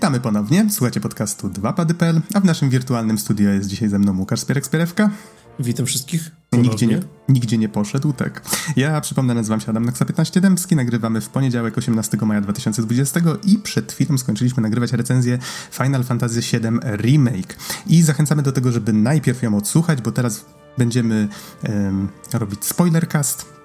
Witamy 0.00 0.20
ponownie, 0.20 0.66
słuchacie 0.70 1.00
podcastu 1.00 1.48
2pady.pl, 1.48 2.20
a 2.34 2.40
w 2.40 2.44
naszym 2.44 2.70
wirtualnym 2.70 3.18
studio 3.18 3.50
jest 3.50 3.68
dzisiaj 3.68 3.88
ze 3.88 3.98
mną 3.98 4.18
Łukasz 4.18 4.40
Spierek-Spierewka. 4.40 5.08
Witam 5.58 5.86
wszystkich. 5.86 6.30
Nigdzie 6.52 6.86
nie, 6.86 7.00
nigdzie 7.28 7.58
nie 7.58 7.68
poszedł, 7.68 8.12
tak. 8.12 8.42
Ja 8.76 9.00
przypomnę, 9.00 9.34
nazywam 9.34 9.60
się 9.60 9.70
Adam 9.70 9.84
Naksa 9.84 10.04
15 10.04 10.40
Dębski, 10.40 10.76
nagrywamy 10.76 11.20
w 11.20 11.28
poniedziałek 11.28 11.78
18 11.78 12.16
maja 12.16 12.40
2020 12.40 13.20
i 13.44 13.58
przed 13.58 13.92
chwilą 13.92 14.18
skończyliśmy 14.18 14.62
nagrywać 14.62 14.92
recenzję 14.92 15.38
Final 15.70 16.04
Fantasy 16.04 16.40
VII 16.40 16.60
Remake. 16.96 17.56
I 17.86 18.02
zachęcamy 18.02 18.42
do 18.42 18.52
tego, 18.52 18.72
żeby 18.72 18.92
najpierw 18.92 19.42
ją 19.42 19.56
odsłuchać, 19.56 20.02
bo 20.02 20.12
teraz 20.12 20.44
będziemy 20.78 21.28
um, 21.68 22.08
robić 22.32 22.64
spoilercast, 22.64 23.59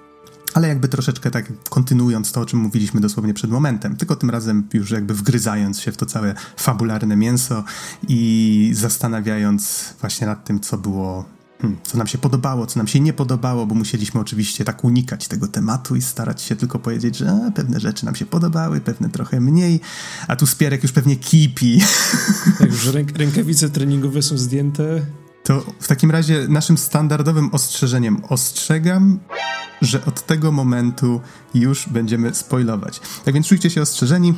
ale 0.56 0.68
jakby 0.68 0.88
troszeczkę 0.88 1.30
tak 1.30 1.52
kontynuując 1.70 2.32
to, 2.32 2.40
o 2.40 2.46
czym 2.46 2.58
mówiliśmy 2.58 3.00
dosłownie 3.00 3.34
przed 3.34 3.50
momentem, 3.50 3.96
tylko 3.96 4.16
tym 4.16 4.30
razem 4.30 4.68
już 4.72 4.90
jakby 4.90 5.14
wgryzając 5.14 5.80
się 5.80 5.92
w 5.92 5.96
to 5.96 6.06
całe 6.06 6.34
fabularne 6.56 7.16
mięso 7.16 7.64
i 8.08 8.70
zastanawiając 8.74 9.94
właśnie 10.00 10.26
nad 10.26 10.44
tym, 10.44 10.60
co 10.60 10.78
było 10.78 11.24
Hmm, 11.60 11.78
co 11.82 11.98
nam 11.98 12.06
się 12.06 12.18
podobało, 12.18 12.66
co 12.66 12.80
nam 12.80 12.86
się 12.86 13.00
nie 13.00 13.12
podobało, 13.12 13.66
bo 13.66 13.74
musieliśmy 13.74 14.20
oczywiście 14.20 14.64
tak 14.64 14.84
unikać 14.84 15.28
tego 15.28 15.48
tematu 15.48 15.96
i 15.96 16.02
starać 16.02 16.42
się 16.42 16.56
tylko 16.56 16.78
powiedzieć, 16.78 17.16
że 17.16 17.30
a, 17.46 17.50
pewne 17.50 17.80
rzeczy 17.80 18.04
nam 18.04 18.14
się 18.14 18.26
podobały, 18.26 18.80
pewne 18.80 19.08
trochę 19.08 19.40
mniej, 19.40 19.80
a 20.28 20.36
tu 20.36 20.46
Spierek 20.46 20.82
już 20.82 20.92
pewnie 20.92 21.16
kipi. 21.16 21.80
Jak 22.60 22.70
już 22.70 22.86
ręk 22.86 23.18
rękawice 23.18 23.70
treningowe 23.70 24.22
są 24.22 24.38
zdjęte. 24.38 25.02
To 25.46 25.64
w 25.80 25.88
takim 25.88 26.10
razie 26.10 26.48
naszym 26.48 26.78
standardowym 26.78 27.50
ostrzeżeniem 27.52 28.22
ostrzegam, 28.28 29.18
że 29.82 30.04
od 30.04 30.26
tego 30.26 30.52
momentu 30.52 31.20
już 31.54 31.88
będziemy 31.88 32.34
spoilować. 32.34 33.00
Tak 33.24 33.34
więc 33.34 33.46
czujcie 33.46 33.70
się 33.70 33.82
ostrzeżeni, 33.82 34.34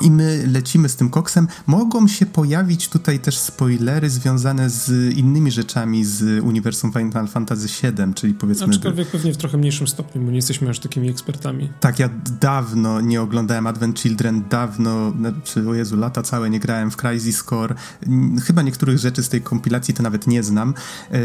i 0.00 0.10
my 0.10 0.44
lecimy 0.52 0.88
z 0.88 0.96
tym 0.96 1.10
koksem. 1.10 1.48
Mogą 1.66 2.08
się 2.08 2.26
pojawić 2.26 2.88
tutaj 2.88 3.18
też 3.18 3.38
spoilery 3.38 4.10
związane 4.10 4.70
z 4.70 5.14
innymi 5.16 5.50
rzeczami 5.50 6.04
z 6.04 6.44
uniwersum 6.44 6.92
Final 6.92 7.28
Fantasy 7.28 7.68
VII, 7.82 8.14
czyli 8.14 8.34
powiedzmy... 8.34 8.66
Aczkolwiek 8.66 9.08
pewnie 9.08 9.32
w 9.32 9.36
trochę 9.36 9.58
mniejszym 9.58 9.88
stopniu, 9.88 10.22
bo 10.22 10.30
nie 10.30 10.36
jesteśmy 10.36 10.70
aż 10.70 10.78
takimi 10.78 11.08
ekspertami. 11.08 11.68
Tak, 11.80 11.98
ja 11.98 12.10
dawno 12.40 13.00
nie 13.00 13.22
oglądałem 13.22 13.66
Advent 13.66 14.00
Children, 14.00 14.42
dawno, 14.50 15.10
znaczy, 15.10 15.68
o 15.68 15.74
Jezu, 15.74 15.96
lata 15.96 16.22
całe 16.22 16.50
nie 16.50 16.60
grałem 16.60 16.90
w 16.90 16.96
Crisis 16.96 17.44
Core. 17.44 17.74
Chyba 18.42 18.62
niektórych 18.62 18.98
rzeczy 18.98 19.22
z 19.22 19.28
tej 19.28 19.42
kompilacji 19.42 19.94
to 19.94 20.02
nawet 20.02 20.26
nie 20.26 20.42
znam. 20.42 20.74
Yy, 21.12 21.18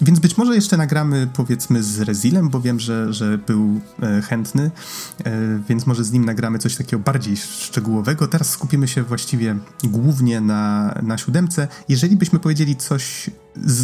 więc 0.00 0.18
być 0.18 0.36
może 0.36 0.54
jeszcze 0.54 0.76
nagramy 0.76 1.28
powiedzmy 1.32 1.82
z 1.82 2.00
Rezilem, 2.00 2.48
bo 2.48 2.60
wiem, 2.60 2.80
że, 2.80 3.12
że 3.12 3.38
był 3.38 3.80
e, 4.02 4.22
chętny, 4.22 4.70
e, 5.24 5.30
więc 5.68 5.86
może 5.86 6.04
z 6.04 6.12
nim 6.12 6.24
nagramy 6.24 6.58
coś 6.58 6.76
takiego 6.76 7.02
bardziej 7.02 7.36
szczegółowego. 7.36 8.28
Teraz 8.28 8.50
skupimy 8.50 8.88
się 8.88 9.02
właściwie 9.02 9.56
głównie 9.84 10.40
na, 10.40 10.94
na 11.02 11.18
siódemce. 11.18 11.68
Jeżeli 11.88 12.16
byśmy 12.16 12.38
powiedzieli 12.38 12.76
coś 12.76 13.30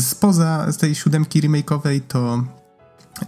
spoza 0.00 0.66
tej 0.78 0.94
siódemki 0.94 1.43
remake'owej, 1.43 2.00
to 2.09 2.44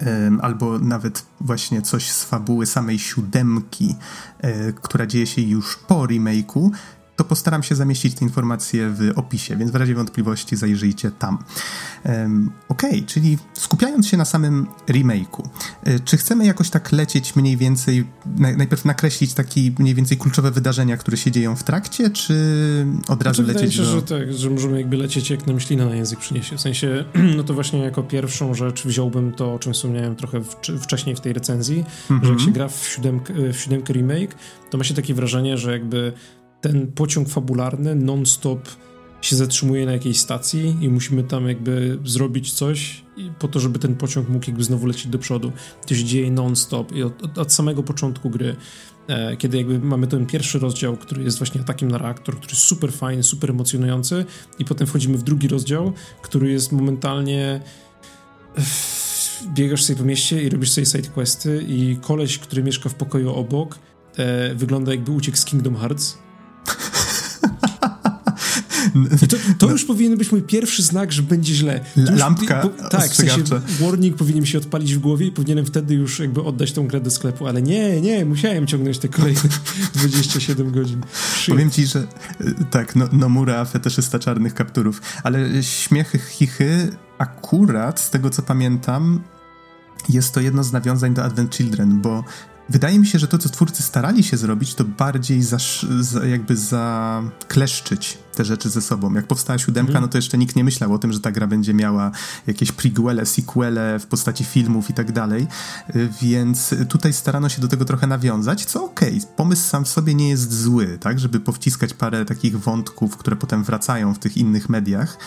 e, 0.01 0.31
albo 0.41 0.79
nawet 0.79 1.27
właśnie 1.41 1.83
coś 1.83 2.11
z 2.11 2.25
fabuły 2.25 2.67
samej 2.67 2.99
siódemki, 2.99 3.95
która 4.83 5.07
dzieje 5.07 5.27
się 5.27 5.43
już 5.43 5.77
po 5.77 5.95
remake'u, 5.95 6.71
to 7.17 7.25
postaram 7.25 7.63
się 7.63 7.75
zamieścić 7.75 8.15
te 8.15 8.25
informacje 8.25 8.91
w 8.91 9.13
opisie, 9.17 9.57
więc 9.57 9.71
w 9.71 9.75
razie 9.75 9.95
wątpliwości 9.95 10.57
zajrzyjcie 10.57 11.11
tam. 11.11 11.39
Um, 12.05 12.51
Okej, 12.69 12.91
okay, 12.91 13.03
czyli 13.03 13.39
skupiając 13.53 14.09
się 14.09 14.17
na 14.17 14.25
samym 14.25 14.67
remake'u, 14.89 15.49
y, 15.89 16.01
czy 16.01 16.17
chcemy 16.17 16.47
jakoś 16.47 16.71
tak 16.71 16.93
lecieć 16.93 17.37
mniej 17.37 17.57
więcej, 17.57 18.07
najpierw 18.37 18.85
nakreślić 18.85 19.35
takie 19.35 19.61
mniej 19.79 19.95
więcej 19.95 20.19
kluczowe 20.19 20.51
wydarzenia, 20.51 20.97
które 20.97 21.17
się 21.17 21.31
dzieją 21.31 21.57
w 21.57 21.63
trakcie, 21.63 22.11
czy 22.11 22.37
od 23.09 23.23
razu 23.23 23.45
znaczy, 23.45 23.59
lecieć 23.59 23.75
się, 23.75 23.83
do... 23.83 23.93
że 23.93 24.03
tak, 24.03 24.33
że 24.33 24.51
możemy 24.51 24.79
jakby 24.81 24.97
lecieć 24.97 25.31
jak 25.31 25.47
nam 25.47 25.61
ślina 25.61 25.87
na 25.87 25.95
język 25.95 26.19
przyniesie. 26.19 26.57
W 26.57 26.61
sensie, 26.61 27.05
no 27.37 27.45
to 27.45 27.55
właśnie 27.55 27.79
jako 27.79 28.03
pierwszą 28.03 28.55
rzecz 28.55 28.85
wziąłbym 28.85 29.33
to, 29.33 29.55
o 29.55 29.59
czym 29.59 29.73
wspomniałem 29.73 30.17
trochę 30.17 30.41
w, 30.41 30.57
wcześniej 30.81 31.17
w 31.17 31.21
tej 31.21 31.33
recenzji, 31.33 31.85
mm 32.11 32.23
-hmm. 32.23 32.27
że 32.27 32.33
jak 32.33 32.41
się 32.41 32.51
gra 32.51 32.69
w 32.69 32.89
siódemkę, 32.89 33.35
w 33.53 33.61
siódemkę 33.61 33.93
remake, 33.93 34.35
to 34.71 34.79
ma 34.79 34.85
się 34.85 34.95
takie 34.95 35.15
wrażenie, 35.15 35.59
że 35.59 35.73
jakby 35.73 36.13
ten 36.67 36.93
pociąg 36.93 37.29
fabularny 37.29 37.95
non-stop 37.95 38.69
się 39.21 39.37
zatrzymuje 39.37 39.87
na 39.87 39.93
jakiejś 39.93 40.21
stacji 40.21 40.77
i 40.81 40.89
musimy 40.89 41.23
tam 41.23 41.49
jakby 41.49 41.99
zrobić 42.05 42.53
coś 42.53 43.05
po 43.39 43.49
to, 43.49 43.61
żeby 43.61 43.79
ten 43.79 43.95
pociąg 43.95 44.29
mógł 44.29 44.45
jakby 44.47 44.65
znowu 44.65 44.87
lecieć 44.87 45.07
do 45.07 45.19
przodu. 45.19 45.53
To 45.87 45.95
się 45.95 46.05
dzieje 46.05 46.31
non-stop 46.31 46.93
i 46.93 47.03
od, 47.03 47.23
od, 47.23 47.39
od, 47.39 47.53
samego 47.53 47.83
początku 47.83 48.31
gry, 48.31 48.57
e, 49.09 49.37
kiedy 49.37 49.57
jakby 49.57 49.79
mamy 49.79 50.07
ten 50.07 50.27
pierwszy 50.27 50.59
rozdział, 50.59 50.97
który 50.97 51.23
jest 51.23 51.39
właśnie 51.39 51.61
atakiem 51.61 51.91
na 51.91 51.99
reaktor, 51.99 52.37
który 52.37 52.53
jest 52.53 52.63
super 52.63 52.93
fajny, 52.93 53.23
super 53.23 53.51
emocjonujący 53.51 54.25
i 54.59 54.65
potem 54.65 54.87
wchodzimy 54.87 55.19
w 55.19 55.23
drugi 55.23 55.49
rozdział, 55.49 55.93
który 56.23 56.51
jest 56.51 56.73
momentalnie 56.73 57.61
biegasz 59.55 59.85
sobie 59.85 59.99
po 59.99 60.05
mieście 60.05 60.43
i 60.43 60.49
robisz 60.49 60.71
sobie 60.71 60.87
sidequesty 60.87 61.65
i 61.69 61.97
koleś, 62.01 62.39
który 62.39 62.63
mieszka 62.63 62.89
w 62.89 62.95
pokoju 62.95 63.35
obok 63.35 63.79
e, 64.17 64.55
wygląda 64.55 64.93
jakby 64.93 65.13
uciekł 65.13 65.39
z 65.39 65.45
Kingdom 65.45 65.77
Hearts 65.77 66.26
i 69.23 69.29
to, 69.29 69.37
to 69.59 69.71
już 69.71 69.85
powinien 69.85 70.19
być 70.19 70.33
mój 70.33 70.43
pierwszy 70.43 70.83
znak, 70.83 71.13
że 71.13 71.23
będzie 71.23 71.55
źle. 71.55 71.81
Już, 71.97 72.11
Lampka 72.11 72.61
po, 72.61 72.89
Tak, 72.89 73.11
w 73.11 73.15
sensie 73.15 73.43
warning 73.81 74.17
powinien 74.17 74.47
się 74.47 74.59
odpalić 74.59 74.95
w 74.95 74.99
głowie 74.99 75.27
i 75.27 75.33
powinienem 75.33 75.67
wtedy 75.67 75.95
już 75.95 76.19
jakby 76.19 76.43
oddać 76.43 76.73
tą 76.73 76.87
grę 76.87 77.01
do 77.01 77.11
sklepu, 77.11 77.47
ale 77.47 77.63
nie, 77.63 78.01
nie, 78.01 78.25
musiałem 78.25 78.67
ciągnąć 78.67 78.99
te 78.99 79.09
kolejne 79.09 79.41
27 79.95 80.73
godzin. 80.73 81.01
Shit. 81.37 81.55
Powiem 81.55 81.71
ci, 81.71 81.87
że 81.87 82.07
y, 82.41 82.55
tak, 82.71 82.97
no, 82.97 83.09
Nomura, 83.13 83.65
fetyszysta 83.65 84.19
czarnych 84.19 84.55
kapturów, 84.55 85.03
ale 85.23 85.63
śmiechy, 85.63 86.19
chichy 86.19 86.91
akurat, 87.19 88.01
z 88.01 88.11
tego 88.11 88.31
co 88.31 88.43
pamiętam, 88.43 89.23
jest 90.09 90.35
to 90.35 90.41
jedno 90.41 90.65
z 90.65 90.73
nawiązań 90.73 91.15
do 91.15 91.25
Advent 91.25 91.57
Children, 91.57 92.01
bo 92.01 92.25
Wydaje 92.69 92.99
mi 92.99 93.07
się, 93.07 93.19
że 93.19 93.29
to, 93.29 93.39
co 93.39 93.49
twórcy 93.49 93.83
starali 93.83 94.25
się 94.25 94.37
zrobić, 94.37 94.75
to 94.75 94.85
bardziej 94.85 95.43
za, 95.43 95.59
jakby 96.27 96.57
zakleszczyć 96.57 98.19
te 98.37 98.45
rzeczy 98.45 98.71
ze 98.71 98.83
sobą. 98.83 99.15
Jak 99.15 99.27
powstała 99.27 99.59
siódemka, 99.59 99.91
mm. 99.91 100.03
no 100.03 100.09
to 100.09 100.19
jeszcze 100.19 100.39
nikt 100.39 100.57
nie 100.57 100.65
myślał 100.65 100.95
o 100.95 100.99
tym, 100.99 101.13
że 101.13 101.21
ta 101.21 101.33
gra 101.33 101.47
będzie 101.47 101.75
miała 101.75 102.11
jakieś 102.47 102.73
prequele, 102.73 103.27
sequele 103.27 103.99
w 103.99 104.07
postaci 104.07 104.45
filmów 104.45 104.91
i 104.91 104.95
tak 104.95 105.13
dalej, 105.13 105.47
y, 105.97 106.09
więc 106.23 106.75
tutaj 106.89 107.13
starano 107.13 107.49
się 107.49 107.63
do 107.63 107.69
tego 107.69 107.85
trochę 107.85 108.07
nawiązać, 108.07 108.65
co 108.65 108.85
okej, 108.85 109.19
okay, 109.19 109.37
pomysł 109.37 109.71
sam 109.71 109.85
w 109.85 109.89
sobie 109.89 110.15
nie 110.15 110.29
jest 110.29 110.63
zły, 110.63 110.99
tak, 111.01 111.19
żeby 111.19 111.41
powciskać 111.41 111.95
parę 111.95 112.25
takich 112.25 112.61
wątków, 112.61 113.17
które 113.17 113.37
potem 113.37 113.65
wracają 113.65 114.15
w 114.15 114.19
tych 114.19 114.37
innych 114.37 114.69
mediach. 114.69 115.19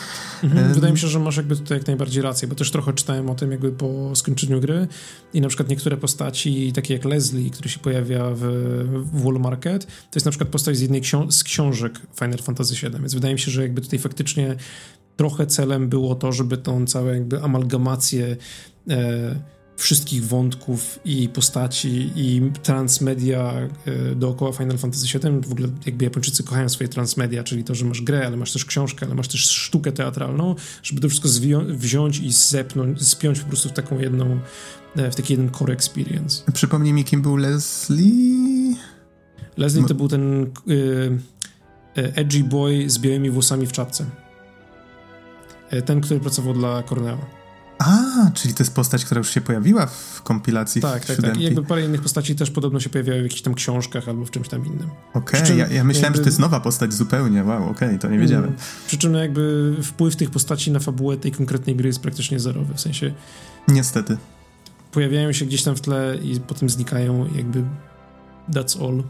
Mhm, 0.42 0.74
wydaje 0.74 0.92
mi 0.92 0.98
się, 0.98 1.08
że 1.08 1.18
masz 1.18 1.36
jakby 1.36 1.56
tutaj 1.56 1.78
jak 1.78 1.86
najbardziej 1.86 2.22
rację, 2.22 2.48
bo 2.48 2.54
też 2.54 2.70
trochę 2.70 2.92
czytałem 2.92 3.30
o 3.30 3.34
tym 3.34 3.50
jakby 3.50 3.72
po 3.72 4.16
skończeniu 4.16 4.60
gry 4.60 4.88
i 5.34 5.40
na 5.40 5.48
przykład 5.48 5.68
niektóre 5.68 5.96
postaci, 5.96 6.72
takie 6.72 6.94
jak 6.94 7.04
Leslie, 7.04 7.50
który 7.50 7.68
się 7.68 7.78
pojawia 7.78 8.24
w, 8.34 8.40
w 9.12 9.22
Wall 9.24 9.40
Market, 9.40 9.86
to 9.86 10.16
jest 10.16 10.24
na 10.24 10.30
przykład 10.30 10.50
postać 10.50 10.76
z 10.76 10.80
jednej 10.80 11.00
książ 11.00 11.34
z 11.34 11.44
książek 11.44 12.00
Final 12.18 12.38
Fantasy 12.38 12.74
VII, 12.74 12.99
więc 13.00 13.14
wydaje 13.14 13.34
mi 13.34 13.40
się, 13.40 13.50
że 13.50 13.62
jakby 13.62 13.80
tutaj 13.80 13.98
faktycznie 13.98 14.56
trochę 15.16 15.46
celem 15.46 15.88
było 15.88 16.14
to, 16.14 16.32
żeby 16.32 16.56
tą 16.56 16.86
całą 16.86 17.06
jakby 17.06 17.42
amalgamację 17.42 18.36
e, 18.90 19.40
wszystkich 19.76 20.24
wątków 20.24 20.98
i 21.04 21.28
postaci 21.28 22.10
i 22.16 22.42
transmedia 22.62 23.68
e, 23.86 24.14
dookoła 24.14 24.52
Final 24.52 24.78
Fantasy 24.78 25.18
VII. 25.18 25.40
W 25.40 25.52
ogóle 25.52 25.68
jakby 25.86 26.04
Japończycy 26.04 26.44
kochają 26.44 26.68
swoje 26.68 26.88
transmedia, 26.88 27.44
czyli 27.44 27.64
to, 27.64 27.74
że 27.74 27.84
masz 27.84 28.02
grę, 28.02 28.26
ale 28.26 28.36
masz 28.36 28.52
też 28.52 28.64
książkę, 28.64 29.06
ale 29.06 29.14
masz 29.14 29.28
też 29.28 29.40
sztukę 29.40 29.92
teatralną, 29.92 30.54
żeby 30.82 31.00
to 31.00 31.08
wszystko 31.08 31.28
wziąć 31.68 32.18
i 32.18 32.32
zepnąć, 32.32 33.02
spiąć 33.02 33.40
po 33.40 33.48
prostu 33.48 33.68
w 33.68 33.72
taką 33.72 33.98
jedną, 33.98 34.40
e, 34.96 35.10
w 35.10 35.14
taki 35.14 35.32
jeden 35.32 35.50
core 35.50 35.72
experience. 35.72 36.52
Przypomnij 36.52 36.92
mi, 36.92 37.04
kim 37.04 37.22
był 37.22 37.36
Leslie? 37.36 38.76
Leslie 39.56 39.84
to 39.84 39.94
był 39.94 40.08
ten... 40.08 40.50
Y 40.68 41.39
E, 41.39 41.39
edgy 41.94 42.44
boy 42.44 42.90
z 42.90 42.98
białymi 42.98 43.30
włosami 43.30 43.66
w 43.66 43.72
czapce. 43.72 44.04
E, 45.70 45.82
ten, 45.82 46.00
który 46.00 46.20
pracował 46.20 46.54
dla 46.54 46.82
Cornella. 46.82 47.40
A, 47.78 48.30
czyli 48.34 48.54
to 48.54 48.62
jest 48.62 48.74
postać, 48.74 49.04
która 49.04 49.18
już 49.18 49.30
się 49.30 49.40
pojawiła 49.40 49.86
w 49.86 50.22
kompilacji 50.22 50.82
Tak, 50.82 51.04
tak, 51.04 51.16
tak. 51.16 51.36
I 51.36 51.42
jakby 51.42 51.62
parę 51.62 51.84
innych 51.84 52.02
postaci 52.02 52.36
też 52.36 52.50
podobno 52.50 52.80
się 52.80 52.90
pojawiały 52.90 53.20
w 53.20 53.22
jakichś 53.22 53.42
tam 53.42 53.54
książkach 53.54 54.08
albo 54.08 54.24
w 54.24 54.30
czymś 54.30 54.48
tam 54.48 54.66
innym. 54.66 54.90
Okej, 55.14 55.42
okay, 55.42 55.56
ja, 55.56 55.66
ja, 55.66 55.84
myślałem, 55.84 56.04
jakby... 56.04 56.16
że 56.16 56.22
to 56.22 56.28
jest 56.28 56.38
nowa 56.38 56.60
postać 56.60 56.92
zupełnie. 56.92 57.44
Wow, 57.44 57.62
okej, 57.62 57.88
okay, 57.88 57.98
to 57.98 58.08
nie 58.08 58.18
wiedziałem. 58.18 58.44
Mm. 58.44 58.58
Przy 58.86 58.98
czym 58.98 59.14
jakby 59.14 59.76
wpływ 59.82 60.16
tych 60.16 60.30
postaci 60.30 60.70
na 60.70 60.78
fabułę 60.78 61.16
tej 61.16 61.32
konkretnej 61.32 61.76
gry 61.76 61.86
jest 61.86 62.00
praktycznie 62.00 62.40
zerowy, 62.40 62.74
w 62.74 62.80
sensie... 62.80 63.14
Niestety. 63.68 64.16
Pojawiają 64.92 65.32
się 65.32 65.46
gdzieś 65.46 65.62
tam 65.62 65.76
w 65.76 65.80
tle 65.80 66.18
i 66.22 66.40
potem 66.40 66.70
znikają 66.70 67.26
jakby 67.34 67.64
that's 68.52 68.84
all. 68.84 69.02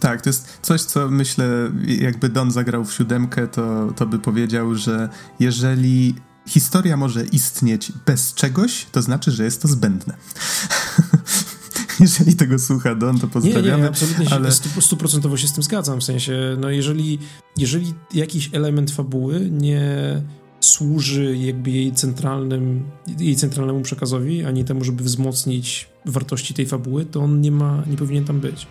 Tak, 0.00 0.22
to 0.22 0.28
jest 0.28 0.58
coś, 0.62 0.82
co 0.82 1.10
myślę, 1.10 1.46
jakby 1.86 2.28
Don 2.28 2.50
zagrał 2.50 2.84
w 2.84 2.92
siódemkę, 2.92 3.48
to, 3.48 3.92
to 3.96 4.06
by 4.06 4.18
powiedział, 4.18 4.74
że 4.74 5.08
jeżeli 5.40 6.14
historia 6.46 6.96
może 6.96 7.24
istnieć 7.24 7.92
bez 8.06 8.34
czegoś, 8.34 8.86
to 8.92 9.02
znaczy, 9.02 9.30
że 9.30 9.44
jest 9.44 9.62
to 9.62 9.68
zbędne. 9.68 10.14
jeżeli 12.00 12.36
tego 12.36 12.58
słucha 12.58 12.94
Don, 12.94 13.18
to 13.18 13.28
pozdrawiamy. 13.28 13.76
Nie, 13.76 13.82
nie, 13.82 13.88
absolutnie 13.88 14.30
ale... 14.30 14.50
stuprocentowo 14.80 15.36
się 15.36 15.48
z 15.48 15.52
tym 15.52 15.62
zgadzam, 15.62 16.00
w 16.00 16.04
sensie, 16.04 16.56
no 16.60 16.70
jeżeli, 16.70 17.18
jeżeli 17.56 17.94
jakiś 18.14 18.50
element 18.52 18.90
fabuły 18.90 19.50
nie 19.50 20.22
służy 20.60 21.36
jakby 21.36 21.70
jej 21.70 21.92
centralnym, 21.92 22.84
jej 23.18 23.36
centralnemu 23.36 23.80
przekazowi, 23.80 24.44
ani 24.44 24.64
temu, 24.64 24.84
żeby 24.84 25.04
wzmocnić 25.04 25.88
wartości 26.06 26.54
tej 26.54 26.66
fabuły, 26.66 27.04
to 27.04 27.20
on 27.20 27.40
nie 27.40 27.52
ma, 27.52 27.82
nie 27.90 27.96
powinien 27.96 28.24
tam 28.24 28.40
być. 28.40 28.66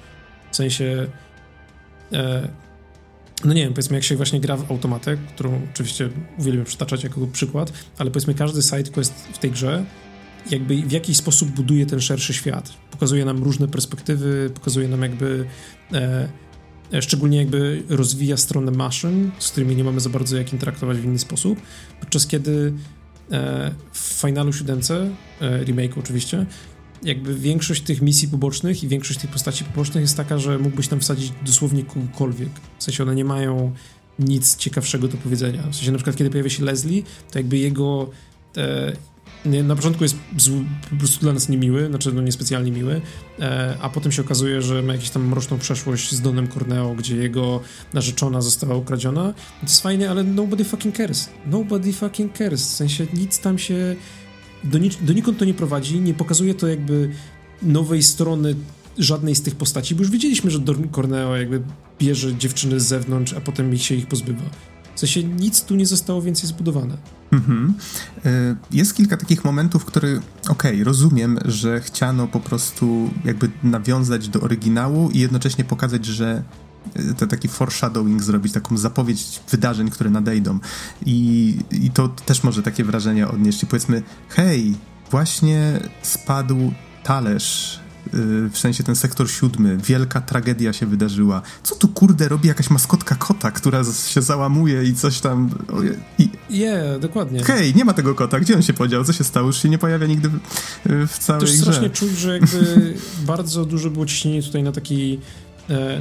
W 0.56 0.58
sensie 0.58 1.08
e, 2.14 2.48
no 3.46 3.54
nie 3.54 3.64
wiem, 3.64 3.74
powiedzmy 3.74 3.96
jak 3.96 4.04
się 4.04 4.16
właśnie 4.16 4.40
gra 4.40 4.58
w 4.58 4.72
automatę, 4.72 5.18
którą 5.18 5.62
oczywiście 5.74 6.10
uwielbiam 6.38 6.66
przytaczać 6.66 7.04
jako 7.04 7.28
przykład, 7.28 7.74
ale 7.98 8.12
powiedzmy 8.12 8.34
każdy 8.34 8.62
sidequest 8.62 9.14
w 9.34 9.38
tej 9.38 9.52
grze 9.52 9.86
jakby 10.50 10.76
w 10.82 10.92
jakiś 10.92 11.18
sposób 11.18 11.50
buduje 11.50 11.86
ten 11.86 12.02
szerszy 12.02 12.34
świat. 12.34 12.74
Pokazuje 12.92 13.26
nam 13.26 13.44
różne 13.44 13.68
perspektywy, 13.68 14.52
pokazuje 14.54 14.88
nam 14.88 15.02
jakby 15.02 15.46
e, 15.94 16.30
e, 16.94 17.02
szczególnie 17.02 17.38
jakby 17.38 17.84
rozwija 17.90 18.38
stronę 18.38 18.72
maszyn, 18.72 19.32
z 19.40 19.52
którymi 19.52 19.76
nie 19.76 19.84
mamy 19.84 20.00
za 20.00 20.10
bardzo 20.10 20.38
jak 20.38 20.54
interaktować 20.54 20.98
w 20.98 21.06
inny 21.06 21.20
sposób, 21.20 21.62
podczas 22.00 22.28
kiedy 22.28 22.74
e, 23.32 23.72
w 23.94 24.00
Finalu 24.00 24.54
7, 24.54 24.80
e, 25.42 25.64
remake 25.64 25.98
oczywiście, 25.98 26.46
jakby 27.04 27.36
większość 27.36 27.82
tych 27.82 28.02
misji 28.02 28.28
pobocznych 28.28 28.84
i 28.84 28.88
większość 28.88 29.20
tych 29.20 29.30
postaci 29.30 29.64
pobocznych 29.64 30.02
jest 30.02 30.18
taka, 30.18 30.38
że 30.38 30.60
mógłbyś 30.60 30.88
tam 30.88 31.00
wsadzić 31.00 31.32
dosłownie 31.46 31.84
kogokolwiek. 31.84 32.50
W 32.80 32.84
sensie 32.84 33.04
one 33.04 33.16
nie 33.16 33.26
mają 33.26 33.74
nic 34.20 34.58
ciekawszego 34.58 35.08
do 35.08 35.18
powiedzenia. 35.18 35.62
W 35.62 35.76
sensie 35.76 35.92
na 35.92 35.98
przykład 35.98 36.16
kiedy 36.16 36.30
pojawia 36.30 36.50
się 36.50 36.64
Leslie, 36.64 37.04
to 37.32 37.40
jakby 37.40 37.58
jego 37.58 38.10
e, 38.58 38.94
na 39.46 39.76
początku 39.76 40.04
jest 40.04 40.16
po 40.90 40.96
prostu 40.96 41.20
dla 41.20 41.34
nas 41.34 41.50
niemiły, 41.50 41.88
znaczy 41.88 42.14
no 42.14 42.22
niespecjalnie 42.22 42.72
miły, 42.72 43.02
e, 43.40 43.78
a 43.82 43.90
potem 43.90 44.12
się 44.12 44.22
okazuje, 44.22 44.62
że 44.62 44.82
ma 44.82 44.94
jakąś 44.94 45.10
tam 45.10 45.28
mroczną 45.28 45.60
przeszłość 45.60 46.12
z 46.12 46.22
Donem 46.22 46.48
Corneo, 46.48 46.96
gdzie 46.96 47.16
jego 47.16 47.62
narzeczona 47.94 48.42
została 48.42 48.76
ukradziona. 48.76 49.34
To 49.34 49.66
jest 49.68 49.82
fajne, 49.82 50.10
ale 50.10 50.24
nobody 50.24 50.64
fucking 50.64 50.98
cares. 50.98 51.30
Nobody 51.46 51.94
fucking 51.94 52.38
cares. 52.38 52.62
W 52.62 52.76
sensie 52.76 53.08
nic 53.14 53.40
tam 53.40 53.60
się 53.60 53.96
do, 54.66 54.80
donikąd 55.02 55.38
to 55.38 55.46
nie 55.46 55.54
prowadzi, 55.54 56.00
nie 56.00 56.14
pokazuje 56.14 56.54
to 56.54 56.68
jakby 56.68 57.10
nowej 57.62 58.04
strony 58.04 58.56
żadnej 58.98 59.36
z 59.36 59.42
tych 59.42 59.56
postaci, 59.56 59.96
bo 59.96 60.02
już 60.02 60.12
wiedzieliśmy, 60.12 60.52
że 60.52 60.60
Don 60.60 60.90
Corneo 60.90 61.36
jakby 61.36 61.62
bierze 62.00 62.36
dziewczyny 62.36 62.80
z 62.80 62.88
zewnątrz, 62.88 63.34
a 63.34 63.42
potem 63.42 63.78
się 63.78 63.96
ich 63.96 64.08
pozbywa. 64.08 64.44
W 64.96 65.00
sensie 65.00 65.24
nic 65.24 65.64
tu 65.64 65.76
nie 65.76 65.86
zostało 65.86 66.22
więcej 66.22 66.50
zbudowane. 66.50 66.98
Mhm. 67.32 67.74
E, 68.26 68.56
jest 68.72 68.96
kilka 68.96 69.18
takich 69.18 69.46
momentów, 69.46 69.86
które, 69.86 70.22
okej, 70.50 70.72
okay, 70.72 70.84
rozumiem, 70.84 71.40
że 71.46 71.82
chciano 71.82 72.28
po 72.28 72.40
prostu 72.40 73.10
jakby 73.26 73.50
nawiązać 73.64 74.30
do 74.30 74.42
oryginału 74.42 75.10
i 75.10 75.20
jednocześnie 75.20 75.64
pokazać, 75.64 76.06
że 76.06 76.44
to 77.18 77.28
taki 77.28 77.48
foreshadowing 77.48 78.24
zrobić, 78.24 78.54
taką 78.54 78.78
zapowiedź 78.78 79.42
wydarzeń, 79.52 79.90
które 79.90 80.10
nadejdą. 80.10 80.60
I, 81.06 81.58
I 81.72 81.92
to 81.92 82.08
też 82.08 82.44
może 82.44 82.64
takie 82.64 82.84
wrażenie 82.84 83.28
odnieść. 83.28 83.64
I 83.64 83.68
powiedzmy, 83.68 84.04
hej, 84.30 84.76
właśnie 85.12 85.80
spadł 86.02 86.74
talerz 87.04 87.80
Y, 88.14 88.50
w 88.50 88.58
sensie 88.58 88.84
ten 88.84 88.96
sektor 88.96 89.30
siódmy, 89.30 89.78
wielka 89.78 90.22
tragedia 90.22 90.74
się 90.74 90.86
wydarzyła. 90.86 91.42
Co 91.64 91.76
tu 91.76 91.88
kurde 91.88 92.28
robi 92.28 92.48
jakaś 92.48 92.70
maskotka 92.70 93.16
kota, 93.16 93.52
która 93.52 93.82
się 94.08 94.22
załamuje 94.22 94.84
i 94.84 94.96
coś 94.96 95.20
tam... 95.20 95.50
Nie, 96.50 96.58
yeah, 96.58 97.00
dokładnie. 97.00 97.44
Hej, 97.44 97.76
nie 97.76 97.86
ma 97.86 97.94
tego 97.94 98.16
kota, 98.16 98.40
gdzie 98.40 98.56
on 98.56 98.62
się 98.62 98.74
podział, 98.74 99.04
co 99.04 99.14
się 99.14 99.24
stało, 99.24 99.48
już 99.48 99.62
się 99.62 99.70
nie 99.70 99.78
pojawia 99.78 100.08
nigdy 100.08 100.30
w, 100.30 100.40
w 101.08 101.18
całej 101.18 101.42
Też 101.42 101.52
grze. 101.52 101.62
strasznie 101.62 101.90
czuć, 101.90 102.12
że 102.12 102.34
jakby 102.34 102.94
bardzo 103.28 103.66
dużo 103.66 103.90
było 103.90 104.06
ciśnienie 104.06 104.44
tutaj 104.44 104.64
na 104.64 104.72
taki 104.72 105.20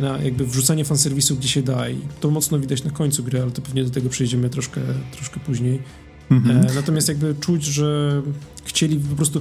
na 0.00 0.18
jakby 0.22 0.46
wrzucanie 0.46 0.84
fanserwisu 0.84 1.36
gdzie 1.36 1.48
się 1.48 1.62
da 1.62 1.88
i 1.88 1.98
to 2.20 2.30
mocno 2.30 2.58
widać 2.58 2.84
na 2.84 2.90
końcu 2.90 3.24
gry, 3.24 3.42
ale 3.42 3.50
to 3.50 3.62
pewnie 3.62 3.84
do 3.84 3.90
tego 3.90 4.08
przejdziemy 4.08 4.50
troszkę, 4.50 4.80
troszkę 5.12 5.40
później. 5.40 5.82
Mhm. 6.30 6.66
E, 6.66 6.74
natomiast 6.74 7.08
jakby 7.08 7.34
czuć, 7.40 7.64
że 7.64 8.22
chcieli 8.64 8.96
po 8.96 9.16
prostu 9.16 9.40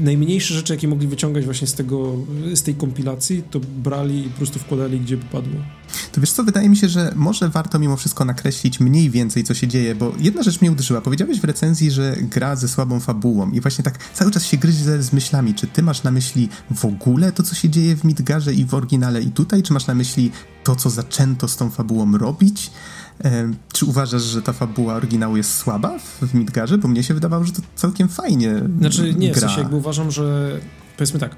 najmniejsze 0.00 0.54
rzeczy, 0.54 0.72
jakie 0.72 0.88
mogli 0.88 1.08
wyciągać 1.08 1.44
właśnie 1.44 1.66
z 1.66 1.74
tego, 1.74 2.16
z 2.54 2.62
tej 2.62 2.74
kompilacji, 2.74 3.42
to 3.50 3.60
brali 3.60 4.26
i 4.26 4.30
po 4.30 4.36
prostu 4.36 4.58
wkładali, 4.58 5.00
gdzie 5.00 5.16
padło. 5.16 5.60
To 6.12 6.20
wiesz 6.20 6.32
co, 6.32 6.44
wydaje 6.44 6.68
mi 6.68 6.76
się, 6.76 6.88
że 6.88 7.12
może 7.16 7.48
warto 7.48 7.78
mimo 7.78 7.96
wszystko 7.96 8.24
nakreślić 8.24 8.80
mniej 8.80 9.10
więcej, 9.10 9.44
co 9.44 9.54
się 9.54 9.68
dzieje, 9.68 9.94
bo 9.94 10.12
jedna 10.18 10.42
rzecz 10.42 10.60
mnie 10.60 10.72
uderzyła. 10.72 11.00
Powiedziałeś 11.00 11.40
w 11.40 11.44
recenzji, 11.44 11.90
że 11.90 12.16
gra 12.20 12.56
ze 12.56 12.68
słabą 12.68 13.00
fabułą 13.00 13.50
i 13.50 13.60
właśnie 13.60 13.84
tak 13.84 14.14
cały 14.14 14.30
czas 14.30 14.46
się 14.46 14.56
gryzie 14.56 15.02
z 15.02 15.12
myślami. 15.12 15.54
Czy 15.54 15.66
ty 15.66 15.82
masz 15.82 16.02
na 16.02 16.10
myśli 16.10 16.48
w 16.74 16.84
ogóle 16.84 17.32
to, 17.32 17.42
co 17.42 17.54
się 17.54 17.68
dzieje 17.68 17.96
w 17.96 18.04
Midgarze 18.04 18.54
i 18.54 18.64
w 18.64 18.74
oryginale 18.74 19.22
i 19.22 19.30
tutaj, 19.30 19.62
czy 19.62 19.72
masz 19.72 19.86
na 19.86 19.94
myśli 19.94 20.30
to, 20.64 20.76
co 20.76 20.90
zaczęto 20.90 21.48
z 21.48 21.56
tą 21.56 21.70
fabułą 21.70 22.18
robić? 22.18 22.70
Czy 23.72 23.86
uważasz, 23.86 24.22
że 24.22 24.42
ta 24.42 24.52
fabuła 24.52 24.94
oryginału 24.94 25.36
jest 25.36 25.54
słaba 25.54 25.98
w 26.22 26.34
Midgarze? 26.34 26.78
Bo 26.78 26.88
mnie 26.88 27.02
się 27.02 27.14
wydawało, 27.14 27.44
że 27.44 27.52
to 27.52 27.62
całkiem 27.76 28.08
fajnie 28.08 28.37
Znaczy 28.80 29.14
nie, 29.14 29.30
gra. 29.30 29.36
w 29.36 29.40
sensie 29.40 29.60
jakby 29.60 29.76
uważam, 29.76 30.10
że 30.10 30.58
powiedzmy 30.96 31.20
tak, 31.20 31.36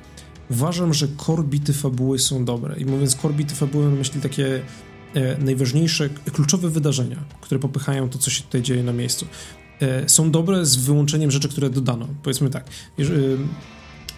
uważam, 0.50 0.94
że 0.94 1.08
korbity 1.17 1.73
fabuły 1.73 2.19
są 2.19 2.44
dobre 2.44 2.76
i 2.76 2.85
mówiąc 2.85 3.17
korbity 3.17 3.55
fabuły 3.55 3.85
mam 3.85 3.93
na 3.93 3.99
myśli 3.99 4.20
takie 4.20 4.62
e, 5.14 5.38
najważniejsze, 5.38 6.08
kluczowe 6.08 6.70
wydarzenia, 6.70 7.17
które 7.41 7.61
popychają 7.61 8.08
to, 8.08 8.19
co 8.19 8.31
się 8.31 8.43
tutaj 8.43 8.62
dzieje 8.62 8.82
na 8.82 8.93
miejscu. 8.93 9.26
E, 9.81 10.08
są 10.08 10.31
dobre 10.31 10.67
z 10.67 10.76
wyłączeniem 10.76 11.31
rzeczy, 11.31 11.49
które 11.49 11.70
dodano. 11.70 12.08
Powiedzmy 12.23 12.50
tak, 12.50 12.64
e, 12.99 13.05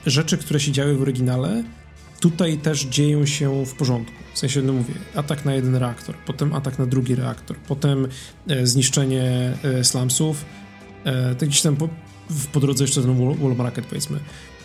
rzeczy, 0.06 0.38
które 0.38 0.60
się 0.60 0.72
działy 0.72 0.96
w 0.96 1.02
oryginale 1.02 1.64
tutaj 2.22 2.58
też 2.58 2.84
dzieją 2.84 3.26
się 3.26 3.66
w 3.66 3.74
porządku. 3.74 4.12
W 4.34 4.38
sensie, 4.38 4.62
no 4.62 4.72
mówię, 4.72 4.94
atak 5.14 5.44
na 5.44 5.54
jeden 5.54 5.76
reaktor, 5.76 6.14
potem 6.26 6.54
atak 6.54 6.78
na 6.78 6.86
drugi 6.86 7.14
reaktor, 7.14 7.56
potem 7.56 8.08
e, 8.48 8.66
zniszczenie 8.66 9.52
e, 9.62 9.84
slumsów, 9.84 10.44
e, 11.04 11.34
tak 11.34 11.48
gdzieś 11.48 11.62
tam 11.62 11.76
po, 11.76 11.88
w, 12.30 12.46
po 12.46 12.60
drodze 12.60 12.84
jeszcze 12.84 13.02
ten 13.02 13.18
wall, 13.18 13.36
wall 13.36 13.56
market, 13.56 13.86
powiedzmy. 13.86 14.18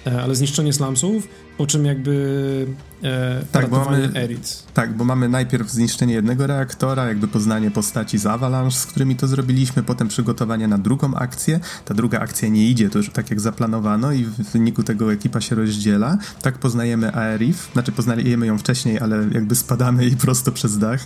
E, 0.08 0.22
ale 0.22 0.36
zniszczenie 0.36 0.74
slumsów, 0.74 1.28
po 1.58 1.68
czym 1.68 1.86
jakby 1.86 2.68
e, 3.04 3.46
tak, 3.52 3.70
bo 3.70 3.86
mamy, 3.86 4.12
Erit. 4.16 4.64
Tak, 4.74 4.94
bo 4.94 5.04
mamy 5.06 5.30
najpierw 5.30 5.72
zniszczenie 5.72 6.14
jednego 6.14 6.48
reaktora, 6.48 7.06
jakby 7.06 7.28
poznanie 7.28 7.72
postaci 7.72 8.18
z 8.18 8.26
Avalanche, 8.26 8.78
z 8.78 8.86
którymi 8.86 9.16
to 9.16 9.28
zrobiliśmy, 9.28 9.84
potem 9.84 10.08
przygotowanie 10.08 10.68
na 10.68 10.78
drugą 10.78 11.16
akcję. 11.16 11.60
Ta 11.86 11.94
druga 11.94 12.20
akcja 12.20 12.50
nie 12.50 12.70
idzie, 12.70 12.90
to 12.90 12.98
już 12.98 13.10
tak 13.10 13.30
jak 13.30 13.40
zaplanowano 13.40 14.12
i 14.12 14.24
w 14.24 14.52
wyniku 14.52 14.84
tego 14.84 15.14
ekipa 15.14 15.42
się 15.42 15.56
rozdziela. 15.56 16.18
Tak 16.42 16.58
poznajemy 16.58 17.16
Aerith, 17.16 17.74
znaczy 17.74 17.92
poznajemy 17.92 18.46
ją 18.46 18.58
wcześniej, 18.58 19.00
ale 19.00 19.26
jakby 19.32 19.56
spadamy 19.56 20.04
jej 20.04 20.16
prosto 20.16 20.52
przez 20.52 20.78
dach. 20.78 21.06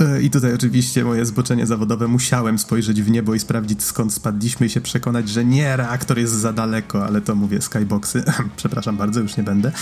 E, 0.00 0.22
I 0.22 0.30
tutaj 0.30 0.54
oczywiście 0.54 1.04
moje 1.04 1.26
zboczenie 1.26 1.66
zawodowe 1.66 2.08
musiałem 2.08 2.58
spojrzeć 2.58 3.02
w 3.02 3.10
niebo 3.10 3.34
i 3.34 3.38
sprawdzić 3.38 3.82
skąd 3.82 4.12
spadliśmy 4.12 4.66
i 4.66 4.70
się 4.70 4.80
przekonać, 4.80 5.28
że 5.28 5.44
nie, 5.44 5.76
reaktor 5.76 6.18
jest 6.18 6.32
za 6.34 6.52
daleko, 6.52 7.06
ale 7.06 7.20
to 7.20 7.34
mówię 7.34 7.60
skyboxy. 7.60 8.22
Przepraszam 8.56 8.96
bardzo, 8.96 9.20
już 9.20 9.36
nie 9.36 9.42
będę. 9.42 9.72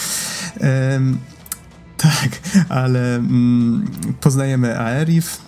Um, 0.92 1.18
tak, 1.96 2.40
ale 2.68 3.16
mm, 3.16 3.86
poznajemy 4.20 4.80
Aerith, 4.80 5.40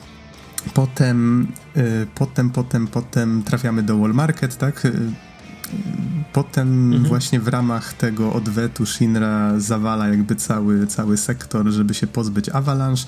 potem, 0.74 1.48
y, 1.76 2.06
potem, 2.14 2.50
potem, 2.50 2.86
potem 2.86 3.42
trafiamy 3.42 3.82
do 3.82 3.98
Wall 3.98 4.14
Market, 4.14 4.56
tak? 4.56 4.84
Y, 4.84 4.92
potem 6.32 6.84
mhm. 6.84 7.04
właśnie 7.04 7.40
w 7.40 7.48
ramach 7.48 7.92
tego 7.92 8.32
odwetu 8.32 8.86
Shinra 8.86 9.60
zawala 9.60 10.08
jakby 10.08 10.36
cały, 10.36 10.86
cały 10.86 11.16
sektor, 11.16 11.66
żeby 11.66 11.94
się 11.94 12.06
pozbyć 12.06 12.48
Avalanche 12.48 13.04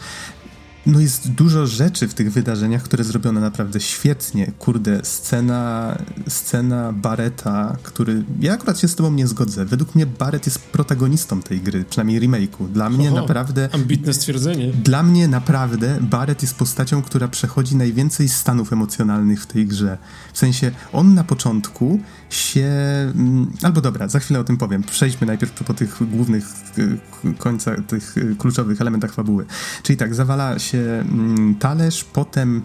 no 0.91 1.01
jest 1.01 1.31
dużo 1.31 1.67
rzeczy 1.67 2.09
w 2.09 2.15
tych 2.15 2.33
wydarzeniach, 2.33 2.83
które 2.83 3.05
zrobione 3.05 3.41
naprawdę 3.41 3.81
świetnie. 3.81 4.53
Kurde, 4.59 5.01
scena, 5.05 5.97
scena 6.29 6.93
Bareta, 6.93 7.77
który... 7.83 8.25
Ja 8.41 8.53
akurat 8.53 8.79
się 8.79 8.89
z 8.89 8.95
tobą 8.95 9.13
nie 9.13 9.27
zgodzę. 9.27 9.65
Według 9.65 9.95
mnie 9.95 10.07
Barret 10.07 10.47
jest 10.47 10.59
protagonistą 10.59 11.43
tej 11.43 11.61
gry, 11.61 11.85
przynajmniej 11.85 12.21
remake'u. 12.21 12.69
Dla 12.69 12.91
mnie 12.91 13.09
Oho, 13.09 13.21
naprawdę... 13.21 13.69
Ambitne 13.73 14.15
stwierdzenie. 14.15 14.73
Dla 14.73 15.03
mnie 15.03 15.29
naprawdę 15.29 15.99
Barret 16.01 16.43
jest 16.43 16.55
postacią, 16.55 17.03
która 17.03 17.29
przechodzi 17.29 17.77
najwięcej 17.77 18.29
stanów 18.29 18.73
emocjonalnych 18.73 19.43
w 19.43 19.47
tej 19.47 19.67
grze. 19.67 19.99
W 20.33 20.39
sensie, 20.39 20.71
on 20.93 21.15
na 21.15 21.25
początku 21.25 22.01
się... 22.31 22.67
Mm, 23.15 23.53
albo 23.63 23.81
dobra, 23.81 24.09
za 24.09 24.19
chwilę 24.19 24.41
o 24.41 24.45
tym 24.45 24.57
powiem. 24.57 24.83
Przejdźmy 24.83 25.27
najpierw 25.27 25.53
po 25.53 25.75
tych 25.75 26.11
głównych 26.11 26.45
y, 26.79 27.35
końcach, 27.39 27.87
tych 27.87 28.17
y, 28.17 28.37
kluczowych 28.39 28.81
elementach 28.81 29.13
fabuły. 29.13 29.47
Czyli 29.83 29.97
tak, 29.97 30.15
zawala 30.15 30.59
się 30.59 30.79
mm, 30.79 31.55
talerz, 31.55 32.05
potem 32.05 32.63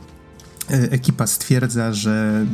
y, 0.72 0.92
ekipa 0.92 1.28
stwierdza, 1.28 1.94
że 1.94 2.46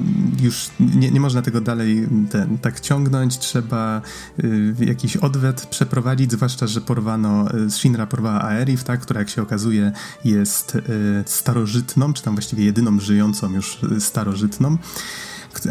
już 0.42 0.70
nie, 0.80 1.12
nie 1.12 1.20
można 1.20 1.42
tego 1.42 1.62
dalej 1.62 2.08
ten, 2.30 2.58
tak 2.58 2.80
ciągnąć, 2.80 3.38
trzeba 3.40 4.02
y, 4.44 4.76
jakiś 4.80 5.18
odwet 5.18 5.66
przeprowadzić, 5.66 6.32
zwłaszcza, 6.32 6.68
że 6.68 6.82
porwano, 6.82 7.46
Shinra 7.70 8.08
porwała 8.08 8.42
Aerith, 8.42 8.84
tak, 8.84 9.00
która 9.00 9.20
jak 9.20 9.30
się 9.30 9.42
okazuje 9.42 9.92
jest 10.26 10.76
y, 10.76 10.82
starożytną, 11.26 12.14
czy 12.14 12.24
tam 12.24 12.36
właściwie 12.36 12.66
jedyną 12.66 13.00
żyjącą 13.00 13.54
już 13.54 13.78
starożytną 14.00 14.78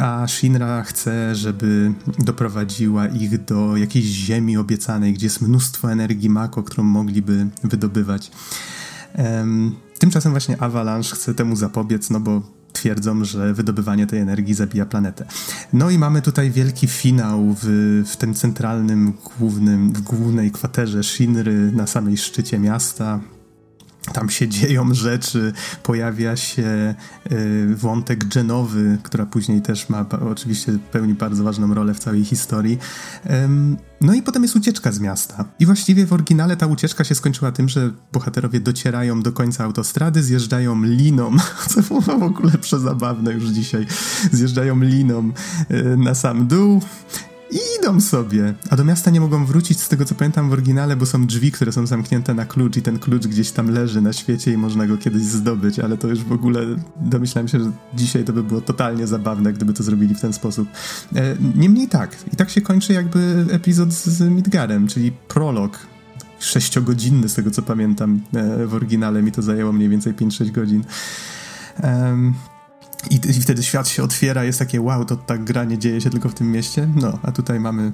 a 0.01 0.29
Shinra 0.29 0.83
chce, 0.83 1.35
żeby 1.35 1.93
doprowadziła 2.19 3.07
ich 3.07 3.45
do 3.45 3.77
jakiejś 3.77 4.05
ziemi 4.05 4.57
obiecanej, 4.57 5.13
gdzie 5.13 5.27
jest 5.27 5.41
mnóstwo 5.41 5.93
energii 5.93 6.31
Mako, 6.31 6.63
którą 6.63 6.85
mogliby 6.85 7.47
wydobywać. 7.65 8.31
Tymczasem 9.99 10.33
właśnie 10.33 10.63
Avalanche 10.63 11.17
chce 11.17 11.35
temu 11.35 11.57
zapobiec, 11.57 12.11
no 12.11 12.21
bo 12.21 12.43
twierdzą, 12.73 13.25
że 13.25 13.55
wydobywanie 13.55 14.07
tej 14.07 14.19
energii 14.19 14.55
zabija 14.55 14.87
planetę. 14.87 15.27
No 15.73 15.91
i 15.91 15.99
mamy 15.99 16.23
tutaj 16.23 16.51
wielki 16.51 16.87
finał 16.87 17.57
w, 17.63 17.67
w 18.07 18.17
tym 18.17 18.35
centralnym, 18.35 19.13
głównym, 19.39 19.93
w 19.93 20.01
głównej 20.01 20.51
kwaterze 20.51 21.05
Shinry 21.05 21.73
na 21.73 21.87
samej 21.87 22.17
szczycie 22.17 22.59
miasta 22.59 23.21
tam 24.13 24.31
się 24.31 24.49
dzieją 24.59 24.95
rzeczy, 24.95 25.53
pojawia 25.83 26.37
się 26.37 26.95
y, 27.33 27.75
wątek 27.77 28.25
Genowy, 28.25 28.99
która 29.03 29.27
później 29.27 29.63
też 29.63 29.89
ma 29.89 30.07
oczywiście 30.31 30.79
pełni 30.93 31.15
bardzo 31.15 31.45
ważną 31.45 31.75
rolę 31.75 31.95
w 31.95 31.99
całej 31.99 32.25
historii. 32.25 32.79
Ym, 33.45 33.77
no 34.01 34.15
i 34.15 34.23
potem 34.23 34.43
jest 34.43 34.57
ucieczka 34.57 34.93
z 34.93 35.01
miasta. 35.01 35.45
I 35.59 35.67
właściwie 35.67 36.07
w 36.07 36.13
oryginale 36.13 36.57
ta 36.57 36.67
ucieczka 36.67 37.05
się 37.05 37.15
skończyła 37.15 37.53
tym, 37.53 37.69
że 37.69 37.91
bohaterowie 38.13 38.61
docierają 38.61 39.23
do 39.23 39.33
końca 39.33 39.65
autostrady, 39.65 40.23
zjeżdżają 40.23 40.83
liną, 40.83 41.37
co 41.71 41.83
było 41.83 42.01
w 42.01 42.23
ogóle 42.23 42.53
przezabawne 42.53 43.33
już 43.33 43.45
dzisiaj. 43.45 43.87
Zjeżdżają 44.33 44.81
liną 44.81 45.33
y, 45.71 45.97
na 45.97 46.15
sam 46.15 46.47
dół 46.47 46.81
i 47.53 47.59
idą 47.81 48.01
sobie. 48.01 48.55
A 48.71 48.77
do 48.77 48.85
miasta 48.85 49.11
nie 49.11 49.21
mogą 49.21 49.47
wrócić, 49.47 49.81
z 49.81 49.89
tego 49.89 50.05
co 50.05 50.15
pamiętam 50.15 50.51
w 50.51 50.53
oryginale, 50.53 50.97
bo 50.97 51.07
są 51.07 51.27
drzwi, 51.27 51.53
które 51.53 51.73
są 51.73 51.87
zamknięte 51.87 52.35
na 52.35 52.45
klucz 52.45 52.77
i 52.77 52.83
ten 52.83 52.99
klucz 52.99 53.27
gdzieś 53.27 53.51
tam 53.51 53.71
leży 53.71 54.01
na 54.01 54.13
świecie 54.13 54.53
i 54.53 54.57
można 54.57 54.87
go 54.87 54.99
kiedyś 54.99 55.23
zdobyć, 55.23 55.79
ale 55.79 55.97
to 55.97 56.09
już 56.09 56.25
w 56.25 56.33
ogóle 56.33 56.61
domyślam 56.97 57.49
się, 57.49 57.61
że 57.61 57.71
dzisiaj 57.95 58.25
to 58.25 58.33
by 58.33 58.43
było 58.43 58.61
totalnie 58.61 59.07
zabawne, 59.07 59.53
gdyby 59.53 59.73
to 59.73 59.83
zrobili 59.83 60.15
w 60.15 60.21
ten 60.21 60.33
sposób. 60.33 60.69
E, 61.15 61.37
niemniej 61.55 61.89
tak. 61.89 62.17
I 62.33 62.37
tak 62.37 62.51
się 62.51 62.61
kończy 62.61 62.93
jakby 62.93 63.47
epizod 63.51 63.93
z 63.93 64.21
Midgarem, 64.21 64.89
czyli 64.89 65.13
prolog 65.13 65.79
sześciogodzinny, 66.39 67.29
z 67.29 67.35
tego 67.35 67.51
co 67.51 67.63
pamiętam 67.63 68.21
e, 68.35 68.67
w 68.67 68.75
oryginale. 68.75 69.23
Mi 69.23 69.33
to 69.33 69.43
zajęło 69.43 69.73
mniej 69.73 69.89
więcej 69.89 70.15
5-6 70.15 70.51
godzin. 70.51 70.85
Um, 71.83 72.35
i, 73.11 73.15
I, 73.15 73.41
wtedy 73.41 73.63
świat 73.63 73.89
się 73.89 74.03
otwiera, 74.03 74.45
jest 74.45 74.59
takie 74.59 74.81
wow, 74.81 75.05
to 75.05 75.17
ta 75.17 75.39
gra 75.39 75.65
nie 75.65 75.79
dzieje 75.79 76.01
się 76.01 76.11
tylko 76.11 76.29
w 76.29 76.35
tym 76.35 76.53
mieście. 76.53 76.89
No, 76.97 77.19
a 77.23 77.33
tutaj 77.33 77.61
mamy 77.61 77.93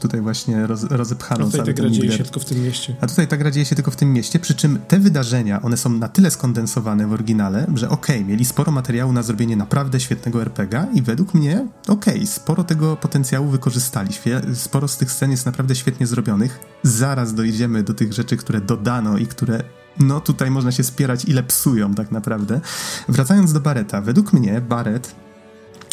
tutaj 0.00 0.20
właśnie 0.20 0.66
roz, 0.66 0.82
rozepchano 0.82 1.46
a 1.46 1.50
tutaj 1.50 1.66
ta 1.66 1.72
gra 1.72 1.90
dzieje 1.90 2.12
się 2.12 2.24
tylko 2.24 2.40
w 2.40 2.44
tym 2.44 2.62
mieście. 2.62 2.96
A 3.00 3.06
tutaj 3.06 3.28
ta 3.28 3.36
gra 3.36 3.50
dzieje 3.50 3.66
się 3.66 3.74
tylko 3.74 3.90
w 3.90 3.96
tym 3.96 4.12
mieście, 4.12 4.38
przy 4.38 4.54
czym 4.54 4.78
te 4.88 4.98
wydarzenia, 4.98 5.62
one 5.62 5.76
są 5.76 5.90
na 5.90 6.08
tyle 6.08 6.30
skondensowane 6.30 7.06
w 7.06 7.12
oryginale, 7.12 7.66
że 7.74 7.88
okej, 7.88 8.16
okay, 8.16 8.30
mieli 8.30 8.44
sporo 8.44 8.72
materiału 8.72 9.12
na 9.12 9.22
zrobienie 9.22 9.56
naprawdę 9.56 10.00
świetnego 10.00 10.42
RPGa 10.42 10.86
i 10.94 11.02
według 11.02 11.34
mnie 11.34 11.66
okej, 11.88 12.14
okay, 12.14 12.26
sporo 12.26 12.64
tego 12.64 12.96
potencjału 12.96 13.48
wykorzystali. 13.48 14.10
Sporo 14.54 14.88
z 14.88 14.96
tych 14.96 15.12
scen 15.12 15.30
jest 15.30 15.46
naprawdę 15.46 15.74
świetnie 15.74 16.06
zrobionych. 16.06 16.60
Zaraz 16.82 17.34
dojdziemy 17.34 17.82
do 17.82 17.94
tych 17.94 18.12
rzeczy, 18.12 18.36
które 18.36 18.60
dodano 18.60 19.18
i 19.18 19.26
które 19.26 19.64
no 19.98 20.20
tutaj 20.20 20.50
można 20.50 20.72
się 20.72 20.84
spierać, 20.84 21.24
ile 21.24 21.42
psują 21.42 21.94
tak 21.94 22.10
naprawdę. 22.10 22.60
Wracając 23.08 23.52
do 23.52 23.60
Barreta, 23.60 24.00
według 24.00 24.32
mnie 24.32 24.60
Barrett 24.60 25.14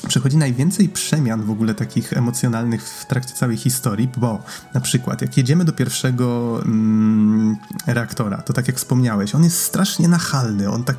przechodzi 0.08 0.38
najwięcej 0.38 0.90
przemian 0.90 1.44
w 1.44 1.50
ogóle 1.50 1.76
takich 1.76 2.14
emocjonalnych 2.14 2.84
w 2.84 3.06
trakcie 3.06 3.34
całej 3.34 3.58
historii, 3.58 4.10
bo 4.18 4.44
na 4.74 4.82
przykład 4.82 5.22
jak 5.22 5.38
jedziemy 5.38 5.66
do 5.66 5.74
pierwszego 5.74 6.60
mm, 6.66 7.58
reaktora, 7.88 8.38
to 8.38 8.54
tak 8.54 8.68
jak 8.68 8.78
wspomniałeś, 8.78 9.36
on 9.36 9.44
jest 9.44 9.62
strasznie 9.62 10.08
nachalny, 10.08 10.70
on 10.70 10.84
tak 10.84 10.98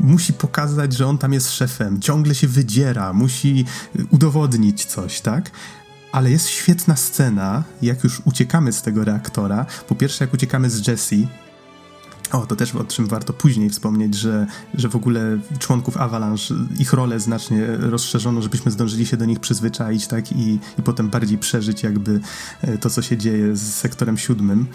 musi 0.00 0.32
pokazać, 0.32 0.92
że 0.92 1.06
on 1.06 1.18
tam 1.18 1.32
jest 1.32 1.52
szefem, 1.52 2.00
ciągle 2.00 2.34
się 2.34 2.48
wydziera, 2.48 3.12
musi 3.12 3.64
udowodnić 4.10 4.84
coś, 4.84 5.20
tak? 5.20 5.50
Ale 6.12 6.30
jest 6.30 6.48
świetna 6.48 6.96
scena, 6.96 7.64
jak 7.82 8.04
już 8.04 8.22
uciekamy 8.24 8.72
z 8.72 8.82
tego 8.82 9.04
reaktora. 9.04 9.66
Po 9.88 9.94
pierwsze, 9.94 10.24
jak 10.24 10.34
uciekamy 10.34 10.70
z 10.70 10.86
Jessie, 10.88 11.28
o, 12.32 12.46
to 12.46 12.56
też 12.56 12.74
o 12.74 12.84
czym 12.84 13.06
warto 13.06 13.32
później 13.32 13.70
wspomnieć, 13.70 14.14
że, 14.14 14.46
że 14.74 14.88
w 14.88 14.96
ogóle 14.96 15.38
członków 15.58 15.96
Avalanche, 15.96 16.54
ich 16.78 16.92
rolę 16.92 17.20
znacznie 17.20 17.66
rozszerzono, 17.66 18.42
żebyśmy 18.42 18.70
zdążyli 18.70 19.06
się 19.06 19.16
do 19.16 19.24
nich 19.24 19.40
przyzwyczaić, 19.40 20.06
tak, 20.06 20.32
i, 20.32 20.58
i 20.78 20.82
potem 20.84 21.08
bardziej 21.08 21.38
przeżyć 21.38 21.82
jakby 21.82 22.20
e, 22.62 22.78
to, 22.78 22.90
co 22.90 23.02
się 23.02 23.16
dzieje 23.16 23.56
z 23.56 23.74
sektorem 23.74 24.18
siódmym. 24.18 24.66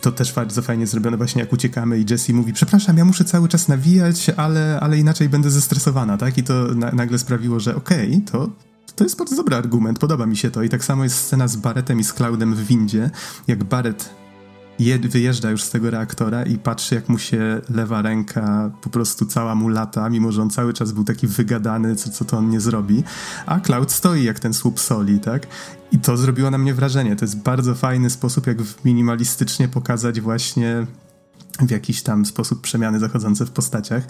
To 0.00 0.12
też 0.12 0.32
bardzo 0.32 0.62
fajnie 0.62 0.86
zrobione 0.86 1.16
właśnie 1.16 1.40
jak 1.40 1.52
uciekamy 1.52 1.98
i 1.98 2.04
Jessie 2.10 2.34
mówi, 2.34 2.52
przepraszam, 2.52 2.96
ja 2.96 3.04
muszę 3.04 3.24
cały 3.24 3.48
czas 3.48 3.68
nawijać, 3.68 4.30
ale, 4.36 4.80
ale 4.80 4.98
inaczej 4.98 5.28
będę 5.28 5.50
zestresowana, 5.50 6.16
tak, 6.16 6.38
i 6.38 6.42
to 6.42 6.74
na, 6.74 6.90
nagle 6.92 7.18
sprawiło, 7.18 7.60
że 7.60 7.76
okej, 7.76 8.08
okay, 8.08 8.20
to 8.32 8.50
to 8.96 9.04
jest 9.04 9.18
bardzo 9.18 9.36
dobry 9.36 9.56
argument, 9.56 9.98
podoba 9.98 10.26
mi 10.26 10.36
się 10.36 10.50
to. 10.50 10.62
I 10.62 10.68
tak 10.68 10.84
samo 10.84 11.04
jest 11.04 11.16
scena 11.16 11.48
z 11.48 11.56
Barrettem 11.56 12.00
i 12.00 12.04
z 12.04 12.12
Cloudem 12.12 12.54
w 12.54 12.66
windzie. 12.66 13.10
Jak 13.46 13.64
Barrett 13.64 14.10
wyjeżdża 15.08 15.50
już 15.50 15.62
z 15.62 15.70
tego 15.70 15.90
reaktora 15.90 16.42
i 16.42 16.58
patrzy, 16.58 16.94
jak 16.94 17.08
mu 17.08 17.18
się 17.18 17.60
lewa 17.70 18.02
ręka 18.02 18.70
po 18.82 18.90
prostu 18.90 19.26
cała 19.26 19.54
mu 19.54 19.68
lata, 19.68 20.10
mimo 20.10 20.32
że 20.32 20.42
on 20.42 20.50
cały 20.50 20.72
czas 20.72 20.92
był 20.92 21.04
taki 21.04 21.26
wygadany, 21.26 21.96
co, 21.96 22.10
co 22.10 22.24
to 22.24 22.38
on 22.38 22.50
nie 22.50 22.60
zrobi. 22.60 23.02
A 23.46 23.60
Cloud 23.60 23.92
stoi 23.92 24.24
jak 24.24 24.38
ten 24.38 24.54
słup 24.54 24.80
soli, 24.80 25.20
tak? 25.20 25.46
I 25.92 25.98
to 25.98 26.16
zrobiło 26.16 26.50
na 26.50 26.58
mnie 26.58 26.74
wrażenie. 26.74 27.16
To 27.16 27.24
jest 27.24 27.38
bardzo 27.38 27.74
fajny 27.74 28.10
sposób, 28.10 28.46
jak 28.46 28.58
minimalistycznie 28.84 29.68
pokazać 29.68 30.20
właśnie 30.20 30.86
w 31.60 31.70
jakiś 31.70 32.02
tam 32.02 32.26
sposób 32.26 32.60
przemiany 32.60 32.98
zachodzące 32.98 33.46
w 33.46 33.50
postaciach. 33.50 34.02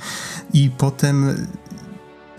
I 0.53 0.71
potem 0.79 1.47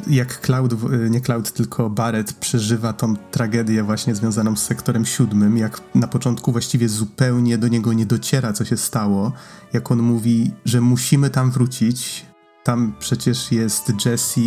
jak 0.08 0.42
Cloud, 0.42 0.74
nie 1.10 1.22
Cloud, 1.22 1.52
tylko 1.52 1.90
Barrett 1.90 2.34
przeżywa 2.34 2.94
tą 2.94 3.16
tragedię 3.16 3.84
właśnie 3.84 4.16
związaną 4.16 4.56
z 4.56 4.64
sektorem 4.64 5.06
siódmym, 5.06 5.58
jak 5.58 5.82
na 5.96 6.08
początku 6.08 6.52
właściwie 6.52 6.90
zupełnie 6.90 7.58
do 7.58 7.68
niego 7.68 7.94
nie 7.94 8.06
dociera, 8.06 8.54
co 8.54 8.66
się 8.66 8.78
stało, 8.78 9.32
jak 9.74 9.92
on 9.92 10.00
mówi, 10.00 10.52
że 10.66 10.82
musimy 10.82 11.30
tam 11.30 11.52
wrócić. 11.52 12.26
Tam 12.64 12.94
przecież 13.00 13.52
jest 13.52 14.06
Jesse, 14.06 14.42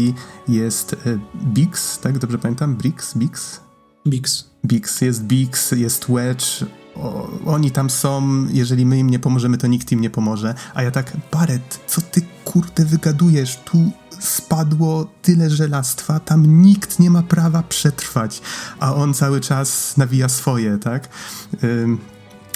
jest 0.48 0.92
e, 0.92 1.18
Bix, 1.44 1.98
tak? 1.98 2.18
Dobrze 2.18 2.38
pamiętam? 2.38 2.76
Brix? 2.76 3.16
Bix? 3.16 3.60
Bix. 4.06 4.50
Bix, 4.66 5.00
jest 5.00 5.22
Bix, 5.22 5.72
jest 5.72 6.06
Wedge, 6.08 6.64
o, 6.96 7.28
oni 7.46 7.70
tam 7.70 7.90
są, 7.90 8.46
jeżeli 8.50 8.86
my 8.86 8.98
im 8.98 9.10
nie 9.10 9.18
pomożemy, 9.18 9.58
to 9.58 9.66
nikt 9.66 9.92
im 9.92 10.00
nie 10.00 10.10
pomoże. 10.10 10.54
A 10.74 10.82
ja 10.82 10.90
tak, 10.90 11.16
Barret, 11.32 11.80
co 11.86 12.00
ty 12.00 12.22
kurde 12.44 12.84
wygadujesz? 12.84 13.56
Tu 13.56 13.90
spadło 14.20 15.06
tyle 15.22 15.50
żelastwa, 15.50 16.20
tam 16.20 16.62
nikt 16.62 16.98
nie 16.98 17.10
ma 17.10 17.22
prawa 17.22 17.62
przetrwać, 17.62 18.42
a 18.80 18.94
on 18.94 19.14
cały 19.14 19.40
czas 19.40 19.96
nawija 19.96 20.28
swoje, 20.28 20.78
tak? 20.78 21.08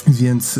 Więc 0.07 0.59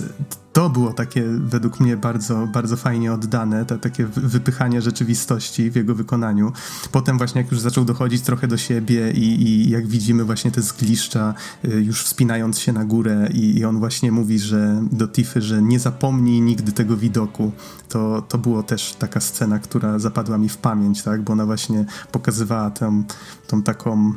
to 0.58 0.70
było 0.70 0.94
takie 0.94 1.24
według 1.24 1.80
mnie 1.80 1.98
bardzo, 1.98 2.48
bardzo 2.48 2.78
fajnie 2.78 3.14
oddane, 3.14 3.66
to 3.66 3.78
takie 3.78 4.06
wypychanie 4.06 4.82
rzeczywistości 4.82 5.72
w 5.72 5.76
jego 5.76 5.96
wykonaniu. 5.96 6.52
Potem 6.92 7.18
właśnie 7.18 7.42
jak 7.42 7.52
już 7.52 7.60
zaczął 7.60 7.86
dochodzić 7.86 8.22
trochę 8.22 8.48
do 8.48 8.58
siebie 8.58 9.12
i, 9.12 9.42
i 9.44 9.70
jak 9.70 9.88
widzimy 9.88 10.24
właśnie 10.24 10.52
te 10.52 10.62
zgliszcza 10.62 11.34
y, 11.66 11.70
już 11.70 12.04
wspinając 12.04 12.60
się 12.60 12.74
na 12.74 12.86
górę 12.86 13.30
i, 13.34 13.58
i 13.58 13.66
on 13.66 13.80
właśnie 13.80 14.12
mówi, 14.12 14.40
że 14.40 14.84
do 14.92 15.08
Tiffy, 15.08 15.42
że 15.42 15.62
nie 15.62 15.80
zapomnij 15.80 16.42
nigdy 16.42 16.72
tego 16.72 16.98
widoku. 16.98 17.52
To, 17.90 18.22
to 18.22 18.38
było 18.38 18.64
też 18.64 18.94
taka 19.00 19.20
scena, 19.20 19.60
która 19.60 20.00
zapadła 20.00 20.38
mi 20.38 20.50
w 20.50 20.58
pamięć, 20.58 21.04
tak? 21.04 21.22
Bo 21.22 21.34
ona 21.34 21.46
właśnie 21.46 21.86
pokazywała 22.12 22.70
tę, 22.72 23.04
tą 23.48 23.64
taką 23.64 24.14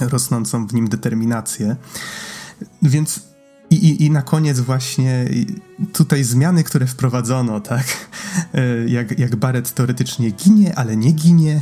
rosnącą 0.00 0.66
w 0.66 0.74
nim 0.74 0.88
determinację. 0.88 1.76
Więc 2.82 3.28
i, 3.70 3.74
i, 3.74 4.04
I 4.04 4.10
na 4.10 4.22
koniec 4.22 4.60
właśnie 4.60 5.28
tutaj 5.92 6.24
zmiany, 6.24 6.64
które 6.64 6.86
wprowadzono, 6.86 7.60
tak? 7.60 7.86
E, 8.54 8.88
jak, 8.88 9.18
jak 9.18 9.36
Barrett 9.36 9.74
teoretycznie 9.74 10.30
ginie, 10.30 10.78
ale 10.78 10.96
nie 10.96 11.12
ginie 11.12 11.60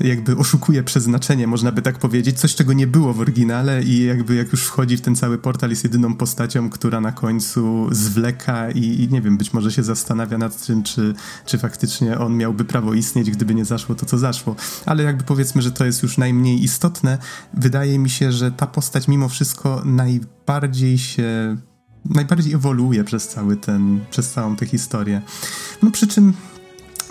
jakby 0.00 0.36
oszukuje 0.36 0.82
przeznaczenie, 0.82 1.46
można 1.46 1.72
by 1.72 1.82
tak 1.82 1.98
powiedzieć, 1.98 2.38
coś 2.38 2.54
czego 2.54 2.72
nie 2.72 2.86
było 2.86 3.14
w 3.14 3.20
oryginale 3.20 3.82
i 3.82 4.04
jakby 4.04 4.34
jak 4.34 4.52
już 4.52 4.64
wchodzi 4.64 4.96
w 4.96 5.00
ten 5.00 5.16
cały 5.16 5.38
portal 5.38 5.70
jest 5.70 5.84
jedyną 5.84 6.14
postacią, 6.14 6.70
która 6.70 7.00
na 7.00 7.12
końcu 7.12 7.88
zwleka 7.90 8.70
i, 8.70 9.02
i 9.02 9.08
nie 9.08 9.20
wiem, 9.20 9.36
być 9.36 9.52
może 9.52 9.72
się 9.72 9.82
zastanawia 9.82 10.38
nad 10.38 10.66
tym, 10.66 10.82
czy, 10.82 11.14
czy 11.46 11.58
faktycznie 11.58 12.18
on 12.18 12.36
miałby 12.36 12.64
prawo 12.64 12.94
istnieć, 12.94 13.30
gdyby 13.30 13.54
nie 13.54 13.64
zaszło 13.64 13.94
to, 13.94 14.06
co 14.06 14.18
zaszło. 14.18 14.56
Ale 14.86 15.02
jakby 15.02 15.24
powiedzmy, 15.24 15.62
że 15.62 15.72
to 15.72 15.84
jest 15.84 16.02
już 16.02 16.18
najmniej 16.18 16.64
istotne. 16.64 17.18
Wydaje 17.54 17.98
mi 17.98 18.10
się, 18.10 18.32
że 18.32 18.50
ta 18.50 18.66
postać 18.66 19.08
mimo 19.08 19.28
wszystko 19.28 19.82
najbardziej 19.84 20.98
się 20.98 21.56
najbardziej 22.14 22.54
ewoluuje 22.54 23.04
przez 23.04 23.28
cały 23.28 23.56
ten, 23.56 24.00
przez 24.10 24.30
całą 24.30 24.56
tę 24.56 24.66
historię. 24.66 25.22
No 25.82 25.90
przy 25.90 26.06
czym 26.06 26.32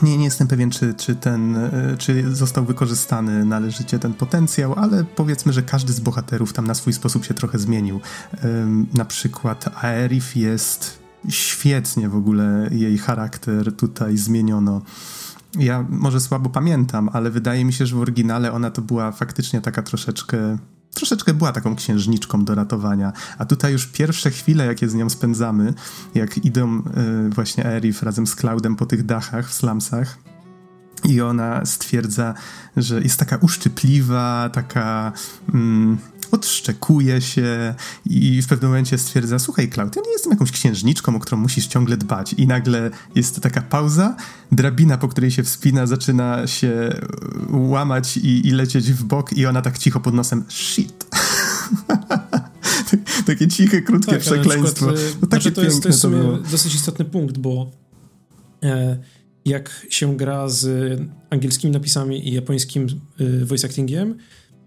nie, 0.03 0.17
nie 0.17 0.25
jestem 0.25 0.47
pewien, 0.47 0.71
czy, 0.71 0.93
czy, 0.93 1.15
ten, 1.15 1.55
e, 1.55 1.95
czy 1.97 2.35
został 2.35 2.65
wykorzystany 2.65 3.45
należycie 3.45 3.99
ten 3.99 4.13
potencjał, 4.13 4.73
ale 4.73 5.03
powiedzmy, 5.03 5.53
że 5.53 5.63
każdy 5.63 5.93
z 5.93 5.99
bohaterów 5.99 6.53
tam 6.53 6.67
na 6.67 6.73
swój 6.73 6.93
sposób 6.93 7.25
się 7.25 7.33
trochę 7.33 7.59
zmienił. 7.59 7.99
Na 8.93 9.05
przykład 9.05 9.83
Aerith 9.83 10.35
jest 10.35 10.99
świetnie 11.29 12.09
w 12.09 12.15
ogóle 12.15 12.69
jej 12.71 12.97
charakter 12.97 13.75
tutaj 13.75 14.17
zmieniono. 14.17 14.81
ja 15.59 15.85
może 15.89 16.19
słabo 16.19 16.49
pamiętam, 16.49 17.09
ale 17.13 17.31
wydaje 17.31 17.65
mi 17.65 17.73
się, 17.73 17.85
że 17.85 17.95
w 17.95 17.99
oryginale 17.99 18.51
ona 18.51 18.71
to 18.71 18.81
była 18.81 19.11
faktycznie 19.11 19.61
taka 19.61 19.81
troszeczkę 19.81 20.57
troszeczkę 20.95 21.33
była 21.33 21.51
taką 21.51 21.75
księżniczką 21.75 22.45
do 22.45 22.55
ratowania. 22.55 23.13
A 23.37 23.45
tutaj 23.45 23.71
już 23.71 23.87
pierwsze 23.87 24.31
chwile, 24.31 24.65
jakie 24.65 24.89
z 24.89 24.93
nią 24.93 25.09
spędzamy, 25.09 25.73
jak 26.15 26.37
idą 26.37 26.79
y, 26.79 27.29
właśnie 27.29 27.65
Erif 27.65 28.03
razem 28.03 28.27
z 28.27 28.35
Cloudem 28.35 28.75
po 28.75 28.85
tych 28.85 29.05
dachach 29.05 29.49
w 29.49 29.53
slumsach, 29.53 30.17
i 31.03 31.21
ona 31.21 31.65
stwierdza, 31.65 32.33
że 32.77 33.01
jest 33.01 33.19
taka 33.19 33.37
uszczypliwa, 33.37 34.49
taka. 34.53 35.11
Mm, 35.53 35.97
odszczekuje 36.31 37.21
się 37.21 37.75
i 38.05 38.41
w 38.41 38.47
pewnym 38.47 38.71
momencie 38.71 38.97
stwierdza: 38.97 39.39
Słuchaj, 39.39 39.69
Cloud, 39.69 39.95
ja 39.95 40.01
nie 40.05 40.11
jestem 40.11 40.31
jakąś 40.31 40.51
księżniczką, 40.51 41.15
o 41.15 41.19
którą 41.19 41.37
musisz 41.37 41.67
ciągle 41.67 41.97
dbać. 41.97 42.33
I 42.33 42.47
nagle 42.47 42.91
jest 43.15 43.41
taka 43.41 43.61
pauza, 43.61 44.15
drabina, 44.51 44.97
po 44.97 45.07
której 45.07 45.31
się 45.31 45.43
wspina, 45.43 45.87
zaczyna 45.87 46.47
się 46.47 46.99
łamać 47.49 48.17
i, 48.17 48.47
i 48.47 48.51
lecieć 48.51 48.91
w 48.91 49.03
bok, 49.03 49.33
i 49.33 49.45
ona 49.45 49.61
tak 49.61 49.77
cicho 49.77 49.99
pod 49.99 50.13
nosem: 50.13 50.43
Shit. 50.49 51.05
Takie 53.25 53.47
ciche, 53.47 53.81
krótkie 53.81 54.11
tak, 54.11 54.21
przekleństwo. 54.21 54.93
Przykład, 54.93 55.17
no, 55.21 55.27
takie 55.27 55.43
znaczy 55.43 55.51
to 55.51 55.63
jest, 55.63 55.83
to 55.83 55.89
jest 55.89 55.99
w 55.99 56.01
sumie 56.01 56.17
dosyć 56.51 56.75
istotny 56.75 57.05
punkt, 57.05 57.37
bo. 57.37 57.71
E, 58.63 58.97
jak 59.45 59.85
się 59.89 60.17
gra 60.17 60.49
z 60.49 60.99
angielskimi 61.29 61.73
napisami 61.73 62.29
i 62.29 62.33
japońskim 62.33 62.87
y, 63.21 63.45
voice 63.45 63.67
actingiem, 63.67 64.17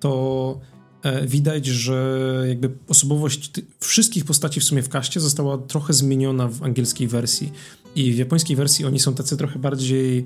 to 0.01 0.61
e, 0.61 0.78
widać, 1.27 1.67
że 1.67 2.45
jakby 2.49 2.71
osobowość 2.89 3.51
wszystkich 3.81 4.25
postaci 4.25 4.61
w 4.61 4.65
sumie 4.65 4.83
w 4.83 4.89
kaście 4.89 5.21
została 5.21 5.59
trochę 5.59 5.93
zmieniona 5.93 6.49
w 6.49 6.63
angielskiej 6.63 7.09
wersji. 7.09 7.53
I 7.97 8.13
w 8.13 8.19
japońskiej 8.19 8.57
wersji 8.57 8.85
oni 8.85 9.01
są 9.01 9.15
tacy 9.15 9.37
trochę 9.37 9.59
bardziej 9.59 10.25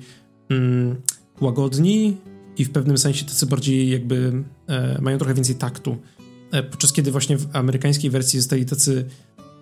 mm, 0.49 0.97
łagodni 1.41 2.17
i 2.59 2.64
w 2.64 2.71
pewnym 2.71 2.99
sensie 2.99 3.25
tacy 3.25 3.47
bardziej 3.47 3.91
jakby 3.91 4.45
e, 4.67 5.00
mają 5.02 5.19
trochę 5.19 5.35
więcej 5.35 5.55
taktu. 5.55 5.97
E, 6.50 6.62
podczas 6.62 6.93
kiedy 6.93 7.12
właśnie 7.12 7.38
w 7.38 7.57
amerykańskiej 7.57 8.11
wersji 8.11 8.41
zostali 8.41 8.67
tacy 8.67 9.05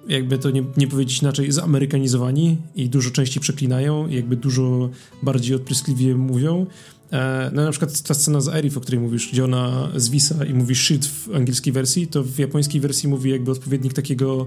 jakby 0.09 0.38
to 0.38 0.50
nie, 0.50 0.64
nie 0.76 0.87
powiedzieć 0.87 1.23
inaczej, 1.23 1.52
zamerykanizowani 1.52 2.59
i 2.76 2.88
dużo 2.88 3.11
częściej 3.11 3.40
przeklinają 3.40 4.09
i 4.09 4.14
jakby 4.14 4.37
dużo 4.37 4.90
bardziej 5.23 5.57
odpryskliwie 5.57 6.14
mówią. 6.14 6.67
E, 7.12 7.50
no 7.55 7.64
na 7.64 7.71
przykład 7.71 8.02
ta 8.02 8.14
scena 8.14 8.40
z 8.40 8.49
Arif, 8.49 8.76
o 8.76 8.81
której 8.81 9.00
mówisz, 9.00 9.33
gdzie 9.33 9.45
ona 9.45 9.88
zwisa 9.97 10.45
i 10.45 10.55
mówi 10.55 10.75
shit 10.75 11.07
w 11.07 11.35
angielskiej 11.35 11.73
wersji, 11.73 12.07
to 12.07 12.25
w 12.25 12.38
japońskiej 12.38 12.81
wersji 12.81 13.09
mówi 13.09 13.31
jakby 13.31 13.50
odpowiednik 13.50 13.93
takiego 13.93 14.47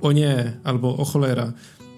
o 0.00 0.12
nie, 0.12 0.60
albo 0.64 0.96
o 0.96 1.04
cholera, 1.04 1.52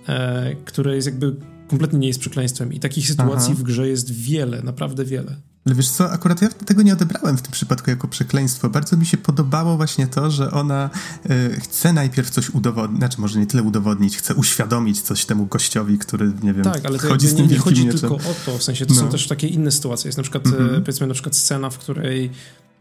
e, 0.08 0.54
które 0.64 0.96
jest 0.96 1.06
jakby 1.06 1.36
kompletnie 1.68 1.98
nie 1.98 2.08
jest 2.08 2.20
przekleństwem 2.20 2.72
i 2.72 2.80
takich 2.80 3.08
sytuacji 3.08 3.52
Aha. 3.52 3.60
w 3.60 3.62
grze 3.62 3.88
jest 3.88 4.12
wiele, 4.12 4.62
naprawdę 4.62 5.04
wiele. 5.04 5.36
Ale 5.66 5.74
wiesz 5.74 5.88
co, 5.90 6.12
akurat 6.12 6.42
ja 6.42 6.48
tego 6.48 6.82
nie 6.82 6.92
odebrałem 6.92 7.36
w 7.36 7.42
tym 7.42 7.52
przypadku 7.52 7.90
jako 7.90 8.08
przekleństwo. 8.08 8.70
Bardzo 8.70 8.96
mi 8.96 9.06
się 9.06 9.16
podobało 9.16 9.76
właśnie 9.76 10.06
to, 10.06 10.30
że 10.30 10.50
ona 10.50 10.90
y, 11.30 11.60
chce 11.60 11.92
najpierw 11.92 12.30
coś 12.30 12.50
udowodnić, 12.50 12.98
znaczy 12.98 13.20
może 13.20 13.38
nie 13.38 13.46
tyle 13.46 13.62
udowodnić, 13.62 14.16
chce 14.16 14.34
uświadomić 14.34 15.02
coś 15.02 15.24
temu 15.24 15.46
gościowi, 15.46 15.98
który, 15.98 16.32
nie 16.42 16.52
wiem, 16.52 16.64
tak, 16.64 16.86
ale 16.86 16.98
to 16.98 17.08
chodzi 17.08 17.28
z 17.28 17.34
tym 17.34 17.46
nie, 17.46 17.52
nie 17.52 17.58
chodzi 17.58 17.86
mieczem. 17.86 18.00
tylko 18.00 18.14
o 18.16 18.34
to, 18.46 18.58
w 18.58 18.62
sensie 18.62 18.86
to 18.86 18.94
no. 18.94 19.00
są 19.00 19.08
też 19.08 19.28
takie 19.28 19.46
inne 19.46 19.70
sytuacje. 19.70 20.08
Jest 20.08 20.18
na 20.18 20.22
przykład, 20.22 20.46
mm 20.46 20.58
-hmm. 20.58 20.80
powiedzmy, 20.80 21.06
na 21.06 21.14
przykład 21.14 21.36
scena, 21.36 21.70
w 21.70 21.78
której 21.78 22.30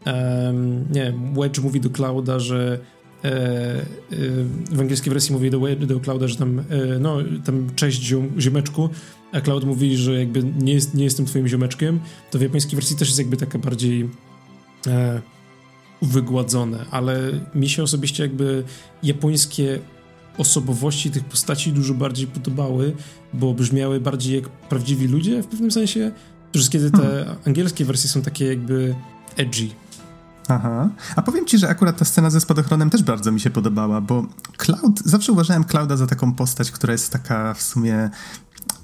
um, 0.06 0.92
nie 0.92 1.14
Wedge 1.34 1.58
mówi 1.58 1.80
do 1.80 1.90
Clouda, 1.90 2.38
że 2.38 2.78
w 4.72 4.80
angielskiej 4.80 5.12
wersji 5.12 5.32
mówi 5.32 5.50
do, 5.50 5.76
do 5.76 6.00
Clouda, 6.00 6.28
że 6.28 6.36
tam, 6.36 6.64
no, 7.00 7.18
tam 7.44 7.70
cześć 7.76 8.02
ziom, 8.02 8.30
ziomeczku, 8.38 8.88
a 9.32 9.40
Cloud 9.40 9.64
mówi, 9.64 9.96
że 9.96 10.18
jakby 10.18 10.44
nie, 10.44 10.72
jest, 10.72 10.94
nie 10.94 11.04
jestem 11.04 11.26
twoim 11.26 11.48
ziomeczkiem, 11.48 12.00
to 12.30 12.38
w 12.38 12.42
japońskiej 12.42 12.76
wersji 12.76 12.96
też 12.96 13.08
jest 13.08 13.18
jakby 13.18 13.36
taka 13.36 13.58
bardziej 13.58 14.10
e, 14.86 15.20
wygładzone, 16.02 16.84
ale 16.90 17.32
mi 17.54 17.68
się 17.68 17.82
osobiście 17.82 18.22
jakby 18.22 18.64
japońskie 19.02 19.78
osobowości 20.38 21.10
tych 21.10 21.24
postaci 21.24 21.72
dużo 21.72 21.94
bardziej 21.94 22.26
podobały, 22.26 22.96
bo 23.34 23.54
brzmiały 23.54 24.00
bardziej 24.00 24.36
jak 24.36 24.48
prawdziwi 24.48 25.08
ludzie 25.08 25.42
w 25.42 25.46
pewnym 25.46 25.70
sensie, 25.70 26.12
że 26.54 26.70
kiedy 26.70 26.90
te 26.90 26.98
hmm. 26.98 27.36
angielskie 27.46 27.84
wersje 27.84 28.10
są 28.10 28.22
takie 28.22 28.44
jakby 28.44 28.94
edgy. 29.36 29.68
Aha. 30.54 30.88
A 31.16 31.22
powiem 31.22 31.46
ci, 31.46 31.58
że 31.58 31.68
akurat 31.68 31.98
ta 31.98 32.04
scena 32.04 32.30
ze 32.30 32.40
spadochronem 32.40 32.90
też 32.90 33.02
bardzo 33.02 33.32
mi 33.32 33.40
się 33.40 33.50
podobała, 33.50 34.00
bo 34.00 34.26
Cloud, 34.56 35.00
zawsze 35.04 35.32
uważałem 35.32 35.64
Clouda 35.64 35.96
za 35.96 36.06
taką 36.06 36.32
postać, 36.32 36.70
która 36.70 36.92
jest 36.92 37.12
taka 37.12 37.54
w 37.54 37.62
sumie 37.62 38.10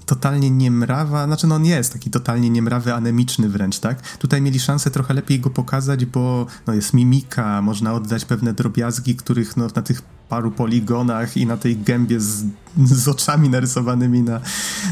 totalnie 0.05 0.51
niemrawa, 0.51 1.25
znaczy 1.25 1.47
no 1.47 1.55
on 1.55 1.65
jest 1.65 1.93
taki 1.93 2.09
totalnie 2.09 2.49
niemrawy, 2.49 2.93
anemiczny 2.93 3.49
wręcz, 3.49 3.79
tak? 3.79 4.17
Tutaj 4.17 4.41
mieli 4.41 4.59
szansę 4.59 4.91
trochę 4.91 5.13
lepiej 5.13 5.39
go 5.39 5.49
pokazać, 5.49 6.05
bo 6.05 6.45
no 6.67 6.73
jest 6.73 6.93
mimika, 6.93 7.61
można 7.61 7.93
oddać 7.93 8.25
pewne 8.25 8.53
drobiazgi, 8.53 9.15
których 9.15 9.57
no 9.57 9.67
na 9.75 9.81
tych 9.81 10.01
paru 10.01 10.51
poligonach 10.51 11.37
i 11.37 11.45
na 11.45 11.57
tej 11.57 11.77
gębie 11.77 12.19
z, 12.19 12.43
z 12.77 13.07
oczami 13.07 13.49
narysowanymi 13.49 14.21
na, 14.21 14.41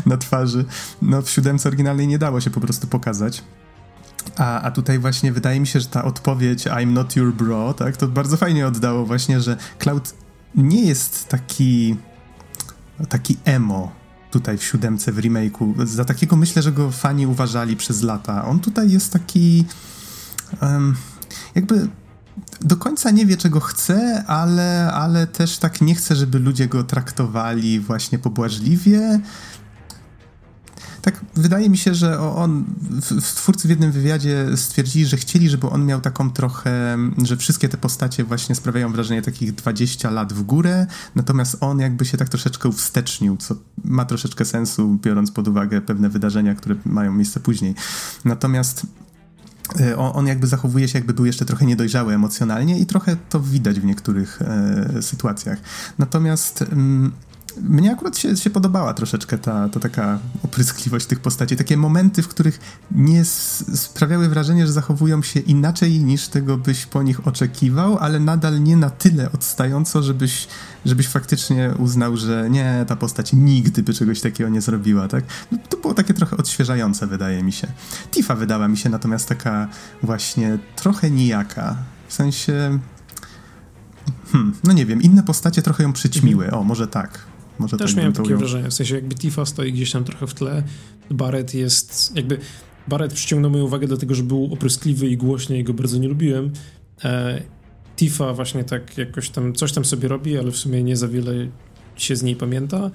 na 0.06 0.18
twarzy, 0.18 0.66
no 1.02 1.22
w 1.22 1.30
siódemce 1.30 1.70
oryginalnej 1.70 2.08
nie 2.08 2.20
dało 2.20 2.42
się 2.42 2.50
po 2.50 2.60
prostu 2.60 2.88
pokazać. 2.88 3.44
A, 4.38 4.62
a 4.62 4.72
tutaj 4.72 5.00
właśnie 5.00 5.32
wydaje 5.32 5.60
mi 5.60 5.68
się, 5.68 5.80
że 5.80 5.88
ta 5.88 6.04
odpowiedź 6.04 6.66
I'm 6.66 6.92
not 6.92 7.16
your 7.16 7.34
bro, 7.34 7.74
tak, 7.74 7.98
to 7.98 8.08
bardzo 8.08 8.38
fajnie 8.38 8.68
oddało 8.68 9.06
właśnie, 9.06 9.42
że 9.42 9.58
Cloud 9.80 10.14
nie 10.56 10.86
jest 10.86 11.28
taki 11.28 11.98
taki 13.10 13.38
emo, 13.46 13.92
tutaj 14.32 14.58
w 14.58 14.64
siódemce, 14.64 15.12
w 15.12 15.18
remake'u. 15.18 15.86
Za 15.86 16.06
takiego 16.06 16.36
myślę, 16.36 16.62
że 16.62 16.72
go 16.72 16.92
fani 16.92 17.28
uważali 17.28 17.76
przez 17.76 18.02
lata. 18.02 18.46
On 18.46 18.60
tutaj 18.60 18.92
jest 18.92 19.14
taki 19.14 19.66
um, 20.62 20.96
jakby 21.56 21.88
do 22.62 22.78
końca 22.78 23.12
nie 23.12 23.26
wie, 23.26 23.38
czego 23.38 23.60
chce, 23.60 24.24
ale, 24.28 24.92
ale 24.94 25.28
też 25.28 25.58
tak 25.58 25.82
nie 25.82 25.96
chce, 25.96 26.16
żeby 26.16 26.40
ludzie 26.40 26.68
go 26.68 26.84
traktowali 26.84 27.80
właśnie 27.80 28.20
pobłażliwie 28.20 29.20
tak 31.02 31.22
wydaje 31.36 31.70
mi 31.70 31.78
się, 31.78 31.96
że 31.96 32.20
on, 32.20 32.66
twórcy 33.36 33.68
w 33.68 33.70
jednym 33.70 33.92
wywiadzie 33.92 34.46
stwierdzili, 34.56 35.06
że 35.06 35.18
chcieli, 35.18 35.50
żeby 35.50 35.70
on 35.70 35.86
miał 35.86 36.02
taką 36.02 36.32
trochę, 36.32 36.98
że 37.24 37.38
wszystkie 37.38 37.70
te 37.70 37.78
postacie 37.78 38.24
właśnie 38.24 38.56
sprawiają 38.56 38.92
wrażenie 38.92 39.22
takich 39.22 39.56
20 39.56 40.10
lat 40.10 40.34
w 40.34 40.44
górę, 40.44 40.88
natomiast 41.16 41.58
on 41.60 41.80
jakby 41.80 42.06
się 42.06 42.18
tak 42.18 42.30
troszeczkę 42.30 42.70
uwstecznił, 42.70 43.38
co 43.38 43.56
ma 43.84 44.06
troszeczkę 44.06 44.46
sensu, 44.46 45.00
biorąc 45.02 45.32
pod 45.32 45.48
uwagę 45.48 45.82
pewne 45.82 46.10
wydarzenia, 46.10 46.56
które 46.56 46.76
mają 46.86 47.14
miejsce 47.14 47.40
później. 47.40 47.76
Natomiast 48.26 48.88
e, 49.80 49.98
on, 49.98 50.28
jakby 50.28 50.48
zachowuje 50.48 50.88
się, 50.88 50.98
jakby 50.98 51.14
był 51.14 51.26
jeszcze 51.26 51.46
trochę 51.46 51.66
niedojrzały 51.66 52.14
emocjonalnie 52.14 52.80
i 52.80 52.86
trochę 52.86 53.18
to 53.30 53.40
widać 53.40 53.80
w 53.80 53.86
niektórych 53.86 54.42
e, 54.42 55.02
sytuacjach. 55.02 55.60
Natomiast 55.98 56.62
mm, 56.62 57.12
mnie 57.62 57.92
akurat 57.92 58.18
się, 58.18 58.38
się 58.38 58.50
podobała 58.50 58.94
troszeczkę 58.94 59.38
ta, 59.38 59.70
ta 59.70 59.80
taka 59.80 60.20
opryskliwość 60.44 61.06
tych 61.06 61.20
postaci. 61.20 61.56
Takie 61.56 61.78
momenty, 61.78 62.24
w 62.24 62.28
których 62.28 62.60
nie 62.92 63.26
sprawiały 63.76 64.30
wrażenie, 64.30 64.68
że 64.68 64.74
zachowują 64.74 65.24
się 65.24 65.40
inaczej 65.40 66.00
niż 66.04 66.28
tego 66.28 66.58
byś 66.58 66.86
po 66.86 67.04
nich 67.04 67.28
oczekiwał, 67.28 67.98
ale 67.98 68.20
nadal 68.20 68.64
nie 68.64 68.78
na 68.78 68.90
tyle 68.90 69.32
odstająco, 69.32 70.04
żebyś, 70.04 70.48
żebyś 70.86 71.08
faktycznie 71.08 71.74
uznał, 71.80 72.18
że 72.18 72.50
nie, 72.50 72.86
ta 72.88 72.96
postać 72.96 73.34
nigdy 73.34 73.84
by 73.84 73.94
czegoś 73.94 74.22
takiego 74.22 74.50
nie 74.50 74.62
zrobiła, 74.62 75.08
tak? 75.08 75.24
No, 75.52 75.58
to 75.70 75.78
było 75.78 75.94
takie 75.94 76.14
trochę 76.14 76.38
odświeżające, 76.38 77.08
wydaje 77.08 77.44
mi 77.44 77.52
się. 77.52 77.68
Tifa 78.12 78.36
wydała 78.36 78.68
mi 78.68 78.78
się 78.78 78.90
natomiast 78.90 79.30
taka 79.30 79.68
właśnie 80.04 80.60
trochę 80.76 81.12
nijaka. 81.12 81.76
W 82.08 82.14
sensie... 82.14 82.80
Hmm, 84.32 84.54
no 84.64 84.74
nie 84.74 84.86
wiem, 84.86 85.02
inne 85.02 85.24
postacie 85.24 85.62
trochę 85.62 85.84
ją 85.84 85.94
przyćmiły. 85.94 86.46
Mhm. 86.46 86.62
O, 86.62 86.66
może 86.66 86.88
tak. 86.88 87.20
Może 87.60 87.78
Też 87.78 87.92
tak 87.92 87.98
miałem 87.98 88.14
takie 88.14 88.36
wrażenie, 88.36 88.70
w 88.70 88.74
sensie 88.74 88.96
jakby 88.96 89.16
Tifa 89.16 89.46
stoi 89.46 89.74
gdzieś 89.74 89.92
tam 89.92 90.04
trochę 90.04 90.28
w 90.28 90.34
tle, 90.34 90.64
Barret 91.12 91.54
jest 91.54 92.16
jakby... 92.16 92.38
Barret 92.88 93.14
przyciągnął 93.14 93.52
moją 93.52 93.64
uwagę 93.64 93.88
dlatego, 93.88 94.16
że 94.16 94.24
był 94.24 94.54
opryskliwy 94.54 95.08
i 95.08 95.18
głośny 95.18 95.60
i 95.60 95.64
go 95.64 95.74
bardzo 95.74 95.98
nie 95.98 96.08
lubiłem. 96.08 96.52
E, 97.04 97.42
Tifa 97.96 98.34
właśnie 98.34 98.64
tak 98.64 98.98
jakoś 98.98 99.30
tam, 99.30 99.54
coś 99.54 99.72
tam 99.72 99.86
sobie 99.86 100.08
robi, 100.08 100.38
ale 100.38 100.52
w 100.52 100.58
sumie 100.58 100.84
nie 100.84 100.98
za 100.98 101.08
wiele 101.08 101.34
się 101.96 102.16
z 102.16 102.24
niej 102.24 102.36
pamięta. 102.36 102.92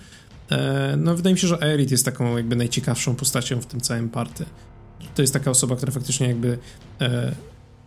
E, 0.51 0.95
no 0.97 1.17
wydaje 1.17 1.35
mi 1.35 1.41
się, 1.41 1.47
że 1.47 1.63
Aerith 1.63 1.91
jest 1.91 2.05
taką 2.05 2.37
jakby 2.37 2.57
najciekawszą 2.57 3.15
postacią 3.15 3.61
w 3.61 3.67
tym 3.67 3.81
całym 3.81 4.09
party. 4.09 4.45
To 5.15 5.23
jest 5.23 5.33
taka 5.33 5.51
osoba, 5.51 5.77
która 5.77 5.93
faktycznie 5.93 6.29
jakby 6.29 6.59
e, 7.01 7.35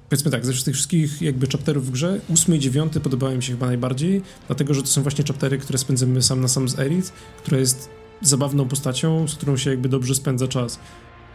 powiedzmy 0.09 0.31
tak, 0.31 0.45
ze 0.45 0.53
tych 0.53 0.73
wszystkich 0.73 1.21
jakby 1.21 1.47
chapterów 1.47 1.87
w 1.87 1.91
grze, 1.91 2.21
ósmy 2.29 2.55
i 2.55 2.59
dziewiąty 2.59 2.99
podobały 2.99 3.35
mi 3.35 3.43
się 3.43 3.51
chyba 3.51 3.65
najbardziej, 3.65 4.21
dlatego, 4.47 4.73
że 4.73 4.81
to 4.81 4.87
są 4.87 5.01
właśnie 5.01 5.23
chaptery, 5.23 5.57
które 5.57 5.77
spędzamy 5.77 6.21
sam 6.21 6.41
na 6.41 6.47
sam 6.47 6.69
z 6.69 6.79
Aerith, 6.79 7.11
która 7.37 7.57
jest 7.57 7.89
zabawną 8.21 8.67
postacią, 8.67 9.27
z 9.27 9.35
którą 9.35 9.57
się 9.57 9.69
jakby 9.69 9.89
dobrze 9.89 10.15
spędza 10.15 10.47
czas. 10.47 10.79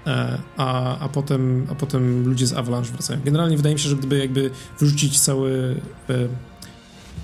E, 0.06 0.38
a, 0.56 0.98
a, 0.98 1.08
potem, 1.08 1.66
a 1.70 1.74
potem 1.74 2.24
ludzie 2.26 2.46
z 2.46 2.52
Avalanche 2.52 2.92
wracają. 2.92 3.20
Generalnie 3.24 3.56
wydaje 3.56 3.74
mi 3.74 3.80
się, 3.80 3.88
że 3.88 3.96
gdyby 3.96 4.18
jakby 4.18 4.50
wyrzucić 4.78 5.20
cały 5.20 5.80
e, 6.10 6.28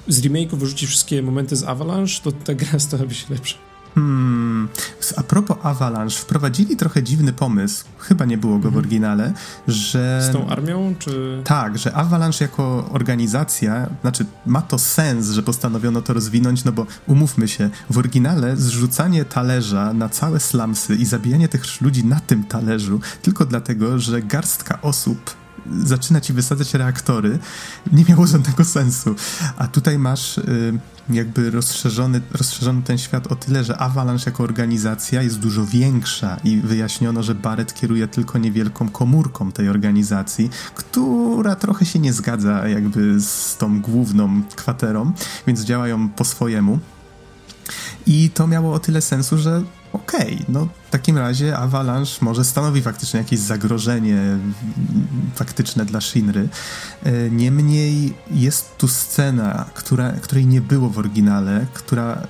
z 0.09 0.23
remake'u 0.23 0.57
wyrzucić 0.57 0.89
wszystkie 0.89 1.23
momenty 1.23 1.57
z 1.57 1.65
Avalanche, 1.65 2.21
to 2.23 2.33
ta 2.33 2.55
gra 2.55 2.79
stałaby 2.89 3.15
się 3.15 3.35
lepsza. 3.35 3.66
Hmm. 3.97 4.69
A 5.17 5.23
propos 5.23 5.57
Avalanche, 5.63 6.17
wprowadzili 6.17 6.77
trochę 6.77 7.03
dziwny 7.03 7.33
pomysł, 7.33 7.85
chyba 7.99 8.25
nie 8.25 8.39
było 8.39 8.53
go 8.53 8.63
w 8.63 8.67
mhm. 8.67 8.79
oryginale, 8.79 9.33
że... 9.69 10.29
Z 10.31 10.33
tą 10.33 10.49
armią, 10.49 10.95
czy... 10.99 11.43
Tak, 11.45 11.79
że 11.79 11.95
Avalanche 11.95 12.45
jako 12.45 12.91
organizacja, 12.93 13.87
znaczy 14.01 14.27
ma 14.47 14.63
to 14.63 14.79
sens, 14.79 15.31
że 15.31 15.43
postanowiono 15.43 16.03
to 16.03 16.13
rozwinąć, 16.13 16.65
no 16.65 16.73
bo 16.73 16.87
umówmy 17.07 17.49
się, 17.49 17.71
w 17.91 17.99
oryginale 17.99 18.57
zrzucanie 18.57 19.25
talerza 19.25 19.93
na 19.93 20.09
całe 20.09 20.41
slumsy 20.41 20.95
i 20.95 21.05
zabijanie 21.05 21.49
tych 21.49 21.81
ludzi 21.81 22.05
na 22.05 22.21
tym 22.21 22.45
talerzu 22.45 23.01
tylko 23.23 23.45
dlatego, 23.45 23.99
że 23.99 24.23
garstka 24.23 24.83
osób 24.83 25.35
zaczyna 25.85 26.21
ci 26.21 26.33
wysadzać 26.33 26.75
reaktory, 26.75 27.39
nie 27.93 28.05
miało 28.09 28.27
żadnego 28.27 28.65
sensu. 28.65 29.15
A 29.57 29.69
tutaj 29.69 29.99
masz 29.99 30.39
y, 30.39 30.79
jakby 31.11 31.51
rozszerzony, 31.51 32.21
rozszerzony 32.33 32.83
ten 32.83 32.99
świat 32.99 33.27
o 33.27 33.37
tyle, 33.37 33.65
że 33.65 33.79
Avalanche 33.79 34.31
jako 34.31 34.43
organizacja 34.43 35.23
jest 35.23 35.39
dużo 35.39 35.67
większa 35.67 36.37
i 36.45 36.57
wyjaśniono, 36.57 37.23
że 37.23 37.35
Barrett 37.35 37.75
kieruje 37.75 38.09
tylko 38.09 38.39
niewielką 38.39 38.89
komórką 38.89 39.53
tej 39.53 39.69
organizacji, 39.69 40.51
która 40.75 41.57
trochę 41.57 41.87
się 41.87 41.99
nie 41.99 42.13
zgadza 42.13 42.69
jakby 42.69 43.21
z 43.21 43.57
tą 43.57 43.81
główną 43.81 44.43
kwaterą, 44.57 45.13
więc 45.47 45.61
działają 45.61 46.09
po 46.09 46.25
swojemu. 46.25 46.79
I 48.07 48.31
to 48.31 48.47
miało 48.47 48.75
o 48.75 48.79
tyle 48.79 49.01
sensu, 49.01 49.39
że 49.39 49.63
okej, 49.97 50.35
okay, 50.35 50.45
no 50.49 50.69
w 50.89 50.91
takim 50.91 51.19
razie 51.19 51.57
Avalanche 51.57 52.13
może 52.21 52.45
stanowi 52.45 52.83
faktycznie 52.83 53.19
jakieś 53.21 53.41
zagrożenie 53.41 54.39
faktyczne 55.35 55.85
dla 55.85 56.01
Shinry. 56.01 56.49
E, 57.03 57.31
niemniej 57.31 58.15
jest 58.31 58.77
tu 58.77 58.89
scena, 58.89 59.65
która, 59.75 60.13
której 60.13 60.47
nie 60.47 60.61
było 60.61 60.91
w 60.91 60.99
oryginale, 60.99 61.67
która 61.75 62.23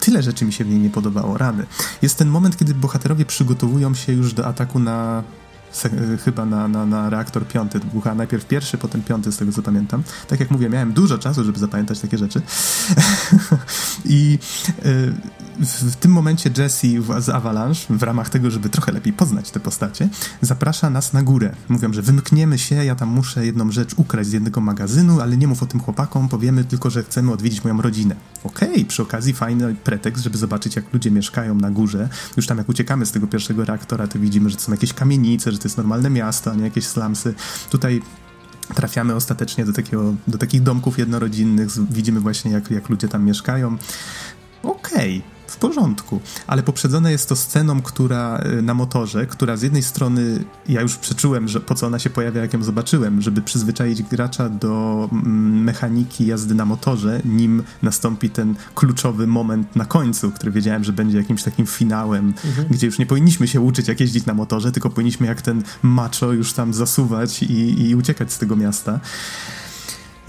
tyle 0.00 0.22
rzeczy 0.22 0.44
mi 0.44 0.52
się 0.52 0.64
w 0.64 0.68
niej 0.68 0.78
nie 0.78 0.90
podobało, 0.90 1.38
rany. 1.38 1.66
Jest 2.02 2.18
ten 2.18 2.28
moment, 2.28 2.56
kiedy 2.56 2.74
bohaterowie 2.74 3.24
przygotowują 3.24 3.94
się 3.94 4.12
już 4.12 4.32
do 4.32 4.46
ataku 4.46 4.78
na 4.78 5.22
chyba 6.24 6.46
na, 6.46 6.68
na, 6.68 6.86
na 6.86 7.10
reaktor 7.10 7.46
piąty. 7.46 7.80
Chyba 7.92 8.14
najpierw 8.14 8.46
pierwszy, 8.46 8.78
potem 8.78 9.02
piąty, 9.02 9.32
z 9.32 9.36
tego 9.36 9.52
co 9.52 9.62
pamiętam. 9.62 10.02
Tak 10.28 10.40
jak 10.40 10.50
mówię, 10.50 10.68
miałem 10.68 10.92
dużo 10.92 11.18
czasu, 11.18 11.44
żeby 11.44 11.58
zapamiętać 11.58 12.00
takie 12.00 12.18
rzeczy. 12.18 12.42
I 14.04 14.38
y, 14.86 15.14
w 15.60 15.96
tym 15.96 16.10
momencie 16.10 16.50
Jesse 16.58 16.86
z 17.18 17.28
Avalanche, 17.28 17.86
w 17.90 18.02
ramach 18.02 18.28
tego, 18.28 18.50
żeby 18.50 18.68
trochę 18.68 18.92
lepiej 18.92 19.12
poznać 19.12 19.50
te 19.50 19.60
postacie, 19.60 20.08
zaprasza 20.40 20.90
nas 20.90 21.12
na 21.12 21.22
górę. 21.22 21.54
Mówią, 21.68 21.92
że 21.92 22.02
wymkniemy 22.02 22.58
się, 22.58 22.84
ja 22.84 22.94
tam 22.94 23.08
muszę 23.08 23.46
jedną 23.46 23.72
rzecz 23.72 23.94
ukraść 23.96 24.28
z 24.28 24.32
jednego 24.32 24.60
magazynu, 24.60 25.20
ale 25.20 25.36
nie 25.36 25.46
mów 25.46 25.62
o 25.62 25.66
tym 25.66 25.80
chłopakom, 25.80 26.28
powiemy 26.28 26.64
tylko, 26.64 26.90
że 26.90 27.02
chcemy 27.02 27.32
odwiedzić 27.32 27.64
moją 27.64 27.82
rodzinę. 27.82 28.16
Okej, 28.44 28.72
okay, 28.72 28.84
przy 28.84 29.02
okazji 29.02 29.34
fajny 29.34 29.74
pretekst, 29.74 30.24
żeby 30.24 30.38
zobaczyć, 30.38 30.76
jak 30.76 30.92
ludzie 30.92 31.10
mieszkają 31.10 31.54
na 31.54 31.70
górze. 31.70 32.08
Już 32.36 32.46
tam 32.46 32.58
jak 32.58 32.68
uciekamy 32.68 33.06
z 33.06 33.12
tego 33.12 33.26
pierwszego 33.26 33.64
reaktora, 33.64 34.06
to 34.06 34.18
widzimy, 34.18 34.50
że 34.50 34.56
to 34.56 34.62
są 34.62 34.72
jakieś 34.72 34.92
kamienice, 34.92 35.52
że 35.52 35.58
to 35.58 35.64
jest 35.64 35.76
normalne 35.76 36.10
miasto, 36.10 36.50
a 36.50 36.54
nie 36.54 36.64
jakieś 36.64 36.86
slumsy. 36.86 37.34
Tutaj 37.70 38.02
trafiamy 38.74 39.14
ostatecznie 39.14 39.64
do, 39.64 39.72
takiego, 39.72 40.14
do 40.26 40.38
takich 40.38 40.62
domków 40.62 40.98
jednorodzinnych, 40.98 41.68
widzimy 41.90 42.20
właśnie, 42.20 42.50
jak, 42.50 42.70
jak 42.70 42.88
ludzie 42.88 43.08
tam 43.08 43.24
mieszkają. 43.24 43.76
Okej, 44.62 45.18
okay 45.18 45.34
w 45.46 45.56
porządku, 45.56 46.20
ale 46.46 46.62
poprzedzone 46.62 47.12
jest 47.12 47.28
to 47.28 47.36
sceną, 47.36 47.82
która 47.82 48.40
y, 48.58 48.62
na 48.62 48.74
motorze, 48.74 49.26
która 49.26 49.56
z 49.56 49.62
jednej 49.62 49.82
strony 49.82 50.44
ja 50.68 50.80
już 50.80 50.96
przeczułem, 50.96 51.48
że 51.48 51.60
po 51.60 51.74
co 51.74 51.86
ona 51.86 51.98
się 51.98 52.10
pojawia, 52.10 52.40
jak 52.40 52.52
ją 52.52 52.62
zobaczyłem, 52.62 53.22
żeby 53.22 53.42
przyzwyczaić 53.42 54.02
gracza 54.02 54.48
do 54.48 55.08
mm, 55.12 55.62
mechaniki 55.62 56.26
jazdy 56.26 56.54
na 56.54 56.64
motorze, 56.64 57.20
nim 57.24 57.62
nastąpi 57.82 58.30
ten 58.30 58.54
kluczowy 58.74 59.26
moment 59.26 59.76
na 59.76 59.84
końcu, 59.84 60.30
który 60.30 60.52
wiedziałem, 60.52 60.84
że 60.84 60.92
będzie 60.92 61.18
jakimś 61.18 61.42
takim 61.42 61.66
finałem, 61.66 62.34
mhm. 62.44 62.68
gdzie 62.70 62.86
już 62.86 62.98
nie 62.98 63.06
powinniśmy 63.06 63.48
się 63.48 63.60
uczyć, 63.60 63.88
jak 63.88 64.00
jeździć 64.00 64.26
na 64.26 64.34
motorze, 64.34 64.72
tylko 64.72 64.90
powinniśmy 64.90 65.26
jak 65.26 65.42
ten 65.42 65.62
macho 65.82 66.32
już 66.32 66.52
tam 66.52 66.74
zasuwać 66.74 67.42
i, 67.42 67.88
i 67.88 67.94
uciekać 67.94 68.32
z 68.32 68.38
tego 68.38 68.56
miasta. 68.56 69.00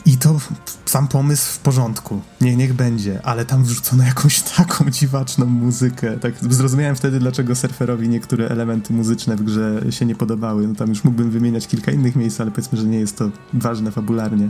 I 0.06 0.18
to 0.18 0.40
sam 0.86 1.08
pomysł 1.08 1.54
w 1.54 1.60
porządku, 1.60 2.22
nie, 2.42 2.56
niech 2.56 2.74
będzie, 2.74 3.20
ale 3.24 3.46
tam 3.46 3.64
wrzucono 3.64 4.04
jakąś 4.04 4.42
taką 4.42 4.90
dziwaczną 5.00 5.46
muzykę. 5.46 6.18
Tak 6.18 6.34
zrozumiałem 6.54 6.96
wtedy, 6.96 7.20
dlaczego 7.20 7.56
surferowi 7.56 8.10
niektóre 8.10 8.48
elementy 8.50 8.94
muzyczne 8.94 9.36
w 9.36 9.44
grze 9.44 9.82
się 9.90 10.06
nie 10.06 10.16
podobały. 10.16 10.68
No 10.68 10.76
tam 10.76 10.90
już 10.90 11.04
mógłbym 11.04 11.32
wymieniać 11.32 11.68
kilka 11.68 11.92
innych 11.92 12.16
miejsc, 12.16 12.42
ale 12.42 12.52
powiedzmy, 12.52 12.78
że 12.78 12.88
nie 12.88 13.00
jest 13.00 13.18
to 13.18 13.30
ważne 13.54 13.92
fabularnie. 13.92 14.50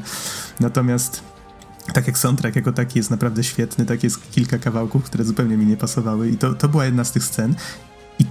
Natomiast 0.59 1.23
tak 1.93 2.07
jak 2.07 2.17
soundtrack 2.17 2.55
jako 2.55 2.71
taki 2.71 2.99
jest 2.99 3.11
naprawdę 3.11 3.43
świetny, 3.43 3.85
tak 3.85 4.03
jest 4.03 4.31
kilka 4.31 4.57
kawałków, 4.57 5.03
które 5.03 5.23
zupełnie 5.23 5.57
mi 5.57 5.65
nie 5.65 5.77
pasowały 5.77 6.29
i 6.29 6.37
to, 6.37 6.53
to 6.53 6.69
była 6.69 6.85
jedna 6.85 7.03
z 7.03 7.11
tych 7.11 7.23
scen. 7.23 7.55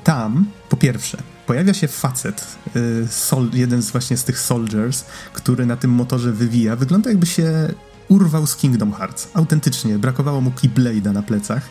Tam, 0.05 0.47
po 0.69 0.77
pierwsze, 0.77 1.19
pojawia 1.47 1.75
się 1.75 1.88
facet, 1.88 2.47
y, 2.77 3.09
sol, 3.11 3.51
jeden 3.53 3.83
z 3.83 3.90
właśnie 3.90 4.17
z 4.17 4.25
tych 4.25 4.38
soldiers, 4.38 5.05
który 5.33 5.67
na 5.67 5.77
tym 5.77 5.90
motorze 5.90 6.33
wywija. 6.33 6.77
Wygląda 6.77 7.11
jakby 7.11 7.27
się 7.27 7.69
urwał 8.09 8.47
z 8.47 8.57
Kingdom 8.57 8.93
Hearts. 8.93 9.29
Autentycznie, 9.35 9.99
brakowało 9.99 10.40
mu 10.40 10.51
Keyblade'a 10.51 11.12
na 11.12 11.23
plecach. 11.23 11.62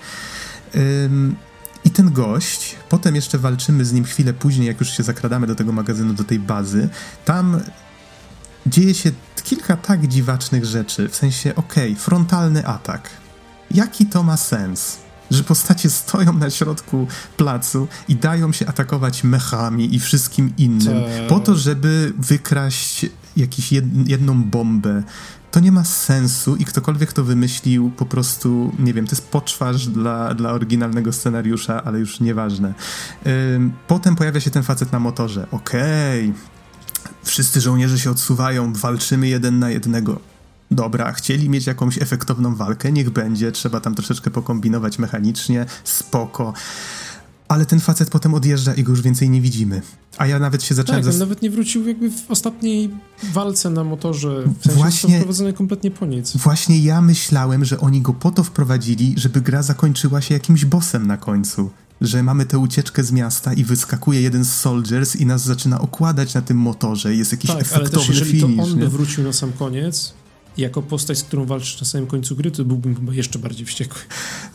Ym, 0.75 1.35
I 1.85 1.89
ten 1.89 2.11
gość, 2.11 2.75
potem 2.89 3.15
jeszcze 3.15 3.37
walczymy 3.37 3.85
z 3.85 3.93
nim 3.93 4.03
chwilę 4.03 4.33
później, 4.33 4.67
jak 4.67 4.79
już 4.79 4.89
się 4.89 5.03
zakradamy 5.03 5.47
do 5.47 5.55
tego 5.55 5.71
magazynu, 5.71 6.13
do 6.13 6.23
tej 6.23 6.39
bazy. 6.39 6.89
Tam 7.25 7.61
dzieje 8.65 8.93
się 8.93 9.11
kilka 9.43 9.77
tak 9.77 10.07
dziwacznych 10.07 10.65
rzeczy, 10.65 11.09
w 11.09 11.15
sensie, 11.15 11.55
okej, 11.55 11.91
okay, 11.91 12.03
frontalny 12.03 12.67
atak. 12.67 13.09
Jaki 13.71 14.05
to 14.05 14.23
ma 14.23 14.37
sens? 14.37 15.02
Że 15.33 15.43
postacie 15.43 15.89
stoją 15.89 16.33
na 16.33 16.49
środku 16.49 17.07
placu 17.37 17.87
i 18.07 18.15
dają 18.15 18.51
się 18.51 18.67
atakować 18.67 19.23
mechami 19.23 19.95
i 19.95 19.99
wszystkim 19.99 20.53
innym, 20.57 20.97
po 21.29 21.39
to, 21.39 21.55
żeby 21.55 22.13
wykraść 22.17 23.05
jakąś 23.37 23.71
jedną 24.05 24.43
bombę. 24.43 25.03
To 25.51 25.59
nie 25.59 25.71
ma 25.71 25.83
sensu 25.83 26.55
i 26.55 26.65
ktokolwiek 26.65 27.13
to 27.13 27.23
wymyślił, 27.23 27.91
po 27.97 28.05
prostu, 28.05 28.71
nie 28.79 28.93
wiem, 28.93 29.07
to 29.07 29.11
jest 29.11 29.27
poczwarz 29.27 29.87
dla, 29.87 30.33
dla 30.33 30.51
oryginalnego 30.51 31.13
scenariusza, 31.13 31.83
ale 31.83 31.99
już 31.99 32.19
nieważne. 32.19 32.73
Potem 33.87 34.15
pojawia 34.15 34.39
się 34.39 34.51
ten 34.51 34.63
facet 34.63 34.91
na 34.91 34.99
motorze. 34.99 35.47
Okej, 35.51 36.29
okay. 36.29 37.13
wszyscy 37.23 37.61
żołnierze 37.61 37.99
się 37.99 38.11
odsuwają, 38.11 38.73
walczymy 38.73 39.27
jeden 39.27 39.59
na 39.59 39.69
jednego 39.69 40.32
dobra, 40.71 41.11
chcieli 41.11 41.49
mieć 41.49 41.67
jakąś 41.67 42.01
efektowną 42.01 42.55
walkę, 42.55 42.91
niech 42.91 43.09
będzie, 43.09 43.51
trzeba 43.51 43.79
tam 43.79 43.95
troszeczkę 43.95 44.31
pokombinować 44.31 44.99
mechanicznie, 44.99 45.65
spoko. 45.83 46.53
Ale 47.47 47.65
ten 47.65 47.79
facet 47.79 48.09
potem 48.09 48.33
odjeżdża 48.33 48.73
i 48.73 48.83
go 48.83 48.91
już 48.91 49.01
więcej 49.01 49.29
nie 49.29 49.41
widzimy. 49.41 49.81
A 50.17 50.27
ja 50.27 50.39
nawet 50.39 50.63
się 50.63 50.75
zacząłem... 50.75 51.03
Tak, 51.03 51.13
on 51.13 51.19
nawet 51.19 51.41
nie 51.41 51.49
wrócił 51.49 51.87
jakby 51.87 52.11
w 52.11 52.31
ostatniej 52.31 52.89
walce 53.33 53.69
na 53.69 53.83
motorze. 53.83 54.43
W 54.59 54.63
sensie 54.63 54.77
właśnie, 54.77 55.17
wprowadzony 55.17 55.53
kompletnie 55.53 55.91
po 55.91 56.05
nic. 56.05 56.37
Właśnie 56.37 56.79
ja 56.79 57.01
myślałem, 57.01 57.65
że 57.65 57.79
oni 57.79 58.01
go 58.01 58.13
po 58.13 58.31
to 58.31 58.43
wprowadzili, 58.43 59.13
żeby 59.17 59.41
gra 59.41 59.61
zakończyła 59.61 60.21
się 60.21 60.33
jakimś 60.33 60.65
bossem 60.65 61.07
na 61.07 61.17
końcu 61.17 61.69
że 62.01 62.23
mamy 62.23 62.45
tę 62.45 62.57
ucieczkę 62.57 63.03
z 63.03 63.11
miasta 63.11 63.53
i 63.53 63.63
wyskakuje 63.63 64.21
jeden 64.21 64.45
z 64.45 64.53
soldiers 64.53 65.15
i 65.15 65.25
nas 65.25 65.43
zaczyna 65.43 65.81
okładać 65.81 66.33
na 66.33 66.41
tym 66.41 66.57
motorze. 66.57 67.15
Jest 67.15 67.31
jakiś 67.31 67.51
tak, 67.51 67.61
efektowny 67.61 67.89
ale 67.89 67.99
też 67.99 68.09
jeżeli 68.09 68.31
finish, 68.31 68.57
to 68.57 68.63
on 68.63 68.69
nie? 68.69 68.75
by 68.75 68.89
wrócił 68.89 69.23
na 69.23 69.33
sam 69.33 69.51
koniec, 69.51 70.13
jako 70.57 70.81
postać, 70.81 71.17
z 71.17 71.23
którą 71.23 71.45
walczysz 71.45 71.81
na 71.81 71.87
samym 71.87 72.07
końcu 72.07 72.35
gry, 72.35 72.51
to 72.51 72.65
byłbym 72.65 72.95
chyba 72.95 73.13
jeszcze 73.13 73.39
bardziej 73.39 73.65
wściekły. 73.65 74.01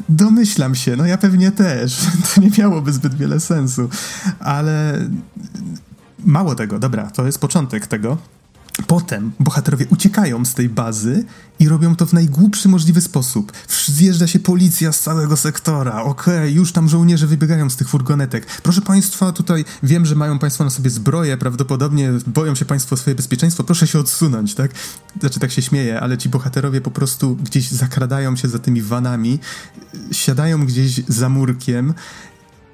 Domyślam 0.08 0.74
się, 0.74 0.96
no 0.96 1.06
ja 1.06 1.18
pewnie 1.18 1.52
też. 1.52 1.98
To 2.34 2.40
nie 2.40 2.50
miałoby 2.58 2.92
zbyt 2.92 3.14
wiele 3.14 3.40
sensu, 3.40 3.88
ale 4.40 5.08
mało 6.24 6.54
tego, 6.54 6.78
dobra, 6.78 7.10
to 7.10 7.26
jest 7.26 7.38
początek 7.38 7.86
tego. 7.86 8.18
Potem 8.86 9.32
bohaterowie 9.40 9.86
uciekają 9.90 10.44
z 10.44 10.54
tej 10.54 10.68
bazy 10.68 11.24
i 11.58 11.68
robią 11.68 11.96
to 11.96 12.06
w 12.06 12.12
najgłupszy 12.12 12.68
możliwy 12.68 13.00
sposób. 13.00 13.52
Zjeżdża 13.86 14.26
się 14.26 14.38
policja 14.38 14.92
z 14.92 15.00
całego 15.00 15.36
sektora. 15.36 16.02
Okej, 16.02 16.36
okay, 16.36 16.50
już 16.50 16.72
tam 16.72 16.88
żołnierze 16.88 17.26
wybiegają 17.26 17.70
z 17.70 17.76
tych 17.76 17.88
furgonetek. 17.88 18.46
Proszę 18.62 18.80
państwa, 18.80 19.32
tutaj 19.32 19.64
wiem, 19.82 20.06
że 20.06 20.14
mają 20.14 20.38
państwo 20.38 20.64
na 20.64 20.70
sobie 20.70 20.90
zbroję, 20.90 21.36
prawdopodobnie 21.36 22.12
boją 22.26 22.54
się 22.54 22.64
państwo 22.64 22.96
swoje 22.96 23.16
bezpieczeństwo. 23.16 23.64
Proszę 23.64 23.86
się 23.86 23.98
odsunąć, 23.98 24.54
tak? 24.54 24.70
Znaczy, 25.20 25.40
tak 25.40 25.50
się 25.50 25.62
śmieje, 25.62 26.00
ale 26.00 26.18
ci 26.18 26.28
bohaterowie 26.28 26.80
po 26.80 26.90
prostu 26.90 27.36
gdzieś 27.36 27.70
zakradają 27.70 28.36
się 28.36 28.48
za 28.48 28.58
tymi 28.58 28.82
vanami, 28.82 29.38
siadają 30.12 30.66
gdzieś 30.66 31.00
za 31.08 31.28
murkiem 31.28 31.94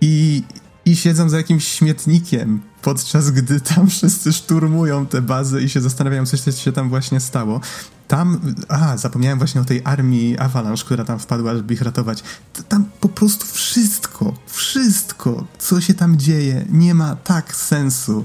i, 0.00 0.42
i 0.86 0.96
siedzą 0.96 1.28
za 1.28 1.36
jakimś 1.36 1.68
śmietnikiem, 1.68 2.60
podczas 2.82 3.30
gdy 3.30 3.60
tam 3.60 3.86
wszyscy 3.90 4.32
szturmują 4.32 5.06
te 5.06 5.22
bazy 5.22 5.62
i 5.62 5.68
się 5.68 5.80
zastanawiają, 5.80 6.26
co 6.26 6.52
się 6.52 6.72
tam 6.72 6.88
właśnie 6.88 7.20
stało. 7.20 7.60
Tam, 8.08 8.54
a, 8.68 8.96
zapomniałem 8.96 9.38
właśnie 9.38 9.60
o 9.60 9.64
tej 9.64 9.80
armii 9.84 10.38
Avalanche, 10.38 10.84
która 10.84 11.04
tam 11.04 11.18
wpadła, 11.18 11.54
żeby 11.54 11.74
ich 11.74 11.82
ratować. 11.82 12.22
Tam 12.68 12.84
po 13.00 13.08
prostu 13.08 13.46
wszystko, 13.46 14.34
wszystko, 14.46 15.46
co 15.58 15.80
się 15.80 15.94
tam 15.94 16.16
dzieje, 16.16 16.66
nie 16.70 16.94
ma 16.94 17.16
tak 17.16 17.56
sensu. 17.56 18.24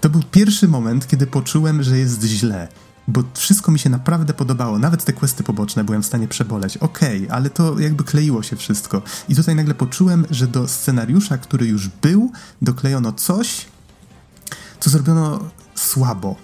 To 0.00 0.08
był 0.08 0.22
pierwszy 0.30 0.68
moment, 0.68 1.06
kiedy 1.06 1.26
poczułem, 1.26 1.82
że 1.82 1.98
jest 1.98 2.24
źle 2.24 2.68
bo 3.08 3.22
wszystko 3.34 3.72
mi 3.72 3.78
się 3.78 3.90
naprawdę 3.90 4.34
podobało. 4.34 4.78
Nawet 4.78 5.04
te 5.04 5.12
questy 5.12 5.42
poboczne 5.42 5.84
byłem 5.84 6.02
w 6.02 6.06
stanie 6.06 6.28
przeboleć. 6.28 6.76
Okej, 6.76 7.24
okay, 7.24 7.36
ale 7.36 7.50
to 7.50 7.78
jakby 7.78 8.04
kleiło 8.04 8.42
się 8.42 8.56
wszystko. 8.56 9.02
I 9.28 9.34
tutaj 9.34 9.54
nagle 9.54 9.74
poczułem, 9.74 10.26
że 10.30 10.46
do 10.46 10.68
scenariusza, 10.68 11.38
który 11.38 11.66
już 11.66 11.88
był, 11.88 12.32
doklejono 12.62 13.12
coś, 13.12 13.66
co 14.80 14.90
zrobiono 14.90 15.50
słabo. 15.74 16.36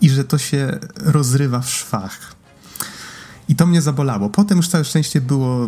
I 0.00 0.10
że 0.10 0.24
to 0.24 0.38
się 0.38 0.78
rozrywa 0.96 1.60
w 1.60 1.70
szwach. 1.70 2.36
I 3.48 3.56
to 3.56 3.66
mnie 3.66 3.82
zabolało. 3.82 4.30
Potem 4.30 4.56
już 4.56 4.68
całe 4.68 4.84
szczęście 4.84 5.20
było, 5.20 5.66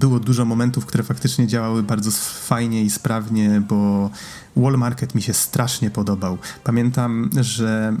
było 0.00 0.20
dużo 0.20 0.44
momentów, 0.44 0.86
które 0.86 1.04
faktycznie 1.04 1.46
działały 1.46 1.82
bardzo 1.82 2.10
fajnie 2.46 2.82
i 2.82 2.90
sprawnie, 2.90 3.62
bo 3.68 4.10
Wall 4.56 4.78
Market 4.78 5.14
mi 5.14 5.22
się 5.22 5.32
strasznie 5.32 5.90
podobał. 5.90 6.38
Pamiętam, 6.64 7.30
że 7.40 7.96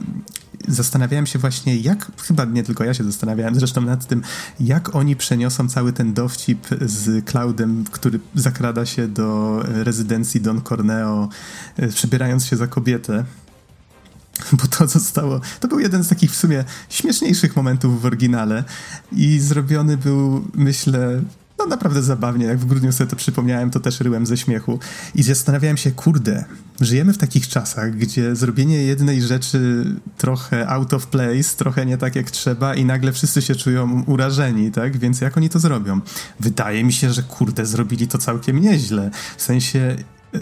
zastanawiałem 0.68 1.26
się 1.26 1.38
właśnie, 1.38 1.76
jak, 1.76 2.12
chyba 2.22 2.44
nie 2.44 2.62
tylko 2.62 2.84
ja 2.84 2.94
się 2.94 3.04
zastanawiałem 3.04 3.54
zresztą 3.54 3.80
nad 3.80 4.06
tym, 4.06 4.22
jak 4.60 4.96
oni 4.96 5.16
przeniosą 5.16 5.68
cały 5.68 5.92
ten 5.92 6.14
dowcip 6.14 6.66
z 6.80 7.24
Cloudem, 7.24 7.84
który 7.90 8.20
zakrada 8.34 8.86
się 8.86 9.08
do 9.08 9.60
rezydencji 9.66 10.40
Don 10.40 10.62
Corneo, 10.62 11.28
e, 11.76 11.88
przebierając 11.88 12.46
się 12.46 12.56
za 12.56 12.66
kobietę. 12.66 13.24
Bo 14.52 14.66
to 14.66 14.86
zostało. 14.86 15.40
To 15.60 15.68
był 15.68 15.80
jeden 15.80 16.04
z 16.04 16.08
takich 16.08 16.30
w 16.30 16.36
sumie 16.36 16.64
śmieszniejszych 16.88 17.56
momentów 17.56 18.02
w 18.02 18.06
oryginale 18.06 18.64
i 19.12 19.38
zrobiony 19.38 19.96
był, 19.96 20.44
myślę, 20.54 21.22
no 21.64 21.70
naprawdę 21.70 22.02
zabawnie. 22.02 22.46
Jak 22.46 22.58
w 22.58 22.64
grudniu 22.64 22.92
sobie 22.92 23.10
to 23.10 23.16
przypomniałem, 23.16 23.70
to 23.70 23.80
też 23.80 24.00
ryłem 24.00 24.26
ze 24.26 24.36
śmiechu. 24.36 24.78
I 25.14 25.22
zastanawiałem 25.22 25.76
się, 25.76 25.90
kurde, 25.90 26.44
żyjemy 26.80 27.12
w 27.12 27.18
takich 27.18 27.48
czasach, 27.48 27.96
gdzie 27.96 28.36
zrobienie 28.36 28.82
jednej 28.82 29.22
rzeczy 29.22 29.84
trochę 30.16 30.68
out 30.68 30.94
of 30.94 31.06
place, 31.06 31.56
trochę 31.56 31.86
nie 31.86 31.98
tak 31.98 32.16
jak 32.16 32.30
trzeba 32.30 32.74
i 32.74 32.84
nagle 32.84 33.12
wszyscy 33.12 33.42
się 33.42 33.54
czują 33.54 34.04
urażeni, 34.06 34.70
tak? 34.70 34.98
Więc 34.98 35.20
jak 35.20 35.36
oni 35.36 35.48
to 35.48 35.58
zrobią? 35.58 36.00
Wydaje 36.40 36.84
mi 36.84 36.92
się, 36.92 37.12
że 37.12 37.22
kurde, 37.22 37.66
zrobili 37.66 38.08
to 38.08 38.18
całkiem 38.18 38.60
nieźle. 38.60 39.10
W 39.36 39.42
sensie 39.42 39.96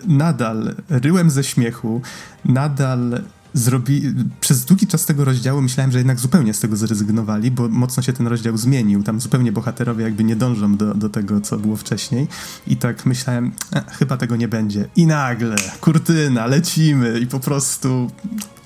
nadal 0.07 0.75
ryłem 0.89 1.31
ze 1.31 1.45
śmiechu, 1.45 2.03
nadal 2.45 3.23
zrobi... 3.55 4.03
Przez 4.41 4.65
długi 4.65 4.87
czas 4.87 5.07
tego 5.07 5.25
rozdziału 5.25 5.63
myślałem, 5.63 5.93
że 5.93 5.99
jednak 5.99 6.21
zupełnie 6.21 6.55
z 6.55 6.61
tego 6.61 6.77
zrezygnowali, 6.77 7.51
bo 7.51 7.69
mocno 7.69 8.03
się 8.03 8.13
ten 8.13 8.27
rozdział 8.27 8.57
zmienił. 8.57 9.03
Tam 9.03 9.21
zupełnie 9.21 9.53
bohaterowie 9.53 10.05
jakby 10.05 10.25
nie 10.25 10.37
dążą 10.37 10.77
do, 10.77 10.95
do 10.95 11.09
tego, 11.09 11.41
co 11.41 11.59
było 11.59 11.77
wcześniej. 11.77 12.27
I 12.67 12.77
tak 12.77 13.07
myślałem, 13.07 13.53
e, 13.73 13.85
chyba 13.89 14.17
tego 14.17 14.37
nie 14.37 14.49
będzie. 14.49 14.89
I 14.97 15.07
nagle, 15.07 15.57
kurtyna, 15.81 16.47
lecimy 16.47 17.21
i 17.21 17.27
po 17.27 17.41
prostu 17.41 18.11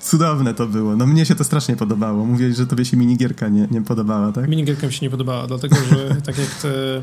cudowne 0.01 0.53
to 0.53 0.67
było. 0.67 0.95
No 0.95 1.07
mnie 1.07 1.25
się 1.25 1.35
to 1.35 1.43
strasznie 1.43 1.75
podobało. 1.75 2.25
Mówiłeś, 2.25 2.55
że 2.55 2.67
tobie 2.67 2.85
się 2.85 2.97
minigierka 2.97 3.49
nie, 3.49 3.67
nie 3.71 3.81
podobała, 3.81 4.31
tak? 4.31 4.49
Minigierka 4.49 4.87
mi 4.87 4.93
się 4.93 5.05
nie 5.05 5.09
podobała, 5.09 5.47
dlatego 5.47 5.75
że 5.75 6.21
tak 6.25 6.37
jak 6.37 6.49
te 6.49 7.01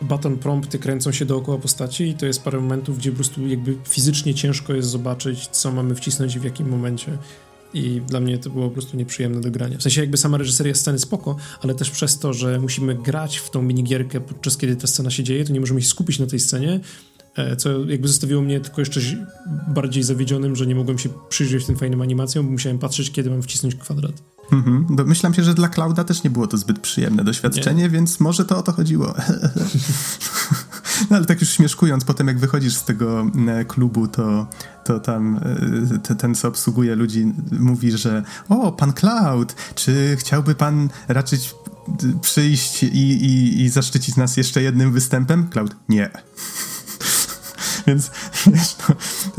button 0.00 0.36
prompty 0.36 0.78
kręcą 0.78 1.12
się 1.12 1.24
dookoła 1.24 1.58
postaci 1.58 2.04
i 2.04 2.14
to 2.14 2.26
jest 2.26 2.42
parę 2.42 2.60
momentów, 2.60 2.98
gdzie 2.98 3.10
po 3.10 3.16
prostu 3.16 3.46
jakby 3.46 3.76
fizycznie 3.88 4.34
ciężko 4.34 4.74
jest 4.74 4.88
zobaczyć, 4.88 5.46
co 5.46 5.72
mamy 5.72 5.94
wcisnąć 5.94 6.36
i 6.36 6.40
w 6.40 6.44
jakim 6.44 6.68
momencie. 6.68 7.18
I 7.74 8.00
dla 8.06 8.20
mnie 8.20 8.38
to 8.38 8.50
było 8.50 8.68
po 8.68 8.72
prostu 8.72 8.96
nieprzyjemne 8.96 9.40
do 9.40 9.50
grania. 9.50 9.78
W 9.78 9.82
sensie 9.82 10.00
jakby 10.00 10.16
sama 10.16 10.38
reżyseria 10.38 10.74
sceny 10.74 10.98
spoko, 10.98 11.36
ale 11.60 11.74
też 11.74 11.90
przez 11.90 12.18
to, 12.18 12.32
że 12.32 12.60
musimy 12.60 12.94
grać 12.94 13.38
w 13.38 13.50
tą 13.50 13.62
minigierkę 13.62 14.20
podczas 14.20 14.56
kiedy 14.56 14.76
ta 14.76 14.86
scena 14.86 15.10
się 15.10 15.24
dzieje, 15.24 15.44
to 15.44 15.52
nie 15.52 15.60
możemy 15.60 15.82
się 15.82 15.88
skupić 15.88 16.18
na 16.18 16.26
tej 16.26 16.40
scenie, 16.40 16.80
e, 17.36 17.56
co 17.56 17.84
jakby 17.84 18.08
zostawiło 18.08 18.42
mnie 18.42 18.60
tylko 18.60 18.80
jeszcze 18.80 19.00
bardziej 19.68 20.02
zawiedzionym, 20.02 20.56
że 20.56 20.66
nie 20.66 20.74
mogłem 20.74 20.98
się 20.98 21.08
przyjrzeć 21.28 21.66
tym 21.66 21.76
fajnym 21.76 22.02
animacjom, 22.02 22.46
bo 22.46 22.52
musiałem 22.52 22.78
patrzeć, 22.78 23.10
kiedy 23.10 23.30
mam 23.30 23.42
wcisnąć 23.42 23.74
kwadrat. 23.74 24.37
Mhm. 24.52 25.34
Się, 25.34 25.42
że 25.42 25.54
dla 25.54 25.68
Klauda 25.68 26.04
też 26.04 26.24
nie 26.24 26.30
było 26.30 26.46
to 26.46 26.56
zbyt 26.56 26.78
przyjemne 26.78 27.24
doświadczenie, 27.24 27.82
nie. 27.82 27.90
więc 27.90 28.20
może 28.20 28.44
to 28.44 28.58
o 28.58 28.62
to 28.62 28.72
chodziło. 28.72 29.14
no 31.10 31.16
ale 31.16 31.26
tak 31.26 31.40
już 31.40 31.50
śmieszkując, 31.50 32.04
potem 32.04 32.26
jak 32.26 32.38
wychodzisz 32.38 32.74
z 32.74 32.84
tego 32.84 33.26
e, 33.48 33.64
klubu, 33.64 34.08
to, 34.08 34.46
to 34.84 35.00
tam 35.00 35.40
e, 36.10 36.14
ten, 36.14 36.34
co 36.34 36.48
obsługuje 36.48 36.96
ludzi, 36.96 37.32
mówi, 37.50 37.98
że 37.98 38.22
o, 38.48 38.72
pan 38.72 38.92
Cloud, 38.92 39.54
czy 39.74 40.16
chciałby 40.18 40.54
pan 40.54 40.88
raczyć 41.08 41.54
przyjść 42.20 42.82
i, 42.82 42.86
i, 42.86 43.62
i 43.62 43.68
zaszczycić 43.68 44.16
nas 44.16 44.36
jeszcze 44.36 44.62
jednym 44.62 44.92
występem? 44.92 45.48
Cloud, 45.50 45.76
nie. 45.88 46.10
Więc 47.88 48.10
wiesz, 48.54 48.76
no, 48.88 48.94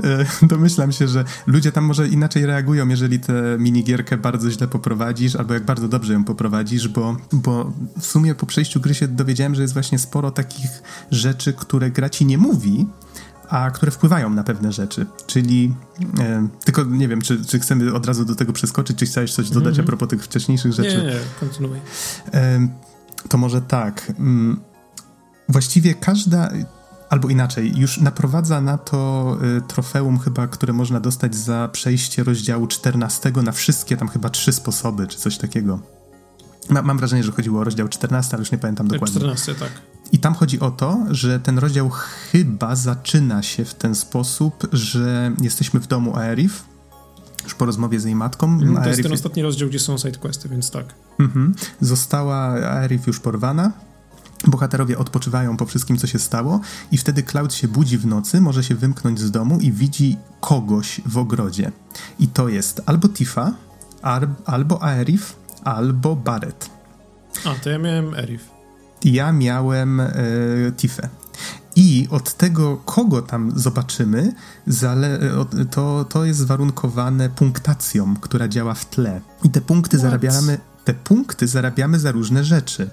e, 0.09 0.25
domyślam 0.47 0.91
się, 0.91 1.07
że 1.07 1.23
ludzie 1.47 1.71
tam 1.71 1.83
może 1.83 2.07
inaczej 2.07 2.45
reagują, 2.45 2.87
jeżeli 2.87 3.19
tę 3.19 3.33
minigierkę 3.59 4.17
bardzo 4.17 4.51
źle 4.51 4.67
poprowadzisz, 4.67 5.35
albo 5.35 5.53
jak 5.53 5.65
bardzo 5.65 5.87
dobrze 5.87 6.13
ją 6.13 6.23
poprowadzisz, 6.23 6.87
bo, 6.87 7.17
bo 7.31 7.73
w 7.99 8.05
sumie 8.05 8.35
po 8.35 8.45
przejściu 8.45 8.79
gry 8.79 8.93
się 8.93 9.07
dowiedziałem, 9.07 9.55
że 9.55 9.61
jest 9.61 9.73
właśnie 9.73 9.99
sporo 9.99 10.31
takich 10.31 10.81
rzeczy, 11.11 11.53
które 11.53 11.91
gra 11.91 12.09
ci 12.09 12.25
nie 12.25 12.37
mówi, 12.37 12.87
a 13.49 13.71
które 13.71 13.91
wpływają 13.91 14.29
na 14.29 14.43
pewne 14.43 14.71
rzeczy. 14.71 15.05
Czyli 15.27 15.75
e, 16.19 16.47
tylko 16.65 16.83
nie 16.83 17.07
wiem, 17.07 17.21
czy, 17.21 17.45
czy 17.45 17.59
chcemy 17.59 17.93
od 17.93 18.05
razu 18.05 18.25
do 18.25 18.35
tego 18.35 18.53
przeskoczyć, 18.53 18.97
czy 18.97 19.05
chciałeś 19.05 19.33
coś 19.33 19.49
dodać 19.49 19.73
mm 19.73 19.75
-hmm. 19.75 19.83
a 19.83 19.87
propos 19.87 20.09
tych 20.09 20.23
wcześniejszych 20.23 20.73
rzeczy? 20.73 20.97
Nie, 20.97 21.03
nie, 21.03 21.19
kontynuuj. 21.39 21.77
E, 22.33 22.67
to 23.29 23.37
może 23.37 23.61
tak. 23.61 24.11
Mm, 24.19 24.59
właściwie 25.49 25.93
każda 25.93 26.49
albo 27.09 27.29
inaczej, 27.29 27.73
już 27.77 27.97
naprowadza 27.97 28.61
na 28.61 28.77
to 28.77 29.37
y, 29.57 29.61
trofeum 29.61 30.19
chyba, 30.19 30.47
które 30.47 30.73
można 30.73 30.99
dostać 30.99 31.35
za 31.35 31.69
przejście 31.71 32.23
rozdziału 32.23 32.67
14 32.67 33.31
na 33.43 33.51
wszystkie 33.51 33.97
tam 33.97 34.07
chyba 34.07 34.29
trzy 34.29 34.51
sposoby, 34.51 35.07
czy 35.07 35.17
coś 35.17 35.37
takiego. 35.37 35.79
Ma, 36.69 36.81
mam 36.81 36.97
wrażenie, 36.97 37.23
że 37.23 37.31
chodziło 37.31 37.61
o 37.61 37.63
rozdział 37.63 37.87
14, 37.87 38.33
ale 38.33 38.41
już 38.41 38.51
nie 38.51 38.57
pamiętam 38.57 38.87
dokładnie. 38.87 39.15
14, 39.15 39.55
tak. 39.55 39.69
I 40.11 40.19
tam 40.19 40.33
chodzi 40.33 40.59
o 40.59 40.71
to, 40.71 40.97
że 41.09 41.39
ten 41.39 41.57
rozdział 41.57 41.89
chyba 41.89 42.75
zaczyna 42.75 43.43
się 43.43 43.65
w 43.65 43.73
ten 43.73 43.95
sposób, 43.95 44.67
że 44.73 45.31
jesteśmy 45.41 45.79
w 45.79 45.87
domu 45.87 46.15
Aerith, 46.15 46.63
już 47.43 47.55
po 47.55 47.65
rozmowie 47.65 47.99
z 47.99 48.05
jej 48.05 48.15
matką. 48.15 48.47
Mm, 48.47 48.83
to 48.83 48.89
jest 48.89 49.03
ten 49.03 49.13
ostatni 49.13 49.43
rozdział, 49.43 49.69
gdzie 49.69 49.79
są 49.79 49.97
sidequesty, 49.97 50.49
więc 50.49 50.71
tak. 50.71 50.85
Mhm. 51.19 51.55
Została 51.81 52.37
Aerith 52.49 53.07
już 53.07 53.19
porwana, 53.19 53.71
Bohaterowie 54.47 54.97
odpoczywają 54.97 55.57
po 55.57 55.65
wszystkim, 55.65 55.97
co 55.97 56.07
się 56.07 56.19
stało, 56.19 56.61
i 56.91 56.97
wtedy 56.97 57.23
Cloud 57.23 57.53
się 57.53 57.67
budzi 57.67 57.97
w 57.97 58.05
nocy, 58.05 58.41
może 58.41 58.63
się 58.63 58.75
wymknąć 58.75 59.19
z 59.19 59.31
domu 59.31 59.59
i 59.59 59.71
widzi 59.71 60.17
kogoś 60.39 61.01
w 61.05 61.17
ogrodzie. 61.17 61.71
I 62.19 62.27
to 62.27 62.49
jest 62.49 62.81
albo 62.85 63.09
Tifa, 63.09 63.53
albo 64.45 64.83
Aerith, 64.83 65.35
albo 65.63 66.15
Barret. 66.15 66.69
A, 67.45 67.55
to 67.55 67.69
ja 67.69 67.77
miałem 67.77 68.13
Aerith. 68.13 68.45
Ja 69.03 69.31
miałem 69.31 69.99
e, 69.99 70.13
Tifę. 70.77 71.09
I 71.75 72.07
od 72.11 72.33
tego, 72.33 72.77
kogo 72.77 73.21
tam 73.21 73.51
zobaczymy, 73.55 74.33
to, 75.71 76.05
to 76.09 76.25
jest 76.25 76.45
warunkowane 76.45 77.29
punktacją, 77.29 78.15
która 78.15 78.47
działa 78.47 78.73
w 78.73 78.85
tle. 78.85 79.21
I 79.43 79.49
te 79.49 79.61
punkty 79.61 79.97
What? 79.97 80.09
zarabiamy 80.09 80.57
te 80.89 80.93
punkty 80.93 81.47
zarabiamy 81.47 81.99
za 81.99 82.11
różne 82.11 82.43
rzeczy 82.43 82.89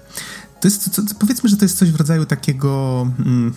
to 0.59 0.67
jest, 0.67 0.95
to, 0.95 1.01
powiedzmy, 1.19 1.49
że 1.49 1.57
to 1.57 1.65
jest 1.65 1.77
coś 1.77 1.91
w 1.91 1.95
rodzaju 1.95 2.25
takiego 2.25 3.01
mm, 3.19 3.53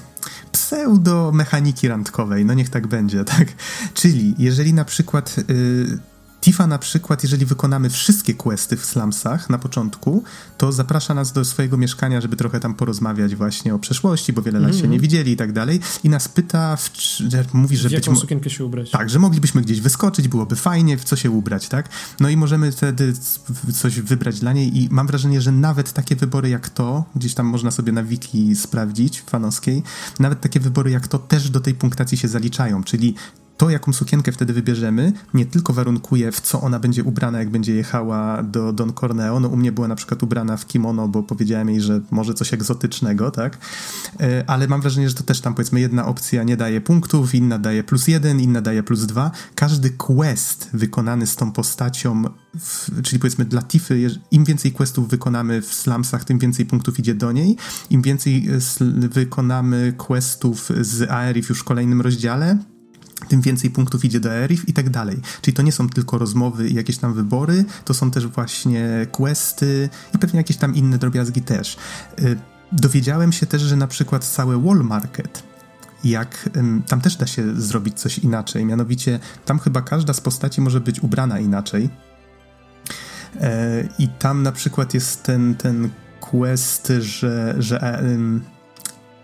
pseudo-mechaniki 0.52 1.88
randkowej, 1.88 2.44
no 2.44 2.54
niech 2.54 2.68
tak 2.68 2.86
będzie, 2.86 3.24
tak? 3.36 3.48
Czyli 3.94 4.34
jeżeli 4.38 4.74
na 4.74 4.84
przykład 4.84 5.36
y, 5.50 5.98
Tifa 6.40 6.66
na 6.66 6.78
przykład, 6.78 7.22
jeżeli 7.22 7.46
wykonamy 7.46 7.90
wszystkie 7.90 8.34
questy 8.34 8.76
w 8.76 8.84
slumsach 8.84 9.50
na 9.50 9.58
początku, 9.58 10.24
to 10.58 10.72
zaprasza 10.72 11.14
nas 11.14 11.32
do 11.32 11.44
swojego 11.44 11.76
mieszkania, 11.76 12.20
żeby 12.20 12.36
trochę 12.36 12.60
tam 12.60 12.74
porozmawiać 12.74 13.34
właśnie 13.36 13.74
o 13.74 13.78
przeszłości, 13.78 14.32
bo 14.32 14.42
wiele 14.42 14.58
mm 14.58 14.70
lat 14.70 14.76
się 14.76 14.84
mhm. 14.84 14.92
nie 14.92 15.00
widzieli 15.00 15.32
i 15.32 15.36
tak 15.36 15.52
dalej. 15.52 15.80
I 16.04 16.08
nas 16.08 16.28
pyta, 16.28 16.76
w, 16.76 16.90
że 17.28 17.44
mówi, 17.52 17.76
że 17.76 17.88
w 17.88 17.92
jaką 17.92 18.10
być, 18.10 18.20
sukienkę 18.20 18.50
się 18.50 18.64
ubrać. 18.64 18.90
Tak, 18.90 19.10
że 19.10 19.18
moglibyśmy 19.18 19.62
gdzieś 19.62 19.80
wyskoczyć, 19.80 20.28
byłoby 20.28 20.56
fajnie, 20.56 20.98
w 20.98 21.04
co 21.04 21.16
się 21.16 21.30
ubrać, 21.30 21.68
tak? 21.68 21.88
No 22.20 22.28
i 22.28 22.36
możemy 22.36 22.72
wtedy 22.72 23.12
coś 23.74 24.00
wybrać 24.00 24.40
dla 24.40 24.52
niej 24.52 24.82
i 24.82 24.88
mam 24.90 25.06
wrażenie, 25.06 25.40
że 25.40 25.52
nawet 25.52 25.92
takie 25.92 26.16
wybory 26.16 26.48
jak 26.48 26.68
to, 26.68 27.04
gdzieś 27.16 27.34
tam 27.34 27.46
można 27.46 27.70
sobie 27.70 27.92
na 27.92 28.02
wiki 28.02 28.56
sprawdzić, 28.56 29.22
fanowskiej, 29.22 29.82
nawet 30.18 30.40
takie 30.40 30.60
wybory 30.60 30.90
jak 30.90 31.08
to 31.08 31.18
też 31.18 31.50
do 31.50 31.60
tej 31.60 31.74
punktacji 31.74 32.18
się 32.18 32.28
zaliczają, 32.28 32.84
czyli 32.84 33.14
to, 33.60 33.70
jaką 33.70 33.92
sukienkę 33.92 34.32
wtedy 34.32 34.52
wybierzemy, 34.52 35.12
nie 35.34 35.46
tylko 35.46 35.72
warunkuje, 35.72 36.32
w 36.32 36.40
co 36.40 36.60
ona 36.60 36.78
będzie 36.78 37.04
ubrana, 37.04 37.38
jak 37.38 37.50
będzie 37.50 37.74
jechała 37.74 38.42
do 38.42 38.72
Don 38.72 38.92
Corneo. 38.92 39.40
No, 39.40 39.48
u 39.48 39.56
mnie 39.56 39.72
była 39.72 39.88
na 39.88 39.96
przykład 39.96 40.22
ubrana 40.22 40.56
w 40.56 40.66
kimono, 40.66 41.08
bo 41.08 41.22
powiedziałem 41.22 41.70
jej, 41.70 41.80
że 41.80 42.00
może 42.10 42.34
coś 42.34 42.54
egzotycznego, 42.54 43.30
tak? 43.30 43.58
E, 44.20 44.44
ale 44.46 44.68
mam 44.68 44.80
wrażenie, 44.80 45.08
że 45.08 45.14
to 45.14 45.22
też 45.22 45.40
tam 45.40 45.54
powiedzmy 45.54 45.80
jedna 45.80 46.06
opcja 46.06 46.42
nie 46.42 46.56
daje 46.56 46.80
punktów, 46.80 47.34
inna 47.34 47.58
daje 47.58 47.84
plus 47.84 48.08
jeden, 48.08 48.40
inna 48.40 48.60
daje 48.60 48.82
plus 48.82 49.06
dwa. 49.06 49.30
Każdy 49.54 49.90
quest 49.90 50.70
wykonany 50.72 51.26
z 51.26 51.36
tą 51.36 51.52
postacią, 51.52 52.22
w, 52.58 53.02
czyli 53.02 53.18
powiedzmy 53.18 53.44
dla 53.44 53.62
Tify, 53.62 54.10
im 54.30 54.44
więcej 54.44 54.72
questów 54.72 55.08
wykonamy 55.08 55.62
w 55.62 55.74
slumsach, 55.74 56.24
tym 56.24 56.38
więcej 56.38 56.66
punktów 56.66 56.98
idzie 56.98 57.14
do 57.14 57.32
niej. 57.32 57.56
Im 57.90 58.02
więcej 58.02 58.48
wykonamy 58.94 59.94
questów 59.96 60.70
z 60.80 61.10
Aerith 61.10 61.48
już 61.48 61.60
w 61.60 61.64
kolejnym 61.64 62.00
rozdziale, 62.00 62.58
tym 63.30 63.40
więcej 63.40 63.70
punktów 63.70 64.04
idzie 64.04 64.20
do 64.20 64.32
Erif 64.32 64.68
i 64.68 64.72
tak 64.72 64.90
dalej. 64.90 65.20
Czyli 65.42 65.54
to 65.54 65.62
nie 65.62 65.72
są 65.72 65.88
tylko 65.88 66.18
rozmowy 66.18 66.68
i 66.68 66.74
jakieś 66.74 66.98
tam 66.98 67.14
wybory, 67.14 67.64
to 67.84 67.94
są 67.94 68.10
też 68.10 68.26
właśnie 68.26 69.06
questy 69.10 69.88
i 70.14 70.18
pewnie 70.18 70.36
jakieś 70.40 70.56
tam 70.56 70.74
inne 70.74 70.98
drobiazgi 70.98 71.42
też. 71.42 71.76
Y, 72.20 72.36
dowiedziałem 72.72 73.32
się 73.32 73.46
też, 73.46 73.62
że 73.62 73.76
na 73.76 73.86
przykład 73.86 74.24
cały 74.24 74.62
Wall 74.62 74.84
Market 74.84 75.50
jak 76.04 76.50
tam 76.86 77.00
też 77.00 77.16
da 77.16 77.26
się 77.26 77.60
zrobić 77.60 78.00
coś 78.00 78.18
inaczej. 78.18 78.64
Mianowicie, 78.64 79.18
tam 79.44 79.58
chyba 79.58 79.82
każda 79.82 80.12
z 80.12 80.20
postaci 80.20 80.60
może 80.60 80.80
być 80.80 81.00
ubrana 81.00 81.38
inaczej. 81.38 81.88
E, 83.40 83.88
I 83.98 84.08
tam 84.08 84.42
na 84.42 84.52
przykład 84.52 84.94
jest 84.94 85.22
ten, 85.22 85.54
ten 85.54 85.90
quest, 86.20 86.92
że, 86.98 87.54
że 87.58 88.02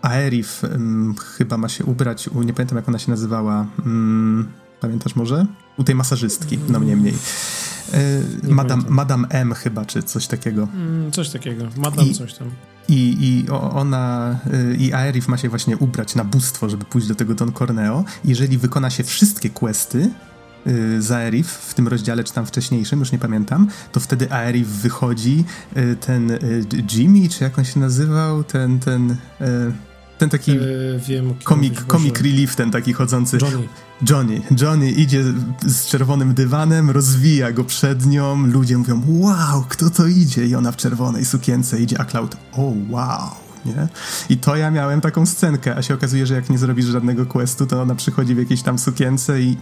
Aerif 0.07 0.61
chyba 1.37 1.57
ma 1.57 1.69
się 1.69 1.85
ubrać 1.85 2.27
u, 2.27 2.43
nie 2.43 2.53
pamiętam 2.53 2.77
jak 2.77 2.89
ona 2.89 2.99
się 2.99 3.11
nazywała. 3.11 3.65
Mm, 3.85 4.47
pamiętasz 4.79 5.15
może? 5.15 5.45
U 5.77 5.83
tej 5.83 5.95
masażystki, 5.95 6.59
no 6.69 6.79
mniej 6.79 6.95
mniej. 6.95 7.13
E, 7.93 8.53
Madame, 8.53 8.83
Madame 8.89 9.27
M 9.27 9.53
chyba, 9.53 9.85
czy 9.85 10.03
coś 10.03 10.27
takiego. 10.27 10.67
Mm, 10.73 11.11
coś 11.11 11.29
takiego. 11.29 11.65
Madame 11.77 12.07
I, 12.07 12.15
coś 12.15 12.33
tam. 12.33 12.51
I, 12.89 13.17
i 13.19 13.49
ona, 13.51 14.39
y, 14.53 14.75
i 14.75 14.93
Aerif 14.93 15.27
ma 15.27 15.37
się 15.37 15.49
właśnie 15.49 15.77
ubrać 15.77 16.15
na 16.15 16.23
bóstwo, 16.23 16.69
żeby 16.69 16.85
pójść 16.85 17.07
do 17.07 17.15
tego 17.15 17.35
Don 17.35 17.51
Corneo. 17.53 18.03
Jeżeli 18.25 18.57
wykona 18.57 18.89
się 18.89 19.03
wszystkie 19.03 19.49
questy, 19.49 20.09
y, 20.67 21.01
za 21.01 21.17
Aerif 21.17 21.47
w 21.47 21.73
tym 21.73 21.87
rozdziale, 21.87 22.23
czy 22.23 22.33
tam 22.33 22.45
wcześniejszym, 22.45 22.99
już 22.99 23.11
nie 23.11 23.19
pamiętam, 23.19 23.67
to 23.91 23.99
wtedy 23.99 24.31
Aerif 24.31 24.67
wychodzi, 24.67 25.43
ten 25.99 26.31
Jimmy, 26.93 27.29
czy 27.29 27.43
jak 27.43 27.59
on 27.59 27.65
się 27.65 27.79
nazywał, 27.79 28.43
ten, 28.43 28.79
ten 28.79 29.15
ten 30.17 30.29
taki 30.29 30.51
e, 30.51 30.59
wiem, 31.07 31.33
komik, 31.43 31.85
komik 31.85 32.21
relief, 32.21 32.55
ten 32.55 32.71
taki 32.71 32.93
chodzący. 32.93 33.37
Johnny. 33.41 33.67
Johnny. 34.09 34.41
Johnny 34.61 34.91
idzie 34.91 35.23
z 35.65 35.85
czerwonym 35.85 36.33
dywanem, 36.33 36.89
rozwija 36.89 37.51
go 37.51 37.63
przed 37.63 38.05
nią, 38.05 38.47
ludzie 38.47 38.77
mówią, 38.77 39.01
wow, 39.07 39.65
kto 39.69 39.89
to 39.89 40.07
idzie? 40.07 40.45
I 40.45 40.55
ona 40.55 40.71
w 40.71 40.77
czerwonej 40.77 41.25
sukience 41.25 41.79
idzie, 41.79 41.99
a 41.99 42.05
Cloud, 42.05 42.37
o 42.53 42.67
oh, 42.67 42.75
wow. 42.89 43.47
Nie? 43.65 43.87
I 44.29 44.37
to 44.37 44.55
ja 44.55 44.71
miałem 44.71 45.01
taką 45.01 45.25
scenkę, 45.25 45.75
a 45.75 45.81
się 45.81 45.93
okazuje, 45.93 46.25
że 46.25 46.33
jak 46.33 46.49
nie 46.49 46.57
zrobisz 46.57 46.85
żadnego 46.85 47.25
questu, 47.25 47.65
to 47.65 47.81
ona 47.81 47.95
przychodzi 47.95 48.35
w 48.35 48.37
jakiejś 48.37 48.61
tam 48.61 48.79
sukience 48.79 49.41
i 49.41 49.57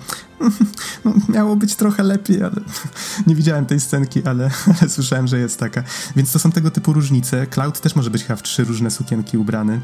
no, 1.05 1.13
miało 1.29 1.55
być 1.55 1.75
trochę 1.75 2.03
lepiej, 2.03 2.43
ale 2.43 2.55
nie 3.27 3.35
widziałem 3.35 3.65
tej 3.65 3.79
scenki, 3.79 4.23
ale, 4.23 4.49
ale 4.81 4.89
słyszałem, 4.89 5.27
że 5.27 5.39
jest 5.39 5.59
taka. 5.59 5.83
Więc 6.15 6.31
to 6.31 6.39
są 6.39 6.51
tego 6.51 6.71
typu 6.71 6.93
różnice. 6.93 7.47
Cloud 7.47 7.81
też 7.81 7.95
może 7.95 8.09
być 8.09 8.23
chyba 8.23 8.35
w 8.35 8.43
trzy 8.43 8.63
różne 8.63 8.91
sukienki 8.91 9.37
ubrany. 9.37 9.81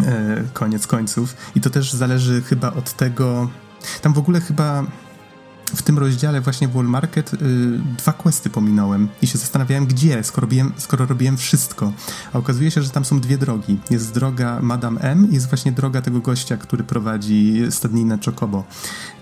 E, 0.00 0.44
koniec 0.52 0.86
końców. 0.86 1.36
I 1.54 1.60
to 1.60 1.70
też 1.70 1.92
zależy 1.92 2.42
chyba 2.42 2.72
od 2.72 2.92
tego. 2.92 3.50
Tam 4.02 4.12
w 4.12 4.18
ogóle 4.18 4.40
chyba 4.40 4.84
w 5.74 5.82
tym 5.82 5.98
rozdziale 5.98 6.40
właśnie 6.40 6.68
Wall 6.68 6.84
Market 6.84 7.34
y, 7.34 7.38
dwa 7.98 8.12
questy 8.12 8.50
pominąłem 8.50 9.08
i 9.22 9.26
się 9.26 9.38
zastanawiałem, 9.38 9.86
gdzie, 9.86 10.24
skoro 10.24 10.44
robiłem, 10.44 10.72
skoro 10.76 11.06
robiłem 11.06 11.36
wszystko. 11.36 11.92
A 12.32 12.38
okazuje 12.38 12.70
się, 12.70 12.82
że 12.82 12.90
tam 12.90 13.04
są 13.04 13.20
dwie 13.20 13.38
drogi. 13.38 13.78
Jest 13.90 14.14
droga 14.14 14.58
Madame 14.62 15.00
M 15.00 15.30
i 15.30 15.34
jest 15.34 15.48
właśnie 15.48 15.72
droga 15.72 16.02
tego 16.02 16.20
gościa, 16.20 16.56
który 16.56 16.84
prowadzi 16.84 17.62
stadninę 17.70 18.18
Chocobo. 18.24 18.64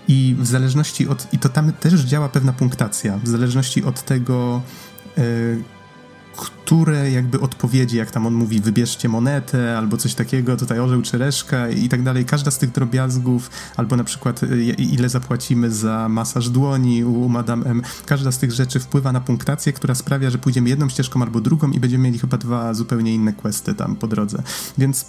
I 0.07 0.35
w 0.39 0.47
zależności 0.47 1.07
od... 1.07 1.33
I 1.33 1.39
to 1.39 1.49
tam 1.49 1.73
też 1.73 1.93
działa 2.01 2.29
pewna 2.29 2.53
punktacja. 2.53 3.17
W 3.23 3.27
zależności 3.27 3.83
od 3.83 4.01
tego... 4.01 4.61
Y, 5.17 5.74
które 6.35 7.11
jakby 7.11 7.39
odpowiedzi, 7.39 7.97
jak 7.97 8.11
tam 8.11 8.27
on 8.27 8.33
mówi, 8.33 8.59
wybierzcie 8.59 9.09
monetę 9.09 9.77
albo 9.77 9.97
coś 9.97 10.13
takiego, 10.13 10.57
tutaj 10.57 10.79
orzeł 10.79 11.01
czy 11.01 11.17
reszka 11.17 11.69
i 11.69 11.89
tak 11.89 12.03
dalej. 12.03 12.25
Każda 12.25 12.51
z 12.51 12.57
tych 12.57 12.71
drobiazgów, 12.71 13.49
albo 13.77 13.95
na 13.95 14.03
przykład 14.03 14.43
y, 14.43 14.73
ile 14.73 15.09
zapłacimy 15.09 15.71
za 15.71 16.09
masaż 16.09 16.49
dłoni 16.49 17.03
u 17.03 17.29
Madame 17.29 17.65
M, 17.65 17.81
każda 18.05 18.31
z 18.31 18.37
tych 18.37 18.51
rzeczy 18.51 18.79
wpływa 18.79 19.11
na 19.11 19.21
punktację, 19.21 19.73
która 19.73 19.95
sprawia, 19.95 20.29
że 20.29 20.37
pójdziemy 20.37 20.69
jedną 20.69 20.89
ścieżką 20.89 21.21
albo 21.21 21.41
drugą 21.41 21.71
i 21.71 21.79
będziemy 21.79 22.03
mieli 22.03 22.19
chyba 22.19 22.37
dwa 22.37 22.73
zupełnie 22.73 23.13
inne 23.13 23.33
questy 23.33 23.73
tam 23.73 23.95
po 23.95 24.07
drodze. 24.07 24.43
Więc 24.77 25.05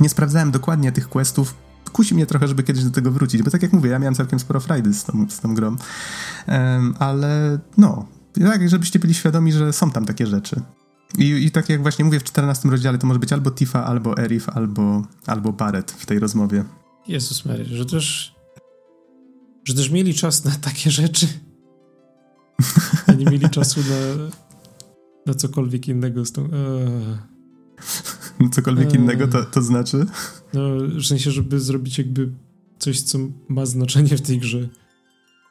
nie 0.00 0.08
sprawdzałem 0.08 0.50
dokładnie 0.50 0.92
tych 0.92 1.08
questów, 1.08 1.54
kusi 1.92 2.14
mnie 2.14 2.26
trochę, 2.26 2.48
żeby 2.48 2.62
kiedyś 2.62 2.84
do 2.84 2.90
tego 2.90 3.10
wrócić, 3.10 3.42
bo 3.42 3.50
tak 3.50 3.62
jak 3.62 3.72
mówię, 3.72 3.90
ja 3.90 3.98
miałem 3.98 4.14
całkiem 4.14 4.38
sporo 4.38 4.60
frajdy 4.60 4.94
z 4.94 5.04
tą, 5.04 5.26
z 5.30 5.40
tą 5.40 5.54
grą. 5.54 5.76
Um, 6.48 6.94
ale 6.98 7.58
no, 7.76 8.06
tak, 8.44 8.68
żebyście 8.68 8.98
byli 8.98 9.14
świadomi, 9.14 9.52
że 9.52 9.72
są 9.72 9.90
tam 9.90 10.04
takie 10.04 10.26
rzeczy. 10.26 10.60
I, 11.18 11.24
I 11.24 11.50
tak 11.50 11.68
jak 11.68 11.82
właśnie 11.82 12.04
mówię 12.04 12.20
w 12.20 12.24
14 12.24 12.68
rozdziale, 12.68 12.98
to 12.98 13.06
może 13.06 13.20
być 13.20 13.32
albo 13.32 13.50
Tifa, 13.50 13.84
albo 13.84 14.18
Erif, 14.18 14.48
albo, 14.48 15.02
albo 15.26 15.52
Barret 15.52 15.90
w 15.90 16.06
tej 16.06 16.18
rozmowie. 16.18 16.64
Jezus 17.08 17.44
Mary, 17.44 17.64
że 17.64 17.86
też 17.86 18.36
że 19.64 19.74
też 19.74 19.90
mieli 19.90 20.14
czas 20.14 20.44
na 20.44 20.50
takie 20.50 20.90
rzeczy, 20.90 21.26
a 23.06 23.12
nie 23.12 23.24
mieli 23.24 23.50
czasu 23.50 23.80
na, 23.80 24.30
na 25.26 25.34
cokolwiek 25.34 25.88
innego 25.88 26.24
z 26.24 26.32
tą... 26.32 26.44
Eee. 26.44 27.18
Cokolwiek 28.52 28.88
eee. 28.88 28.96
innego 28.96 29.28
to, 29.28 29.44
to 29.44 29.62
znaczy? 29.62 30.06
No, 30.54 30.60
w 31.00 31.04
sensie, 31.04 31.30
żeby 31.30 31.60
zrobić 31.60 31.98
jakby 31.98 32.32
coś, 32.78 33.00
co 33.00 33.18
ma 33.48 33.66
znaczenie 33.66 34.16
w 34.16 34.20
tej 34.20 34.38
grze. 34.38 34.68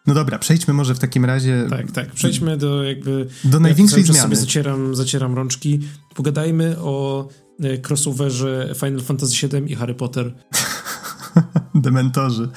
No 0.08 0.14
dobra, 0.14 0.40
przejdźmy 0.40 0.74
może 0.74 0.96
w 0.96 1.00
takim 1.00 1.26
razie. 1.26 1.68
Tak, 1.70 1.92
tak. 1.92 2.12
Przejdźmy 2.12 2.58
do 2.58 2.84
jakby. 2.84 3.28
Do 3.44 3.60
największej 3.60 4.00
ja 4.00 4.06
zmiany. 4.06 4.22
sobie 4.22 4.36
zacieram, 4.36 4.96
zacieram 4.96 5.36
rączki. 5.36 5.80
Pogadajmy 6.16 6.76
o 6.80 7.28
e, 7.60 7.78
crossoverze 7.78 8.74
Final 8.76 9.02
Fantasy 9.02 9.48
VII 9.48 9.72
i 9.72 9.76
Harry 9.76 9.96
Potter. 9.96 10.34
Dementorzy. 11.76 12.50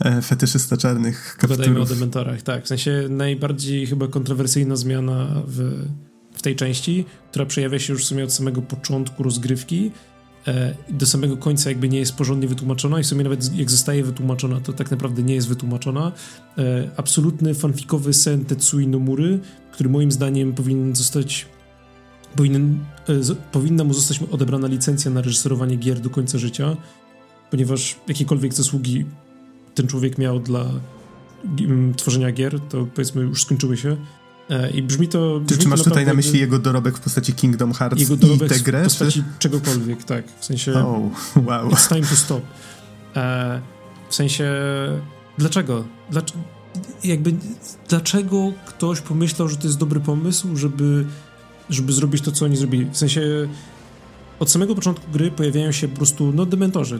E, 0.00 0.22
fetyszysta 0.22 0.76
czarnych 0.76 1.36
kapturów. 1.38 1.56
Pogadajmy 1.56 1.80
o 1.80 1.84
dementorach, 1.84 2.42
tak. 2.42 2.64
W 2.64 2.68
sensie 2.68 3.06
najbardziej 3.08 3.86
chyba 3.86 4.08
kontrowersyjna 4.08 4.76
zmiana 4.76 5.42
w, 5.46 5.86
w 6.34 6.42
tej 6.42 6.56
części, 6.56 7.04
która 7.30 7.46
przejawia 7.46 7.78
się 7.78 7.92
już 7.92 8.02
w 8.02 8.06
sumie 8.06 8.24
od 8.24 8.32
samego 8.32 8.62
początku 8.62 9.22
rozgrywki 9.22 9.90
do 10.90 11.06
samego 11.06 11.36
końca 11.36 11.70
jakby 11.70 11.88
nie 11.88 11.98
jest 11.98 12.16
porządnie 12.16 12.48
wytłumaczona 12.48 13.00
i 13.00 13.02
w 13.02 13.06
sumie 13.06 13.22
nawet 13.24 13.56
jak 13.56 13.70
zostaje 13.70 14.04
wytłumaczona, 14.04 14.60
to 14.60 14.72
tak 14.72 14.90
naprawdę 14.90 15.22
nie 15.22 15.34
jest 15.34 15.48
wytłumaczona. 15.48 16.12
E, 16.58 16.90
absolutny 16.96 17.54
fanfikowy 17.54 18.12
sen 18.12 18.44
Tetsui 18.44 18.86
Nomuri, 18.86 19.40
który 19.72 19.90
moim 19.90 20.12
zdaniem 20.12 20.52
powinien 20.52 20.96
zostać 20.96 21.46
powinien, 22.36 22.78
e, 23.08 23.34
powinna 23.52 23.84
mu 23.84 23.94
zostać 23.94 24.20
odebrana 24.30 24.68
licencja 24.68 25.10
na 25.10 25.22
reżyserowanie 25.22 25.76
gier 25.76 26.00
do 26.00 26.10
końca 26.10 26.38
życia, 26.38 26.76
ponieważ 27.50 27.96
jakiekolwiek 28.08 28.54
zasługi 28.54 29.04
ten 29.74 29.86
człowiek 29.86 30.18
miał 30.18 30.40
dla 30.40 30.64
tworzenia 31.96 32.32
gier, 32.32 32.60
to 32.60 32.86
powiedzmy 32.94 33.22
już 33.22 33.42
skończyły 33.42 33.76
się. 33.76 33.96
E, 34.52 34.70
I 34.70 34.82
brzmi 34.82 35.08
to. 35.08 35.40
Brzmi 35.40 35.58
czy, 35.58 35.62
czy 35.62 35.68
masz 35.68 35.82
tutaj 35.82 36.06
na 36.06 36.14
myśli 36.14 36.40
jego 36.40 36.58
dorobek 36.58 36.98
w 36.98 37.00
postaci 37.00 37.32
Kingdom 37.32 37.72
Hearts 37.72 38.00
jego 38.00 38.16
dorobek 38.16 38.50
i 38.50 38.54
tę 38.54 38.60
grę? 38.60 38.80
W 38.80 38.84
postaci 38.84 39.22
czy? 39.22 39.24
czegokolwiek, 39.38 40.04
tak. 40.04 40.24
W 40.40 40.44
sensie. 40.44 40.72
Oh, 40.72 41.00
wow. 41.46 41.70
It's 41.70 41.88
time 41.88 42.06
to 42.06 42.16
stop. 42.16 42.42
E, 43.16 43.60
w 44.08 44.14
sensie. 44.14 44.52
Dlaczego? 45.38 45.84
Dlaczego? 46.10 46.40
Jakby, 47.04 47.34
dlaczego 47.88 48.52
ktoś 48.66 49.00
pomyślał, 49.00 49.48
że 49.48 49.56
to 49.56 49.66
jest 49.66 49.78
dobry 49.78 50.00
pomysł, 50.00 50.56
żeby, 50.56 51.06
żeby 51.70 51.92
zrobić 51.92 52.22
to, 52.22 52.32
co 52.32 52.44
oni 52.44 52.56
zrobili? 52.56 52.90
W 52.90 52.96
sensie. 52.96 53.48
Od 54.40 54.50
samego 54.50 54.74
początku 54.74 55.10
gry 55.12 55.30
pojawiają 55.30 55.72
się 55.72 55.88
po 55.88 55.96
prostu 55.96 56.32
no, 56.34 56.46
dementorzy. 56.46 56.98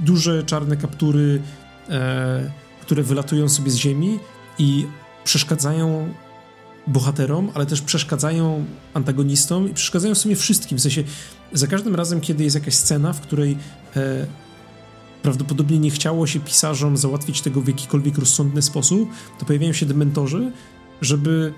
Duże 0.00 0.42
czarne 0.42 0.76
kaptury, 0.76 1.42
e, 1.88 2.52
które 2.80 3.02
wylatują 3.02 3.48
sobie 3.48 3.70
z 3.70 3.76
ziemi 3.76 4.18
i 4.58 4.86
przeszkadzają 5.24 6.14
bohaterom, 6.86 7.50
ale 7.54 7.66
też 7.66 7.82
przeszkadzają 7.82 8.64
antagonistom 8.94 9.70
i 9.70 9.74
przeszkadzają 9.74 10.14
w 10.14 10.18
sumie 10.18 10.36
wszystkim. 10.36 10.78
W 10.78 10.80
sensie 10.80 11.04
za 11.52 11.66
każdym 11.66 11.94
razem, 11.94 12.20
kiedy 12.20 12.44
jest 12.44 12.56
jakaś 12.56 12.74
scena, 12.74 13.12
w 13.12 13.20
której 13.20 13.58
e, 13.96 14.26
prawdopodobnie 15.22 15.78
nie 15.78 15.90
chciało 15.90 16.26
się 16.26 16.40
pisarzom 16.40 16.96
załatwić 16.96 17.40
tego 17.40 17.60
w 17.60 17.68
jakikolwiek 17.68 18.18
rozsądny 18.18 18.62
sposób, 18.62 19.08
to 19.38 19.44
pojawiają 19.46 19.72
się 19.72 19.86
dementorzy, 19.86 20.52
żeby... 21.00 21.52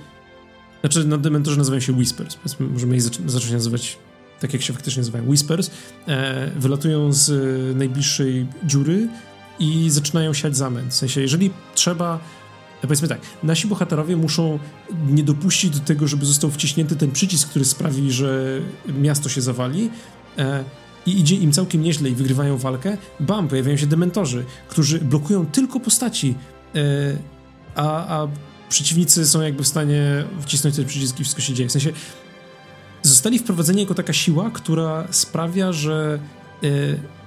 Znaczy, 0.81 1.05
no, 1.05 1.18
dementorzy 1.18 1.59
nazywają 1.59 1.81
się 1.81 1.93
Whispers. 1.93 2.37
Możemy 2.61 2.97
ich 2.97 3.03
zacząć 3.03 3.51
nazywać 3.51 3.99
tak, 4.41 4.53
jak 4.53 4.62
się 4.62 4.73
faktycznie 4.73 5.01
nazywają. 5.01 5.29
Whispers. 5.29 5.70
E, 6.09 6.51
wylatują 6.57 7.12
z 7.12 7.77
najbliższej 7.77 8.47
dziury 8.64 9.09
i 9.59 9.91
zaczynają 9.91 10.35
siać 10.35 10.57
zamęt. 10.57 10.93
W 10.93 10.97
sensie, 10.97 11.20
jeżeli 11.20 11.51
trzeba 11.75 12.20
powiedzmy 12.83 13.09
tak, 13.09 13.20
nasi 13.43 13.68
bohaterowie 13.68 14.16
muszą 14.16 14.59
nie 15.09 15.22
dopuścić 15.22 15.70
do 15.70 15.80
tego, 15.80 16.09
żeby 16.09 16.26
został 16.26 16.51
wciśnięty 16.51 16.97
ten 16.97 17.11
przycisk, 17.11 17.49
który 17.49 17.64
sprawi, 17.64 18.12
że 18.12 18.61
miasto 18.89 19.28
się 19.28 19.41
zawali. 19.41 19.91
E, 20.39 20.64
i 21.07 21.20
idzie 21.20 21.37
im 21.37 21.53
całkiem 21.53 21.83
nieźle 21.83 22.09
i 22.11 22.14
wygrywają 22.14 22.59
walkę, 22.59 22.97
bam, 23.20 23.49
pojawiają 23.49 23.76
się 23.76 23.87
dementorzy, 23.87 24.45
którzy 24.68 24.99
blokują 24.99 25.47
tylko 25.47 25.80
postaci, 25.80 26.35
e, 26.74 26.78
a, 27.74 28.20
a 28.20 28.28
przeciwnicy 28.68 29.26
są 29.26 29.41
jakby 29.41 29.62
w 29.62 29.68
stanie 29.68 30.24
wcisnąć 30.41 30.76
ten 30.76 30.85
przycisk 30.85 31.20
i 31.20 31.22
wszystko 31.22 31.43
się 31.43 31.55
dzieje. 31.55 31.68
W 31.68 31.72
sensie 31.72 31.93
zostali 33.03 33.39
wprowadzeni 33.39 33.80
jako 33.80 33.95
taka 33.95 34.12
siła, 34.12 34.51
która 34.51 35.07
sprawia, 35.11 35.72
że 35.72 36.18
e, 36.62 36.68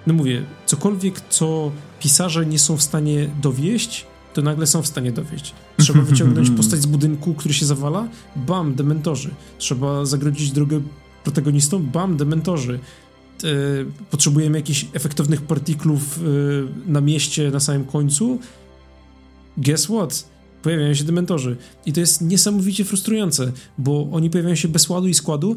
no 0.07 0.13
mówię, 0.13 0.43
cokolwiek, 0.65 1.21
co 1.29 1.71
pisarze 1.99 2.45
nie 2.45 2.59
są 2.59 2.77
w 2.77 2.83
stanie 2.83 3.29
dowieść, 3.41 4.05
to 4.35 4.41
nagle 4.41 4.67
są 4.67 4.81
w 4.81 4.87
stanie 4.87 5.11
dowieść. 5.11 5.53
Trzeba 5.77 6.01
wyciągnąć 6.01 6.49
postać 6.49 6.81
z 6.81 6.85
budynku, 6.85 7.33
który 7.33 7.53
się 7.53 7.65
zawala, 7.65 8.07
bam, 8.35 8.75
dementorzy. 8.75 9.29
Trzeba 9.57 10.05
zagrodzić 10.05 10.51
drogę 10.51 10.81
protagonistom, 11.23 11.89
bam, 11.93 12.17
dementorzy. 12.17 12.79
E, 13.43 13.47
potrzebujemy 14.09 14.57
jakichś 14.57 14.85
efektownych 14.93 15.41
partyklów 15.41 16.19
e, 16.19 16.91
na 16.91 17.01
mieście 17.01 17.51
na 17.51 17.59
samym 17.59 17.85
końcu. 17.85 18.39
Guess 19.57 19.85
what? 19.85 20.29
Pojawiają 20.61 20.93
się 20.93 21.03
dementorzy. 21.03 21.57
I 21.85 21.93
to 21.93 21.99
jest 21.99 22.21
niesamowicie 22.21 22.85
frustrujące, 22.85 23.51
bo 23.77 24.09
oni 24.11 24.29
pojawiają 24.29 24.55
się 24.55 24.67
bez 24.67 24.89
ładu 24.89 25.07
i 25.07 25.13
składu, 25.13 25.55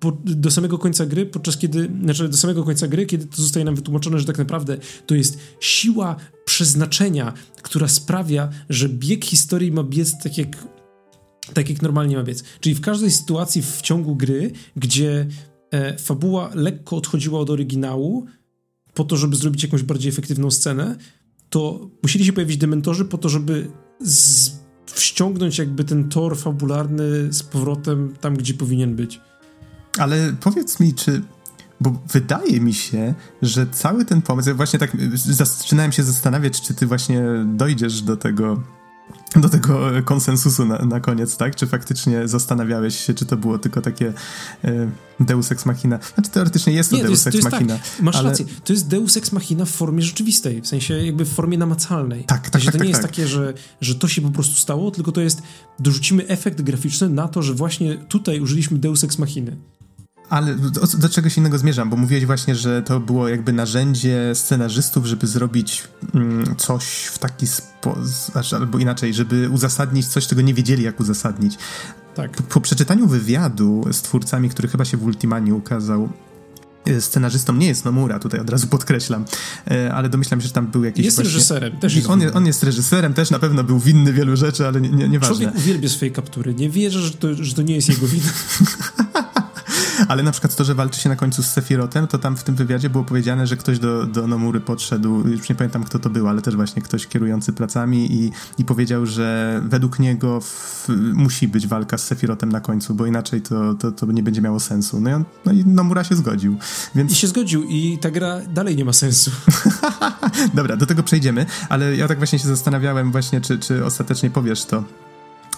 po, 0.00 0.12
do 0.24 0.50
samego 0.50 0.78
końca 0.78 1.06
gry, 1.06 1.26
podczas 1.26 1.56
kiedy, 1.56 1.90
znaczy 2.04 2.28
do 2.28 2.36
samego 2.36 2.64
końca 2.64 2.88
gry, 2.88 3.06
kiedy 3.06 3.26
to 3.26 3.42
zostaje 3.42 3.64
nam 3.64 3.74
wytłumaczone, 3.74 4.18
że 4.18 4.24
tak 4.24 4.38
naprawdę 4.38 4.78
to 5.06 5.14
jest 5.14 5.38
siła 5.60 6.16
przeznaczenia, 6.44 7.32
która 7.62 7.88
sprawia, 7.88 8.50
że 8.68 8.88
bieg 8.88 9.24
historii 9.24 9.72
ma 9.72 9.82
biec 9.82 10.22
tak 10.22 10.38
jak, 10.38 10.66
tak 11.54 11.70
jak 11.70 11.82
normalnie 11.82 12.16
ma 12.16 12.22
biec. 12.22 12.44
Czyli 12.60 12.74
w 12.74 12.80
każdej 12.80 13.10
sytuacji 13.10 13.62
w 13.62 13.80
ciągu 13.82 14.16
gry, 14.16 14.50
gdzie 14.76 15.26
e, 15.70 15.98
fabuła 15.98 16.50
lekko 16.54 16.96
odchodziła 16.96 17.40
od 17.40 17.50
oryginału, 17.50 18.26
po 18.94 19.04
to, 19.04 19.16
żeby 19.16 19.36
zrobić 19.36 19.62
jakąś 19.62 19.82
bardziej 19.82 20.10
efektywną 20.10 20.50
scenę, 20.50 20.96
to 21.50 21.90
musieli 22.02 22.24
się 22.24 22.32
pojawić 22.32 22.56
dementorzy 22.56 23.04
po 23.04 23.18
to, 23.18 23.28
żeby 23.28 23.70
z, 24.00 24.50
wściągnąć 24.86 25.58
jakby 25.58 25.84
ten 25.84 26.08
tor 26.08 26.38
fabularny 26.38 27.32
z 27.32 27.42
powrotem 27.42 28.14
tam, 28.20 28.36
gdzie 28.36 28.54
powinien 28.54 28.96
być. 28.96 29.20
Ale 30.00 30.32
powiedz 30.40 30.80
mi, 30.80 30.94
czy. 30.94 31.22
Bo 31.80 31.98
wydaje 32.12 32.60
mi 32.60 32.74
się, 32.74 33.14
że 33.42 33.66
cały 33.66 34.04
ten 34.04 34.22
pomysł. 34.22 34.48
Ja 34.48 34.54
właśnie 34.54 34.78
tak 34.78 34.96
zaczynałem 35.14 35.92
się 35.92 36.02
zastanawiać, 36.02 36.60
czy 36.60 36.74
ty 36.74 36.86
właśnie 36.86 37.22
dojdziesz 37.44 38.02
do 38.02 38.16
tego 38.16 38.62
do 39.36 39.48
tego 39.48 39.90
konsensusu 40.04 40.64
na, 40.64 40.78
na 40.78 41.00
koniec, 41.00 41.36
tak? 41.36 41.56
Czy 41.56 41.66
faktycznie 41.66 42.28
zastanawiałeś 42.28 43.06
się, 43.06 43.14
czy 43.14 43.26
to 43.26 43.36
było 43.36 43.58
tylko 43.58 43.80
takie 43.80 44.12
e, 44.64 44.90
Deus 45.20 45.52
Ex 45.52 45.66
Machina? 45.66 45.98
Znaczy 46.14 46.30
teoretycznie 46.30 46.72
jest 46.72 46.90
to 46.90 46.96
Nie, 46.96 47.02
Deus 47.02 47.24
to 47.24 47.28
jest, 47.30 47.38
Ex 47.38 47.52
Machina. 47.52 47.74
Tak. 47.74 48.02
Masz 48.02 48.16
ale... 48.16 48.28
rację, 48.28 48.44
to 48.64 48.72
jest 48.72 48.88
Deus 48.88 49.16
Ex 49.16 49.32
Machina 49.32 49.64
w 49.64 49.70
formie 49.70 50.02
rzeczywistej, 50.02 50.62
w 50.62 50.66
sensie 50.66 50.94
jakby 50.94 51.24
w 51.24 51.32
formie 51.32 51.58
namacalnej. 51.58 52.24
Tak, 52.24 52.50
tak, 52.50 52.50
tak. 52.50 52.72
To 52.72 52.72
nie 52.72 52.78
tak, 52.78 52.88
jest 52.88 53.02
tak. 53.02 53.10
takie, 53.10 53.28
że, 53.28 53.54
że 53.80 53.94
to 53.94 54.08
się 54.08 54.22
po 54.22 54.30
prostu 54.30 54.54
stało, 54.54 54.90
tylko 54.90 55.12
to 55.12 55.20
jest, 55.20 55.42
dorzucimy 55.78 56.26
efekt 56.26 56.62
graficzny 56.62 57.08
na 57.08 57.28
to, 57.28 57.42
że 57.42 57.54
właśnie 57.54 57.96
tutaj 57.96 58.40
użyliśmy 58.40 58.78
Deus 58.78 59.04
Ex 59.04 59.18
Machiny. 59.18 59.56
Ale 60.30 60.54
do, 60.54 60.86
do, 60.98 61.08
czegoś 61.08 61.36
innego 61.36 61.58
zmierzam, 61.58 61.90
bo 61.90 61.96
mówiłeś 61.96 62.26
właśnie, 62.26 62.54
że 62.54 62.82
to 62.82 63.00
było 63.00 63.28
jakby 63.28 63.52
narzędzie 63.52 64.32
scenarzystów, 64.34 65.06
żeby 65.06 65.26
zrobić 65.26 65.88
mm, 66.14 66.56
coś 66.56 66.84
w 67.04 67.18
taki 67.18 67.46
sposób, 67.46 68.04
znaczy, 68.04 68.56
albo 68.56 68.78
inaczej, 68.78 69.14
żeby 69.14 69.48
uzasadnić 69.50 70.06
coś, 70.06 70.26
czego 70.26 70.42
nie 70.42 70.54
wiedzieli, 70.54 70.82
jak 70.82 71.00
uzasadnić. 71.00 71.58
Tak. 72.14 72.30
Po, 72.30 72.42
po 72.42 72.60
przeczytaniu 72.60 73.06
wywiadu 73.06 73.84
z 73.92 74.02
twórcami, 74.02 74.48
który 74.48 74.68
chyba 74.68 74.84
się 74.84 74.96
w 74.96 75.04
Ultimanie 75.04 75.54
ukazał, 75.54 76.08
e, 76.86 77.00
scenarzystą 77.00 77.52
nie 77.52 77.66
jest 77.66 77.84
Nomura, 77.84 78.18
tutaj 78.18 78.40
od 78.40 78.50
razu 78.50 78.66
podkreślam, 78.66 79.24
e, 79.70 79.94
ale 79.94 80.08
domyślam 80.08 80.40
się, 80.40 80.46
że 80.46 80.52
tam 80.52 80.66
był 80.66 80.84
jakiś 80.84 81.04
Jest 81.04 81.16
właśnie... 81.16 81.32
reżyserem, 81.32 81.76
też 81.76 81.94
jest 81.94 82.10
on, 82.10 82.22
on, 82.34 82.46
jest 82.46 82.62
reżyserem, 82.62 83.14
też 83.14 83.30
na 83.30 83.38
pewno 83.38 83.64
był 83.64 83.78
winny 83.78 84.12
wielu 84.12 84.36
rzeczy, 84.36 84.66
ale 84.66 84.80
nie, 84.80 84.88
nie, 84.88 85.08
nieważne. 85.08 85.36
Człowiek 85.36 85.56
uwielbia 85.56 85.88
swojej 85.88 86.12
kaptury, 86.12 86.54
nie 86.54 86.70
wierzę, 86.70 87.00
że 87.00 87.10
to, 87.10 87.34
że 87.34 87.54
to 87.54 87.62
nie 87.62 87.74
jest 87.74 87.88
jego 87.88 88.06
wina. 88.06 88.32
Ale 90.08 90.22
na 90.22 90.32
przykład 90.32 90.56
to, 90.56 90.64
że 90.64 90.74
walczy 90.74 91.00
się 91.00 91.08
na 91.08 91.16
końcu 91.16 91.42
z 91.42 91.46
Sefirotem, 91.46 92.06
to 92.06 92.18
tam 92.18 92.36
w 92.36 92.42
tym 92.42 92.54
wywiadzie 92.54 92.90
było 92.90 93.04
powiedziane, 93.04 93.46
że 93.46 93.56
ktoś 93.56 93.78
do, 93.78 94.06
do 94.06 94.26
Nomury 94.26 94.60
podszedł, 94.60 95.28
już 95.28 95.48
nie 95.48 95.54
pamiętam 95.54 95.84
kto 95.84 95.98
to 95.98 96.10
był, 96.10 96.28
ale 96.28 96.42
też 96.42 96.56
właśnie 96.56 96.82
ktoś 96.82 97.06
kierujący 97.06 97.52
pracami 97.52 98.12
i, 98.12 98.32
i 98.58 98.64
powiedział, 98.64 99.06
że 99.06 99.60
według 99.64 99.98
niego 99.98 100.40
w, 100.40 100.88
musi 101.14 101.48
być 101.48 101.66
walka 101.66 101.98
z 101.98 102.04
Sefirotem 102.04 102.52
na 102.52 102.60
końcu, 102.60 102.94
bo 102.94 103.06
inaczej 103.06 103.42
to, 103.42 103.74
to, 103.74 103.92
to 103.92 104.06
nie 104.06 104.22
będzie 104.22 104.40
miało 104.40 104.60
sensu. 104.60 105.00
No 105.00 105.10
i, 105.10 105.12
on, 105.12 105.24
no 105.44 105.52
i 105.52 105.64
Nomura 105.64 106.04
się 106.04 106.16
zgodził. 106.16 106.56
Więc... 106.94 107.12
I 107.12 107.14
się 107.14 107.26
zgodził 107.26 107.62
i 107.62 107.98
ta 107.98 108.10
gra 108.10 108.40
dalej 108.54 108.76
nie 108.76 108.84
ma 108.84 108.92
sensu. 108.92 109.30
Dobra, 110.54 110.76
do 110.76 110.86
tego 110.86 111.02
przejdziemy, 111.02 111.46
ale 111.68 111.96
ja 111.96 112.08
tak 112.08 112.18
właśnie 112.18 112.38
się 112.38 112.48
zastanawiałem 112.48 113.12
właśnie, 113.12 113.40
czy, 113.40 113.58
czy 113.58 113.84
ostatecznie 113.84 114.30
powiesz 114.30 114.64
to 114.64 114.84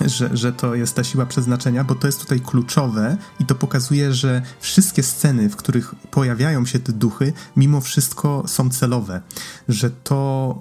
że, 0.16 0.36
że 0.36 0.52
to 0.52 0.74
jest 0.74 0.94
ta 0.94 1.04
siła 1.04 1.26
przeznaczenia, 1.26 1.84
bo 1.84 1.94
to 1.94 2.06
jest 2.06 2.20
tutaj 2.20 2.40
kluczowe 2.40 3.16
i 3.40 3.46
to 3.46 3.54
pokazuje, 3.54 4.14
że 4.14 4.42
wszystkie 4.60 5.02
sceny, 5.02 5.48
w 5.48 5.56
których 5.56 5.94
pojawiają 5.94 6.66
się 6.66 6.78
te 6.78 6.92
duchy, 6.92 7.32
mimo 7.56 7.80
wszystko 7.80 8.44
są 8.46 8.70
celowe. 8.70 9.20
Że 9.68 9.90
to, 9.90 10.58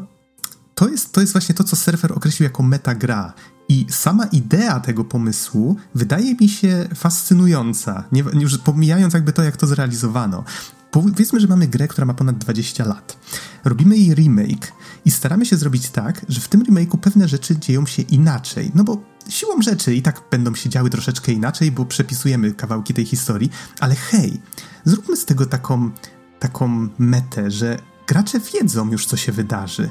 to, 0.76 0.90
jest, 0.90 1.14
to 1.14 1.22
jest 1.22 1.34
właśnie 1.34 1.56
to, 1.56 1.64
co 1.64 1.76
surfer 1.76 2.14
określił 2.14 2.44
jako 2.44 2.64
metagra. 2.64 3.34
I 3.70 3.86
sama 3.90 4.26
idea 4.26 4.80
tego 4.80 5.04
pomysłu 5.04 5.76
wydaje 5.96 6.36
mi 6.36 6.50
się 6.50 6.88
fascynująca, 6.96 8.04
nie, 8.12 8.24
już 8.34 8.58
pomijając 8.58 9.14
jakby 9.14 9.34
to, 9.34 9.44
jak 9.44 9.58
to 9.58 9.68
zrealizowano. 9.68 10.44
Powiedzmy, 10.92 11.40
że 11.40 11.48
mamy 11.48 11.68
grę, 11.68 11.88
która 11.88 12.06
ma 12.06 12.14
ponad 12.14 12.38
20 12.38 12.86
lat. 12.86 13.18
Robimy 13.64 13.98
jej 13.98 14.16
remake 14.16 14.74
i 15.06 15.12
staramy 15.12 15.46
się 15.46 15.58
zrobić 15.58 15.90
tak, 15.90 16.26
że 16.30 16.42
w 16.42 16.48
tym 16.48 16.64
remake'u 16.64 16.98
pewne 16.98 17.28
rzeczy 17.28 17.60
dzieją 17.60 17.86
się 17.86 18.02
inaczej. 18.02 18.72
No 18.76 18.84
bo 18.84 18.98
siłą 19.30 19.62
rzeczy 19.62 19.96
i 19.96 20.02
tak 20.02 20.22
będą 20.32 20.56
się 20.56 20.70
działy 20.70 20.90
troszeczkę 20.90 21.32
inaczej, 21.32 21.72
bo 21.72 21.86
przepisujemy 21.86 22.54
kawałki 22.54 22.94
tej 22.94 23.06
historii, 23.06 23.50
ale 23.80 23.96
hej, 23.96 24.42
zróbmy 24.86 25.18
z 25.18 25.26
tego 25.26 25.46
taką, 25.46 25.92
taką 26.40 26.88
metę, 26.98 27.52
że 27.52 27.80
gracze 28.08 28.40
wiedzą 28.40 28.92
już, 28.92 29.06
co 29.06 29.18
się 29.18 29.32
wydarzy. 29.32 29.90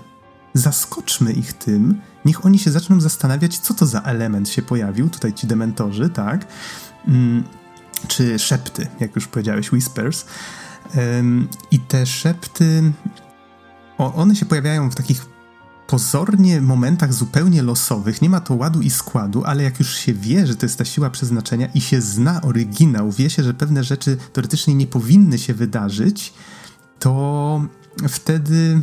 Zaskoczmy 0.55 1.33
ich 1.33 1.53
tym, 1.53 2.01
niech 2.25 2.47
oni 2.47 2.59
się 2.59 2.71
zaczną 2.71 3.01
zastanawiać, 3.01 3.59
co 3.59 3.75
to 3.75 3.87
za 3.87 4.03
element 4.03 4.49
się 4.49 4.63
pojawił, 4.63 5.09
tutaj 5.09 5.33
ci 5.33 5.47
dementorzy, 5.47 6.09
tak? 6.09 6.47
Mm, 7.09 7.45
czy 8.09 8.39
szepty, 8.39 8.87
jak 9.01 9.15
już 9.17 9.27
powiedziałeś, 9.27 9.73
whispers. 9.73 10.25
I 11.71 11.81
te 11.81 12.07
szepty, 12.07 12.93
o, 14.01 14.14
one 14.14 14.36
się 14.36 14.46
pojawiają 14.46 14.90
w 14.90 14.94
takich 14.94 15.26
pozornie 15.86 16.61
momentach 16.61 17.12
zupełnie 17.12 17.62
losowych, 17.62 18.22
nie 18.22 18.30
ma 18.30 18.40
to 18.40 18.55
ładu 18.55 18.80
i 18.80 18.90
składu, 18.90 19.44
ale 19.44 19.62
jak 19.62 19.78
już 19.78 19.96
się 19.96 20.12
wie, 20.14 20.46
że 20.46 20.57
to 20.57 20.66
jest 20.66 20.78
ta 20.78 20.84
siła 20.84 21.11
przeznaczenia 21.11 21.66
i 21.74 21.80
się 21.80 22.01
zna 22.01 22.42
oryginał, 22.42 23.11
wie 23.12 23.30
się, 23.30 23.42
że 23.42 23.55
pewne 23.55 23.84
rzeczy 23.84 24.16
teoretycznie 24.32 24.74
nie 24.74 24.86
powinny 24.86 25.38
się 25.38 25.55
wydarzyć, 25.55 26.34
to 26.98 27.62
wtedy 28.09 28.82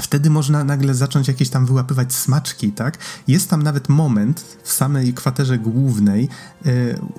wtedy 0.00 0.30
można 0.30 0.64
nagle 0.64 0.94
zacząć 0.94 1.28
jakieś 1.28 1.48
tam 1.48 1.66
wyłapywać 1.66 2.12
smaczki, 2.12 2.72
tak? 2.72 2.98
Jest 3.28 3.50
tam 3.50 3.62
nawet 3.62 3.88
moment 3.88 4.44
w 4.62 4.72
samej 4.72 5.14
kwaterze 5.14 5.58
głównej. 5.58 6.28
E, 6.66 6.70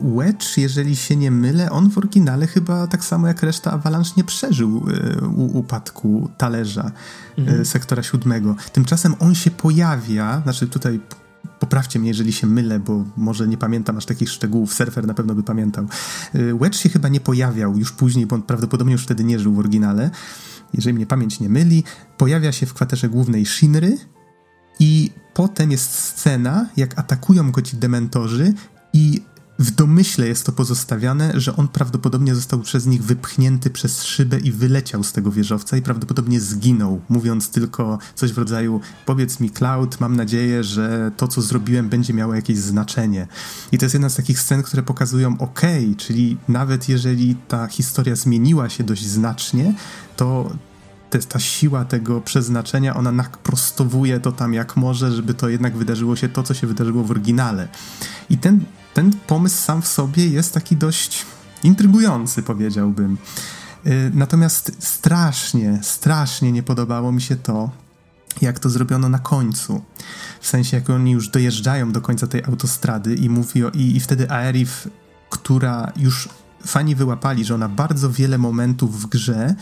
Wedge, 0.02 0.58
jeżeli 0.58 0.96
się 0.96 1.16
nie 1.16 1.32
mylę, 1.32 1.72
on 1.72 1.90
w 1.90 1.98
oryginale 1.98 2.48
chyba 2.48 2.88
tak 2.88 3.04
samo 3.04 3.28
jak 3.28 3.44
reszta 3.44 3.72
Avalanche 3.72 4.12
nie 4.18 4.24
przeżył 4.24 4.86
e, 5.22 5.28
upadku 5.36 6.30
talerza 6.38 6.92
e, 7.38 7.42
mhm. 7.42 7.66
sektora 7.66 8.04
siódmego. 8.04 8.56
Tymczasem 8.74 9.16
on 9.20 9.36
się 9.36 9.52
pojawia, 9.52 10.42
znaczy 10.44 10.68
tutaj 10.68 11.00
poprawcie 11.60 12.00
mnie, 12.00 12.08
jeżeli 12.08 12.34
się 12.34 12.48
mylę, 12.48 12.80
bo 12.80 13.04
może 13.18 13.48
nie 13.48 13.58
pamiętam 13.58 13.98
aż 13.98 14.06
takich 14.06 14.30
szczegółów, 14.30 14.74
surfer 14.74 15.08
na 15.08 15.14
pewno 15.14 15.36
by 15.36 15.44
pamiętał. 15.44 15.86
Wedge 16.60 16.76
się 16.76 16.90
chyba 16.90 17.10
nie 17.10 17.20
pojawiał 17.20 17.78
już 17.78 17.92
później, 17.92 18.26
bo 18.26 18.36
on 18.36 18.42
prawdopodobnie 18.42 18.94
już 18.94 19.04
wtedy 19.04 19.24
nie 19.24 19.40
żył 19.40 19.54
w 19.54 19.60
oryginale 19.60 20.12
jeżeli 20.76 20.94
mnie 20.94 21.06
pamięć 21.06 21.40
nie 21.40 21.50
myli, 21.50 21.84
pojawia 22.18 22.52
się 22.52 22.66
w 22.66 22.74
kwaterze 22.74 23.10
głównej 23.10 23.46
Shinry 23.46 23.98
i 24.80 25.12
potem 25.34 25.72
jest 25.72 25.92
scena, 25.92 26.70
jak 26.78 27.00
atakują 27.00 27.52
go 27.52 27.62
ci 27.62 27.78
dementorzy 27.78 28.54
i 28.94 29.22
w 29.60 29.72
domyśle 29.72 30.28
jest 30.28 30.46
to 30.46 30.52
pozostawiane, 30.52 31.32
że 31.36 31.56
on 31.56 31.68
prawdopodobnie 31.68 32.36
został 32.36 32.60
przez 32.60 32.86
nich 32.86 33.04
wypchnięty 33.04 33.70
przez 33.70 34.04
szybę 34.04 34.40
i 34.40 34.52
wyleciał 34.52 35.04
z 35.04 35.12
tego 35.12 35.32
wieżowca 35.32 35.78
i 35.78 35.82
prawdopodobnie 35.82 36.40
zginął, 36.40 37.02
mówiąc 37.10 37.50
tylko 37.50 37.98
coś 38.16 38.32
w 38.32 38.38
rodzaju 38.38 38.82
powiedz 39.06 39.40
mi 39.40 39.50
Cloud, 39.50 40.00
mam 40.00 40.16
nadzieję, 40.16 40.64
że 40.64 41.12
to 41.18 41.28
co 41.28 41.42
zrobiłem 41.42 41.90
będzie 41.90 42.14
miało 42.14 42.36
jakieś 42.36 42.58
znaczenie. 42.58 43.28
I 43.72 43.78
to 43.78 43.86
jest 43.86 43.94
jedna 43.94 44.10
z 44.10 44.16
takich 44.16 44.40
scen, 44.40 44.64
które 44.64 44.84
pokazują 44.84 45.38
ok, 45.40 45.62
czyli 45.98 46.38
nawet 46.48 46.90
jeżeli 46.90 47.36
ta 47.48 47.68
historia 47.68 48.16
zmieniła 48.16 48.70
się 48.70 48.84
dość 48.84 49.06
znacznie, 49.06 49.74
to 50.16 50.52
ta 51.30 51.40
siła 51.40 51.86
tego 51.86 52.22
przeznaczenia, 52.22 52.96
ona 52.96 53.12
naprostowuje 53.12 54.20
to 54.20 54.32
tam 54.32 54.54
jak 54.54 54.78
może, 54.78 55.12
żeby 55.12 55.34
to 55.34 55.50
jednak 55.50 55.78
wydarzyło 55.78 56.16
się 56.16 56.30
to, 56.30 56.44
co 56.44 56.54
się 56.54 56.68
wydarzyło 56.68 57.04
w 57.04 57.12
oryginale. 57.12 57.68
I 58.30 58.38
ten 58.38 58.66
ten 58.96 59.12
pomysł 59.28 59.64
sam 59.64 59.82
w 59.82 59.88
sobie 59.88 60.28
jest 60.28 60.54
taki 60.54 60.76
dość 60.78 61.26
intrygujący, 61.64 62.44
powiedziałbym. 62.44 63.18
Y, 63.88 64.12
natomiast 64.14 64.72
strasznie, 64.80 65.80
strasznie 65.82 66.52
nie 66.52 66.64
podobało 66.64 67.12
mi 67.12 67.22
się 67.22 67.36
to, 67.36 67.70
jak 68.42 68.60
to 68.60 68.70
zrobiono 68.70 69.10
na 69.10 69.20
końcu. 69.20 69.82
W 70.42 70.48
sensie, 70.48 70.78
jak 70.78 70.90
oni 70.90 71.12
już 71.12 71.30
dojeżdżają 71.30 71.92
do 71.92 72.02
końca 72.02 72.28
tej 72.28 72.44
autostrady 72.44 73.16
i 73.16 73.30
mówi 73.30 73.66
o, 73.66 73.70
i, 73.70 73.96
i 73.96 74.00
wtedy 74.00 74.32
Aerith, 74.32 74.88
która 75.30 75.92
już 75.96 76.30
fani 76.66 76.96
wyłapali, 76.96 77.46
że 77.46 77.56
ona 77.56 77.70
bardzo 77.70 78.12
wiele 78.12 78.38
momentów 78.38 79.02
w 79.02 79.08
grze 79.08 79.56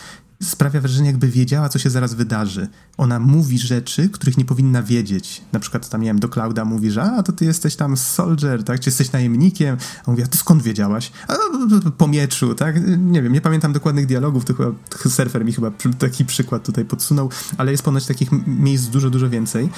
sprawia 0.44 0.82
wrażenie, 0.82 1.08
jakby 1.08 1.28
wiedziała, 1.28 1.70
co 1.70 1.80
się 1.80 1.90
zaraz 1.90 2.14
wydarzy. 2.14 2.68
Ona 2.98 3.20
mówi 3.20 3.60
rzeczy, 3.60 4.10
których 4.10 4.38
nie 4.38 4.46
powinna 4.46 4.84
wiedzieć. 4.84 5.42
Na 5.52 5.60
przykład 5.60 5.90
tam, 5.90 6.02
nie 6.02 6.08
wiem, 6.08 6.20
do 6.20 6.30
Klauda 6.30 6.66
mówi, 6.66 6.92
że 6.92 7.04
a, 7.04 7.24
to 7.24 7.32
ty 7.32 7.46
jesteś 7.46 7.76
tam 7.76 7.98
soldier, 7.98 8.64
tak, 8.64 8.80
czy 8.80 8.90
jesteś 8.90 9.12
najemnikiem. 9.12 9.78
A 10.06 10.12
mówi, 10.12 10.24
a 10.24 10.28
ty 10.28 10.38
skąd 10.38 10.64
wiedziałaś? 10.64 11.12
A, 11.28 11.36
po 11.98 12.08
mieczu, 12.08 12.56
tak? 12.56 12.76
Nie 12.98 13.22
wiem, 13.22 13.34
nie 13.34 13.42
pamiętam 13.42 13.74
dokładnych 13.74 14.06
dialogów, 14.06 14.46
to 14.46 14.54
chyba 14.54 14.72
surfer 15.10 15.46
mi 15.46 15.54
chyba 15.54 15.72
taki 16.00 16.26
przykład 16.26 16.66
tutaj 16.66 16.86
podsunął, 16.86 17.30
ale 17.58 17.72
jest 17.72 17.84
ponoć 17.84 18.06
takich 18.06 18.30
miejsc 18.48 18.88
dużo, 18.88 19.10
dużo 19.10 19.30
więcej. 19.30 19.70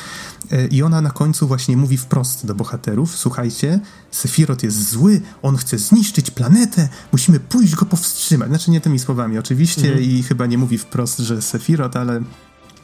E, 0.51 0.67
I 0.67 0.83
ona 0.83 1.01
na 1.01 1.11
końcu 1.11 1.47
właśnie 1.47 1.77
mówi 1.77 1.97
wprost 1.97 2.45
do 2.45 2.55
bohaterów, 2.55 3.17
słuchajcie, 3.17 3.79
Sefirot 4.11 4.63
jest 4.63 4.89
zły, 4.89 5.21
on 5.41 5.57
chce 5.57 5.77
zniszczyć 5.77 6.31
planetę, 6.31 6.89
musimy 7.11 7.39
pójść 7.39 7.75
go 7.75 7.85
powstrzymać. 7.85 8.49
Znaczy 8.49 8.71
nie 8.71 8.81
tymi 8.81 8.99
słowami 8.99 9.37
oczywiście 9.37 9.87
mhm. 9.87 10.03
i 10.03 10.23
chyba 10.23 10.45
nie 10.45 10.54
mówi 10.57 10.77
wprost, 10.77 11.19
że 11.19 11.41
Sefirot, 11.41 11.95
ale, 11.95 12.21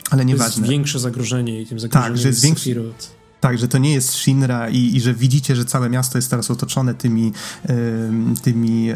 ale 0.10 0.26
nieważne. 0.26 0.54
To 0.54 0.60
jest 0.60 0.72
większe 0.72 1.00
zagrożenie 1.00 1.62
i 1.62 1.66
tym 1.66 1.80
zagrożeniem 1.80 2.14
tak, 2.14 2.22
że 2.22 2.28
jest 2.28 2.44
większy... 2.44 2.64
Sefirot. 2.64 3.22
Tak, 3.40 3.58
że 3.58 3.68
to 3.68 3.78
nie 3.78 3.94
jest 3.94 4.14
Shinra 4.14 4.70
i, 4.70 4.96
i, 4.96 5.02
że 5.02 5.14
widzicie, 5.14 5.56
że 5.56 5.66
całe 5.66 5.90
miasto 5.90 6.18
jest 6.18 6.30
teraz 6.30 6.52
otoczone 6.52 6.94
tymi, 6.94 7.34
tymi 8.42 8.88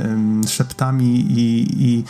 szeptami 0.47 1.19
i, 1.19 1.67
i 1.85 2.03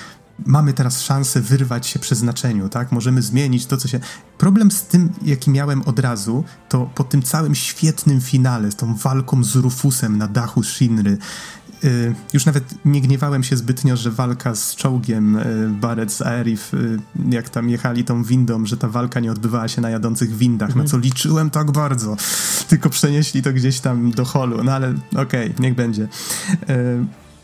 mamy 0.46 0.74
teraz 0.74 1.02
szansę 1.02 1.42
wyrwać 1.42 1.88
się 1.88 2.00
przeznaczeniu, 2.00 2.70
tak? 2.70 2.92
Możemy 2.92 3.22
zmienić 3.22 3.66
to, 3.66 3.78
co 3.78 3.88
się... 3.88 4.00
Problem 4.38 4.72
z 4.72 4.84
tym, 4.84 5.10
jaki 5.26 5.52
miałem 5.52 5.82
od 5.82 6.00
razu, 6.00 6.44
to 6.70 6.90
po 6.96 7.04
tym 7.04 7.22
całym 7.22 7.56
świetnym 7.56 8.22
finale, 8.22 8.72
z 8.72 8.76
tą 8.76 8.96
walką 8.96 9.44
z 9.44 9.56
Rufusem 9.56 10.18
na 10.18 10.28
dachu 10.28 10.64
Shinry, 10.64 11.18
już 12.34 12.46
nawet 12.46 12.86
nie 12.86 13.02
gniewałem 13.02 13.44
się 13.44 13.58
zbytnio, 13.58 13.96
że 13.96 14.12
walka 14.12 14.56
z 14.56 14.76
czołgiem 14.76 15.36
y, 15.36 15.70
Barrett 15.70 16.12
z 16.12 16.22
Aerith, 16.22 16.74
y, 16.74 17.00
jak 17.30 17.50
tam 17.50 17.70
jechali 17.70 18.04
tą 18.04 18.24
windą, 18.24 18.66
że 18.66 18.78
ta 18.78 18.88
walka 18.88 19.20
nie 19.20 19.32
odbywała 19.32 19.68
się 19.68 19.82
na 19.82 19.90
jadących 19.90 20.36
windach, 20.36 20.70
mhm. 20.70 20.86
na 20.86 20.92
co 20.92 20.98
liczyłem 20.98 21.50
tak 21.50 21.72
bardzo. 21.72 22.18
Tylko 22.68 22.90
przenieśli 22.90 23.42
to 23.42 23.54
gdzieś 23.54 23.80
tam 23.80 24.12
do 24.12 24.26
holu, 24.26 24.64
no 24.64 24.72
ale 24.72 24.94
okej, 25.12 25.52
okay, 25.52 25.54
niech 25.60 25.76
będzie. 25.76 26.08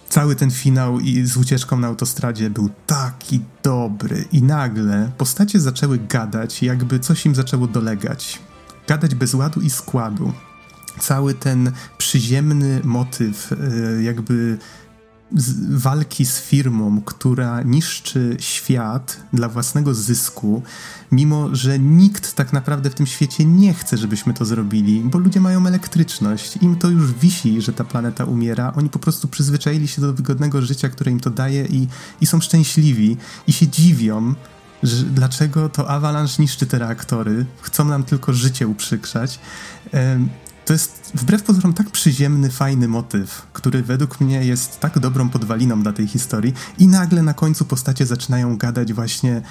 Cały 0.10 0.36
ten 0.36 0.52
finał 0.52 1.00
i 1.00 1.26
z 1.26 1.38
ucieczką 1.38 1.80
na 1.80 1.88
autostradzie 1.88 2.50
był 2.50 2.70
taki 2.86 3.42
dobry 3.64 4.26
i 4.32 4.44
nagle 4.44 5.12
postacie 5.18 5.60
zaczęły 5.60 6.00
gadać, 6.10 6.64
jakby 6.64 7.00
coś 7.00 7.26
im 7.26 7.36
zaczęło 7.36 7.68
dolegać. 7.68 8.40
Gadać 8.88 9.16
bez 9.16 9.34
ładu 9.34 9.62
i 9.62 9.70
składu 9.70 10.34
cały 11.00 11.34
ten 11.34 11.72
przyziemny 11.98 12.82
motyw, 12.84 13.52
e, 13.52 14.04
jakby 14.04 14.58
walki 15.70 16.26
z 16.26 16.40
firmą, 16.40 17.02
która 17.02 17.62
niszczy 17.62 18.38
świat 18.40 19.24
dla 19.34 19.50
własnego 19.50 19.94
zysku, 19.94 20.64
mimo 21.12 21.56
że 21.56 21.80
nikt 21.80 22.34
tak 22.34 22.54
naprawdę 22.54 22.90
w 22.90 22.96
tym 22.96 23.06
świecie 23.06 23.46
nie 23.46 23.74
chce, 23.74 23.98
żebyśmy 23.98 24.34
to 24.34 24.46
zrobili, 24.46 25.02
bo 25.06 25.20
ludzie 25.20 25.40
mają 25.40 25.68
elektryczność, 25.68 26.58
im 26.58 26.76
to 26.76 26.90
już 26.90 27.14
wisi, 27.14 27.62
że 27.62 27.74
ta 27.74 27.84
planeta 27.84 28.26
umiera, 28.26 28.74
oni 28.76 28.90
po 28.90 29.00
prostu 29.00 29.28
przyzwyczaili 29.28 29.88
się 29.88 30.02
do 30.02 30.14
wygodnego 30.14 30.62
życia, 30.62 30.90
które 30.90 31.12
im 31.12 31.20
to 31.20 31.30
daje 31.30 31.66
i, 31.66 31.88
i 32.22 32.26
są 32.26 32.42
szczęśliwi 32.42 33.18
i 33.48 33.54
się 33.54 33.68
dziwią, 33.68 34.34
że 34.84 35.04
dlaczego 35.04 35.70
to 35.70 35.90
Avalanche 35.90 36.36
niszczy 36.40 36.66
te 36.66 36.80
reaktory, 36.80 37.46
chcą 37.62 37.86
nam 37.86 38.04
tylko 38.04 38.34
życie 38.34 38.68
uprzykrzać 38.68 39.40
to 40.66 40.74
jest 40.74 41.12
wbrew 41.16 41.44
pozorom 41.44 41.74
tak 41.74 41.90
przyziemny, 41.90 42.50
fajny 42.50 42.88
motyw, 42.88 43.48
który 43.54 43.84
według 43.84 44.22
mnie 44.22 44.46
jest 44.46 44.80
tak 44.80 45.00
dobrą 45.00 45.30
podwaliną 45.30 45.84
dla 45.84 45.94
tej 45.94 46.08
historii 46.08 46.54
i 46.78 46.88
nagle 46.88 47.24
na 47.24 47.34
końcu 47.34 47.66
postacie 47.66 48.06
zaczynają 48.06 48.58
gadać 48.58 48.94
właśnie 48.94 49.42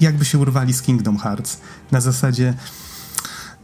jakby 0.00 0.24
się 0.24 0.38
urwali 0.38 0.72
z 0.72 0.82
Kingdom 0.82 1.18
Hearts. 1.18 1.60
Na 1.90 2.00
zasadzie 2.00 2.54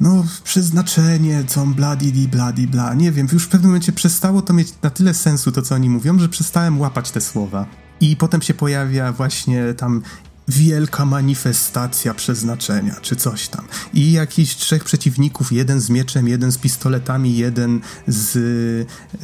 no, 0.01 0.25
przeznaczenie, 0.45 1.45
co 1.47 1.67
bladi, 1.67 2.29
bladi, 2.29 2.67
bla. 2.67 2.95
Nie 2.95 3.13
wiem, 3.13 3.29
już 3.33 3.45
w 3.45 3.49
pewnym 3.49 3.71
momencie 3.71 3.93
przestało 3.93 4.43
to 4.43 4.53
mieć 4.53 4.75
na 4.83 4.91
tyle 4.91 5.15
sensu, 5.15 5.53
to 5.53 5.63
co 5.63 5.75
oni 5.75 5.91
mówią, 5.91 6.19
że 6.19 6.29
przestałem 6.29 6.81
łapać 6.81 7.11
te 7.11 7.21
słowa. 7.21 7.67
I 8.01 8.17
potem 8.17 8.43
się 8.43 8.55
pojawia 8.55 9.13
właśnie 9.13 9.75
tam 9.75 10.03
wielka 10.49 11.05
manifestacja 11.05 12.15
przeznaczenia, 12.15 12.97
czy 13.03 13.17
coś 13.17 13.49
tam. 13.49 13.65
I 13.95 14.13
jakiś 14.13 14.57
trzech 14.57 14.85
przeciwników, 14.85 15.53
jeden 15.53 15.81
z 15.81 15.91
mieczem, 15.91 16.29
jeden 16.29 16.53
z 16.53 16.59
pistoletami, 16.59 17.37
jeden 17.37 17.81
z, 18.07 18.35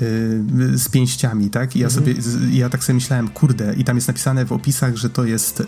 yy, 0.01 0.79
z 0.79 0.89
pięściami, 0.89 1.51
tak? 1.51 1.77
I 1.77 1.79
ja 1.79 1.87
mhm. 1.87 2.05
sobie, 2.05 2.23
z, 2.23 2.55
ja 2.55 2.69
tak 2.69 2.85
sobie 2.85 2.95
myślałem, 2.95 3.29
kurde, 3.29 3.75
i 3.75 3.85
tam 3.85 3.97
jest 3.97 4.09
napisane 4.09 4.45
w 4.45 4.53
opisach, 4.53 4.97
że 4.97 5.11
to 5.11 5.25
jest 5.25 5.63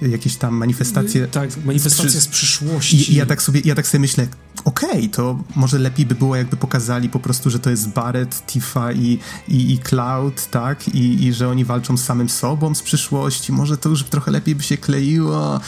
yy, 0.00 0.08
jakieś 0.08 0.36
tam 0.36 0.54
manifestacje... 0.54 1.26
Tak, 1.28 1.50
manifestacja 1.64 2.20
z, 2.20 2.24
z 2.24 2.28
przyszłości. 2.28 2.96
I, 2.96 3.12
I, 3.12 3.14
ja 3.14 3.26
tak 3.26 3.42
sobie, 3.42 3.60
ja 3.64 3.74
tak 3.74 3.86
sobie 3.86 4.00
myślę, 4.00 4.26
okej, 4.64 4.90
okay, 4.90 5.08
to 5.08 5.44
może 5.56 5.78
lepiej 5.78 6.06
by 6.06 6.14
było, 6.14 6.36
jakby 6.36 6.56
pokazali 6.56 7.08
po 7.08 7.20
prostu, 7.20 7.50
że 7.50 7.58
to 7.58 7.70
jest 7.70 7.88
Barret, 7.88 8.46
Tifa 8.46 8.92
i, 8.92 9.18
i, 9.48 9.72
i 9.72 9.78
Cloud, 9.78 10.50
tak? 10.50 10.88
I, 10.88 11.24
I 11.24 11.32
że 11.32 11.48
oni 11.48 11.64
walczą 11.64 11.96
z 11.96 12.04
samym 12.04 12.28
sobą 12.28 12.74
z 12.74 12.82
przyszłości. 12.82 13.52
Może 13.52 13.76
to 13.76 13.88
już 13.88 14.04
trochę 14.04 14.30
lepiej 14.30 14.54
by 14.54 14.62
się 14.62 14.75
kleiło, 14.76 15.60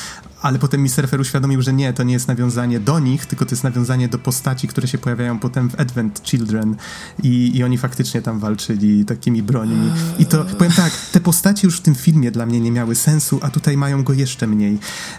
ale 0.42 0.58
potem 0.58 0.82
mi 0.82 0.88
surfer 0.88 1.20
uświadomił, 1.20 1.62
że 1.62 1.72
nie, 1.72 1.92
to 1.92 2.02
nie 2.02 2.12
jest 2.12 2.28
nawiązanie 2.28 2.80
do 2.80 2.98
nich, 2.98 3.26
tylko 3.26 3.44
to 3.44 3.50
jest 3.50 3.64
nawiązanie 3.64 4.08
do 4.08 4.18
postaci, 4.18 4.68
które 4.68 4.88
się 4.88 4.98
pojawiają 4.98 5.38
potem 5.38 5.70
w 5.70 5.80
Advent 5.80 6.20
Children 6.24 6.76
i, 7.22 7.56
i 7.56 7.64
oni 7.64 7.78
faktycznie 7.78 8.22
tam 8.22 8.38
walczyli 8.38 9.04
takimi 9.04 9.42
brońmi. 9.42 9.90
I 10.18 10.26
to, 10.26 10.44
powiem 10.44 10.72
tak, 10.72 10.92
te 11.12 11.20
postacie 11.20 11.66
już 11.66 11.76
w 11.76 11.80
tym 11.80 11.94
filmie 11.94 12.30
dla 12.30 12.46
mnie 12.46 12.60
nie 12.60 12.72
miały 12.72 12.94
sensu, 12.94 13.38
a 13.42 13.50
tutaj 13.50 13.76
mają 13.76 14.04
go 14.04 14.12
jeszcze 14.12 14.46
mniej. 14.46 14.78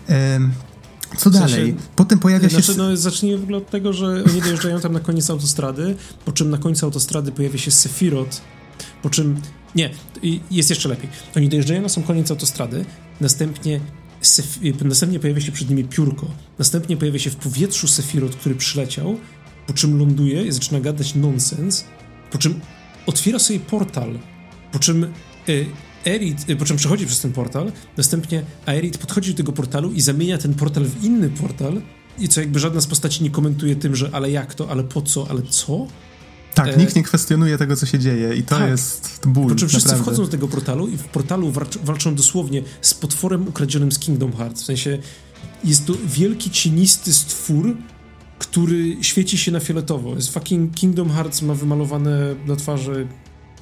Um, 0.09 0.51
co 1.17 1.29
w 1.29 1.33
sensie, 1.33 1.55
dalej? 1.55 1.75
Potem 1.95 2.19
pojawia 2.19 2.49
się... 2.49 2.61
Znaczy, 2.61 2.77
no, 2.77 2.97
zacznijmy 2.97 3.37
w 3.37 3.43
ogóle 3.43 3.57
od 3.57 3.69
tego, 3.69 3.93
że 3.93 4.23
oni 4.31 4.41
dojeżdżają 4.41 4.79
tam 4.79 4.93
na 4.93 4.99
koniec 4.99 5.29
autostrady, 5.29 5.95
po 6.25 6.31
czym 6.31 6.49
na 6.49 6.57
końcu 6.57 6.85
autostrady 6.85 7.31
pojawia 7.31 7.57
się 7.57 7.71
Sephiroth, 7.71 8.41
po 9.01 9.09
czym... 9.09 9.41
Nie, 9.75 9.89
jest 10.51 10.69
jeszcze 10.69 10.89
lepiej. 10.89 11.09
Oni 11.35 11.49
dojeżdżają 11.49 11.81
na 11.81 11.89
sam 11.89 12.03
koniec 12.03 12.31
autostrady, 12.31 12.85
następnie 13.21 13.79
Sef 14.21 14.59
następnie 14.85 15.19
pojawia 15.19 15.41
się 15.41 15.51
przed 15.51 15.69
nimi 15.69 15.83
piórko, 15.83 16.27
następnie 16.59 16.97
pojawia 16.97 17.19
się 17.19 17.29
w 17.29 17.35
powietrzu 17.35 17.87
Sephiroth, 17.87 18.37
który 18.37 18.55
przyleciał, 18.55 19.17
po 19.67 19.73
czym 19.73 19.99
ląduje 19.99 20.45
i 20.45 20.51
zaczyna 20.51 20.79
gadać 20.79 21.15
nonsens, 21.15 21.85
po 22.31 22.37
czym 22.37 22.59
otwiera 23.05 23.39
sobie 23.39 23.59
portal, 23.59 24.19
po 24.71 24.79
czym 24.79 25.03
y, 25.49 25.65
Erit, 26.05 26.49
y, 26.49 26.55
po 26.55 26.65
czym 26.65 26.77
przechodzi 26.77 27.05
przez 27.05 27.21
ten 27.21 27.31
portal, 27.31 27.71
następnie 27.97 28.43
Aerit 28.65 28.97
podchodzi 28.97 29.31
do 29.31 29.37
tego 29.37 29.51
portalu 29.51 29.91
i 29.91 30.01
zamienia 30.01 30.37
ten 30.37 30.53
portal 30.53 30.85
w 30.85 31.03
inny 31.03 31.29
portal 31.29 31.81
i 32.19 32.27
co 32.27 32.41
jakby 32.41 32.59
żadna 32.59 32.81
z 32.81 32.87
postaci 32.87 33.23
nie 33.23 33.29
komentuje 33.29 33.75
tym, 33.75 33.95
że 33.95 34.09
ale 34.11 34.31
jak 34.31 34.55
to, 34.55 34.69
ale 34.69 34.83
po 34.83 35.01
co, 35.01 35.27
ale 35.29 35.41
co? 35.41 35.87
Tak, 36.65 36.75
e... 36.75 36.77
nikt 36.77 36.95
nie 36.95 37.03
kwestionuje 37.03 37.57
tego, 37.57 37.75
co 37.75 37.85
się 37.85 37.99
dzieje 37.99 38.35
i 38.35 38.43
to 38.43 38.55
tak. 38.55 38.69
jest 38.69 39.21
ból, 39.27 39.49
Po 39.49 39.55
czym 39.55 39.69
wszyscy 39.69 39.87
naprawdę. 39.87 40.03
wchodzą 40.03 40.23
do 40.23 40.29
tego 40.29 40.47
portalu 40.47 40.87
i 40.87 40.97
w 40.97 41.03
portalu 41.03 41.53
walczą 41.83 42.15
dosłownie 42.15 42.63
z 42.81 42.93
potworem 42.93 43.47
ukradzionym 43.47 43.91
z 43.91 43.99
Kingdom 43.99 44.33
Hearts. 44.33 44.61
W 44.61 44.65
sensie 44.65 44.97
jest 45.63 45.85
to 45.85 45.93
wielki, 46.05 46.49
cienisty 46.49 47.13
stwór, 47.13 47.77
który 48.39 48.97
świeci 49.01 49.37
się 49.37 49.51
na 49.51 49.59
fioletowo. 49.59 50.15
Jest 50.15 50.33
fucking 50.33 50.75
Kingdom 50.75 51.09
Hearts 51.09 51.41
ma 51.41 51.53
wymalowane 51.53 52.35
na 52.47 52.55
twarzy 52.55 53.07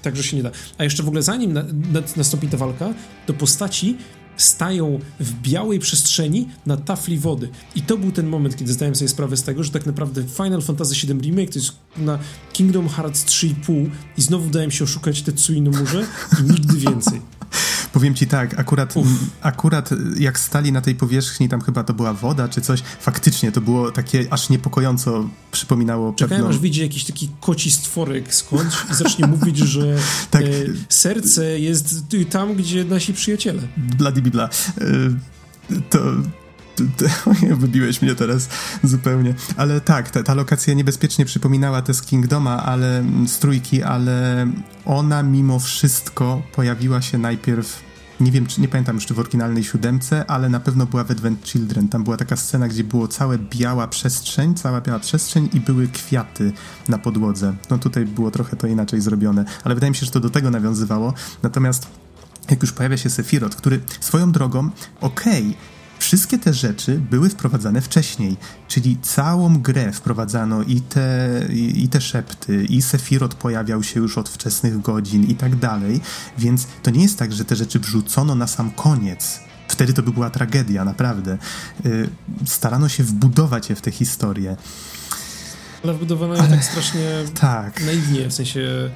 Także 0.02 0.24
się 0.24 0.38
nie 0.38 0.44
da. 0.44 0.52
A 0.78 0.84
jeszcze 0.84 1.04
w 1.04 1.08
ogóle 1.08 1.22
zanim 1.24 1.54
na, 1.54 1.64
na, 1.64 2.02
nastąpi 2.18 2.48
ta 2.48 2.58
walka, 2.58 2.94
to 3.26 3.34
postaci 3.34 3.98
stają 4.38 5.00
w 5.20 5.34
białej 5.34 5.80
przestrzeni 5.80 6.48
na 6.66 6.78
tafli 6.78 7.18
wody. 7.18 7.50
I 7.76 7.82
to 7.82 7.98
był 7.98 8.12
ten 8.12 8.28
moment, 8.28 8.58
kiedy 8.58 8.74
zdałem 8.74 8.96
sobie 8.96 9.10
sprawę 9.10 9.38
z 9.38 9.44
tego, 9.44 9.64
że 9.64 9.72
tak 9.72 9.86
naprawdę 9.86 10.24
Final 10.24 10.62
Fantasy 10.62 11.08
VII 11.08 11.22
Remake 11.22 11.50
to 11.50 11.60
jest 11.60 11.72
na 11.98 12.20
Kingdom 12.54 12.90
Hearts 12.90 13.26
3,5 13.26 13.90
i 14.18 14.22
znowu 14.22 14.50
dałem 14.50 14.72
się 14.72 14.84
oszukać 14.84 15.22
Tetsui 15.22 15.62
no 15.62 15.72
Murze 15.72 16.06
i 16.40 16.44
nigdy 16.44 16.78
więcej. 16.78 17.37
Powiem 17.94 18.16
ci 18.16 18.28
tak, 18.28 18.60
akurat, 18.60 18.94
akurat 19.42 19.90
jak 20.20 20.40
stali 20.40 20.72
na 20.72 20.82
tej 20.82 20.96
powierzchni, 20.96 21.50
tam 21.50 21.62
chyba 21.62 21.84
to 21.84 21.94
była 21.94 22.14
woda 22.14 22.48
czy 22.48 22.62
coś, 22.62 22.82
faktycznie 23.00 23.52
to 23.52 23.62
było 23.62 23.92
takie 23.92 24.26
aż 24.30 24.50
niepokojąco 24.50 25.30
przypominało 25.52 26.14
Czekałem, 26.14 26.44
pewną... 26.44 26.56
aż 26.56 26.60
widzi 26.62 26.82
jakiś 26.82 27.04
taki 27.04 27.30
koci 27.42 27.72
stworek 27.72 28.36
skądś 28.36 28.76
i 28.92 28.94
zacznie 28.94 29.28
mówić, 29.28 29.58
że 29.58 29.96
tak. 30.32 30.42
e, 30.42 30.48
serce 30.90 31.60
jest 31.60 31.96
tam, 32.30 32.56
gdzie 32.56 32.86
nasi 32.86 33.14
przyjaciele. 33.14 33.62
Bladibibla. 33.78 34.50
E, 34.82 35.80
to 35.90 36.00
wybiłeś 37.60 38.02
mnie 38.02 38.16
teraz 38.16 38.50
zupełnie. 38.84 39.34
Ale 39.58 39.82
tak, 39.82 40.10
ta, 40.10 40.24
ta 40.24 40.34
lokacja 40.34 40.74
niebezpiecznie 40.74 41.26
przypominała 41.26 41.82
te 41.82 41.94
z 41.94 42.02
Kingdoma, 42.02 42.64
ale 42.64 43.04
z 43.28 43.40
trójki, 43.40 43.84
ale 43.84 44.48
ona 44.86 45.24
mimo 45.24 45.60
wszystko 45.60 46.42
pojawiła 46.56 47.02
się 47.02 47.18
najpierw 47.18 47.88
nie 48.20 48.32
wiem, 48.32 48.46
czy 48.46 48.62
nie 48.62 48.68
pamiętam 48.68 48.96
już 48.96 49.06
czy 49.06 49.14
w 49.14 49.20
oryginalnej 49.20 49.64
siódemce, 49.64 50.26
ale 50.28 50.50
na 50.50 50.60
pewno 50.60 50.86
była 50.86 51.04
w 51.04 51.12
Advent 51.12 51.46
Children. 51.46 51.90
Tam 51.90 52.04
była 52.04 52.18
taka 52.18 52.36
scena, 52.36 52.68
gdzie 52.68 52.84
było 52.84 53.08
całe 53.08 53.38
biała 53.38 53.88
przestrzeń, 53.88 54.56
cała 54.56 54.82
biała 54.82 55.00
przestrzeń 55.00 55.50
i 55.54 55.60
były 55.60 55.88
kwiaty 55.88 56.52
na 56.88 56.98
podłodze. 56.98 57.56
No 57.70 57.78
tutaj 57.78 58.06
było 58.06 58.32
trochę 58.32 58.56
to 58.56 58.68
inaczej 58.68 59.02
zrobione, 59.02 59.46
ale 59.64 59.76
wydaje 59.76 59.92
mi 59.92 59.96
się, 59.96 60.06
że 60.06 60.12
to 60.12 60.20
do 60.20 60.30
tego 60.30 60.52
nawiązywało. 60.52 61.14
Natomiast 61.44 61.88
jak 62.50 62.62
już 62.62 62.72
pojawia 62.72 62.98
się 62.98 63.10
Sephiroth, 63.10 63.56
który 63.56 63.82
swoją 64.00 64.32
drogą, 64.32 64.70
okej, 65.02 65.48
okay, 65.48 65.77
Wszystkie 66.00 66.38
te 66.38 66.54
rzeczy 66.54 67.00
były 67.12 67.30
wprowadzane 67.30 67.82
wcześniej, 67.82 68.38
czyli 68.68 68.98
całą 69.02 69.62
grę 69.62 69.92
wprowadzano 69.92 70.64
i 70.64 70.82
te, 70.82 71.30
i, 71.50 71.84
i 71.84 71.90
te 71.90 72.02
szepty, 72.02 72.66
i 72.66 72.82
Sephiroth 72.82 73.36
pojawiał 73.36 73.84
się 73.84 74.00
już 74.00 74.18
od 74.18 74.30
wczesnych 74.30 74.82
godzin 74.82 75.24
i 75.24 75.36
tak 75.36 75.56
dalej, 75.56 76.02
więc 76.38 76.68
to 76.84 76.92
nie 76.92 77.02
jest 77.02 77.20
tak, 77.20 77.34
że 77.34 77.46
te 77.46 77.56
rzeczy 77.56 77.80
wrzucono 77.80 78.36
na 78.36 78.48
sam 78.48 78.72
koniec. 78.72 79.40
Wtedy 79.68 79.94
to 79.94 80.04
by 80.04 80.12
była 80.12 80.30
tragedia, 80.30 80.86
naprawdę. 80.86 81.38
Yy, 81.86 82.10
starano 82.46 82.90
się 82.90 83.04
wbudować 83.04 83.70
je 83.70 83.76
w 83.76 83.82
tę 83.82 83.92
historię. 83.92 84.56
Ale 85.84 85.94
wbudowano 85.94 86.34
je 86.34 86.40
Ale... 86.40 86.50
tak 86.50 86.66
strasznie 86.66 87.10
tak. 87.40 87.86
naiwnie, 87.86 88.30
w 88.30 88.34
sensie 88.34 88.90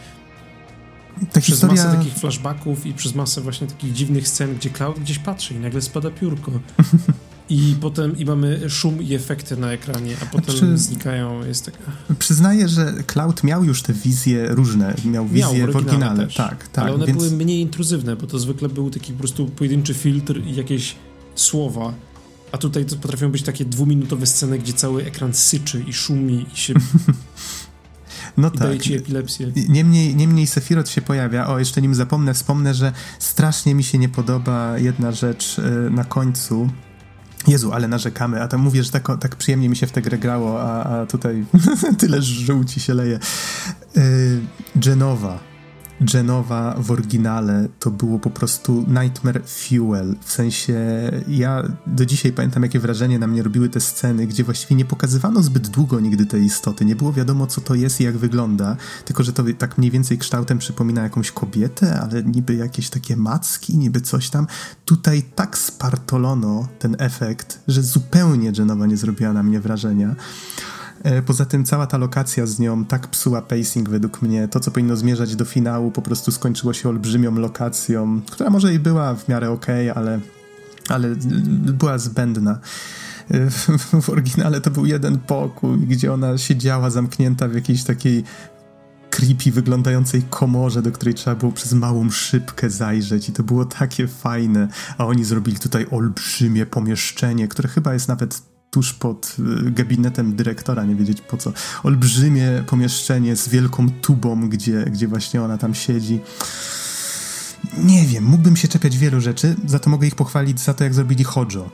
ta 1.32 1.42
przez 1.42 1.46
historia... 1.46 1.84
masę 1.86 1.98
takich 1.98 2.14
flashbacków 2.14 2.86
i 2.86 2.94
przez 2.94 3.16
masę 3.16 3.42
właśnie 3.42 3.68
takich 3.68 3.94
dziwnych 3.94 4.28
scen, 4.28 4.56
gdzie 4.56 4.70
Cloud 4.70 5.00
gdzieś 5.00 5.20
patrzy 5.20 5.54
i 5.54 5.58
nagle 5.58 5.82
spada 5.82 6.12
piórko. 6.12 6.52
I 7.50 7.76
potem 7.82 8.18
i 8.18 8.26
mamy 8.26 8.70
szum 8.70 9.02
i 9.02 9.14
efekty 9.14 9.58
na 9.58 9.72
ekranie, 9.72 10.16
a 10.22 10.26
potem 10.26 10.58
znaczy, 10.58 10.78
znikają. 10.78 11.46
Jest 11.46 11.66
taka... 11.66 11.78
Przyznaję, 12.20 12.68
że 12.68 12.94
Cloud 13.08 13.44
miał 13.44 13.64
już 13.64 13.82
te 13.82 13.94
wizje 13.94 14.48
różne. 14.48 14.96
Miał 15.06 15.28
wizje 15.28 15.60
miał, 15.60 15.72
w 15.72 15.76
oryginale. 15.76 16.26
Też. 16.26 16.36
Tak, 16.36 16.68
tak. 16.68 16.86
Ale 16.86 16.94
one 16.94 17.06
więc... 17.06 17.18
były 17.18 17.32
mniej 17.32 17.62
intruzywne, 17.62 18.16
bo 18.16 18.28
to 18.28 18.40
zwykle 18.40 18.70
był 18.70 18.90
taki 18.90 19.14
po 19.14 19.20
prostu 19.20 19.46
pojedynczy 19.46 19.94
filtr 19.94 20.42
i 20.46 20.56
jakieś 20.56 20.96
słowa. 21.36 21.94
A 22.52 22.58
tutaj 22.58 22.86
to 22.86 22.96
potrafią 22.96 23.32
być 23.32 23.44
takie 23.44 23.66
dwuminutowe 23.66 24.26
sceny, 24.26 24.60
gdzie 24.60 24.74
cały 24.74 25.06
ekran 25.06 25.34
syczy 25.34 25.84
i 25.88 25.94
szumi 25.94 26.46
i 26.54 26.58
się 26.58 26.74
no 28.38 28.48
I 28.48 28.52
tak. 28.52 28.60
daje 28.60 28.80
ci 28.80 28.96
epilepsję. 28.96 29.52
Niemniej, 29.70 30.16
niemniej 30.16 30.48
Sephiroth 30.48 30.90
się 30.90 31.02
pojawia. 31.02 31.48
O, 31.48 31.60
jeszcze 31.60 31.82
nim 31.82 31.96
zapomnę, 31.96 32.34
wspomnę, 32.34 32.74
że 32.74 32.92
strasznie 33.20 33.76
mi 33.76 33.84
się 33.84 33.98
nie 33.98 34.10
podoba 34.10 34.78
jedna 34.78 35.12
rzecz 35.12 35.60
e, 35.60 35.90
na 35.90 36.04
końcu. 36.04 36.70
Jezu, 37.48 37.74
ale 37.74 37.88
narzekamy, 37.88 38.42
a 38.42 38.48
tam 38.48 38.62
mówię, 38.62 38.84
że 38.84 38.92
tak, 38.92 39.08
tak 39.20 39.36
przyjemnie 39.36 39.70
mi 39.70 39.76
się 39.76 39.88
w 39.88 39.92
tę 39.92 40.02
grę 40.02 40.18
grało, 40.18 40.62
a, 40.62 40.84
a 40.84 41.06
tutaj 41.06 41.46
tyle 42.00 42.22
żółci 42.22 42.80
się 42.80 42.94
leje. 42.94 43.20
Yy, 43.96 44.02
Genowa 46.02 46.76
w 46.78 46.92
oryginale 46.92 47.68
to 47.80 47.92
było 47.92 48.20
po 48.20 48.30
prostu 48.30 48.86
nightmare 48.88 49.42
fuel. 49.46 50.16
W 50.22 50.32
sensie 50.32 50.76
ja 51.28 51.64
do 51.88 52.06
dzisiaj 52.06 52.32
pamiętam, 52.32 52.64
jakie 52.64 52.80
wrażenie 52.80 53.20
na 53.20 53.28
mnie 53.28 53.44
robiły 53.44 53.70
te 53.70 53.80
sceny, 53.80 54.28
gdzie 54.28 54.44
właściwie 54.44 54.76
nie 54.76 54.86
pokazywano 54.86 55.44
zbyt 55.44 55.68
długo 55.68 56.00
nigdy 56.00 56.26
tej 56.26 56.44
istoty. 56.44 56.86
Nie 56.86 56.96
było 56.96 57.14
wiadomo, 57.14 57.48
co 57.48 57.62
to 57.62 57.76
jest 57.76 58.02
i 58.02 58.04
jak 58.04 58.18
wygląda, 58.18 58.78
tylko 59.06 59.24
że 59.24 59.34
to 59.34 59.44
tak 59.58 59.78
mniej 59.78 59.92
więcej 59.92 60.18
kształtem 60.18 60.58
przypomina 60.58 61.04
jakąś 61.04 61.32
kobietę, 61.32 62.00
ale 62.02 62.24
niby 62.24 62.56
jakieś 62.56 62.90
takie 62.90 63.18
macki, 63.18 63.78
niby 63.78 64.02
coś 64.02 64.30
tam. 64.30 64.48
Tutaj 64.86 65.24
tak 65.36 65.58
spartolono 65.58 66.68
ten 66.80 66.96
efekt, 67.00 67.60
że 67.68 67.84
zupełnie 67.84 68.52
Genova 68.52 68.86
nie 68.86 68.98
zrobiła 68.98 69.34
na 69.34 69.44
mnie 69.44 69.60
wrażenia. 69.60 70.16
E, 71.04 71.22
poza 71.22 71.46
tym 71.46 71.66
cała 71.66 71.88
ta 71.88 71.98
lokacja 71.98 72.46
z 72.46 72.60
nią 72.60 72.86
tak 72.86 73.08
psuła 73.08 73.42
pacing 73.42 73.90
według 73.90 74.22
mnie. 74.22 74.48
To, 74.48 74.60
co 74.60 74.72
powinno 74.72 74.96
zmierzać 74.96 75.36
do 75.36 75.46
finału, 75.46 75.92
po 75.92 76.02
prostu 76.02 76.32
skończyło 76.32 76.74
się 76.74 76.90
olbrzymią 76.90 77.36
lokacją, 77.36 78.22
która 78.32 78.50
może 78.50 78.74
i 78.74 78.80
była 78.80 79.16
w 79.16 79.28
miarę 79.28 79.52
okej, 79.52 79.90
okay, 79.90 80.04
ale, 80.04 80.20
ale 80.90 81.16
była 81.74 81.98
zbędna. 81.98 82.60
E, 83.32 83.50
w 84.02 84.10
oryginale 84.10 84.62
to 84.62 84.72
był 84.72 84.86
jeden 84.86 85.20
pokój, 85.20 85.80
gdzie 85.80 86.14
ona 86.14 86.38
siedziała 86.38 86.90
zamknięta 86.90 87.48
w 87.48 87.54
jakiejś 87.54 87.84
takiej 87.84 88.24
creepy 89.10 89.52
wyglądającej 89.52 90.24
komorze, 90.30 90.82
do 90.82 90.92
której 90.92 91.14
trzeba 91.14 91.36
było 91.36 91.52
przez 91.52 91.74
małą 91.74 92.10
szybkę 92.10 92.70
zajrzeć 92.70 93.30
i 93.30 93.32
to 93.32 93.44
było 93.44 93.66
takie 93.66 94.08
fajne, 94.08 94.68
a 94.98 95.06
oni 95.06 95.24
zrobili 95.24 95.60
tutaj 95.60 95.86
olbrzymie 95.92 96.66
pomieszczenie, 96.66 97.48
które 97.48 97.70
chyba 97.70 97.94
jest 97.94 98.08
nawet 98.08 98.51
tuż 98.72 98.94
pod 98.94 99.36
y, 99.68 99.72
gabinetem 99.72 100.36
dyrektora, 100.36 100.84
nie 100.84 100.96
wiedzieć 100.96 101.22
po 101.22 101.38
co. 101.38 101.54
Olbrzymie 101.84 102.64
pomieszczenie 102.68 103.36
z 103.36 103.50
wielką 103.50 103.90
tubą, 103.90 104.50
gdzie, 104.50 104.84
gdzie 104.84 105.08
właśnie 105.08 105.42
ona 105.42 105.58
tam 105.58 105.76
siedzi. 105.76 106.20
Nie 107.78 108.06
wiem, 108.06 108.24
mógłbym 108.24 108.56
się 108.56 108.68
czepiać 108.68 108.98
wielu 108.98 109.22
rzeczy, 109.22 109.56
za 109.66 109.80
to 109.80 109.90
mogę 109.90 110.08
ich 110.08 110.16
pochwalić 110.16 110.60
za 110.60 110.74
to, 110.74 110.84
jak 110.84 110.94
zrobili 110.94 111.24
Hojo, 111.24 111.70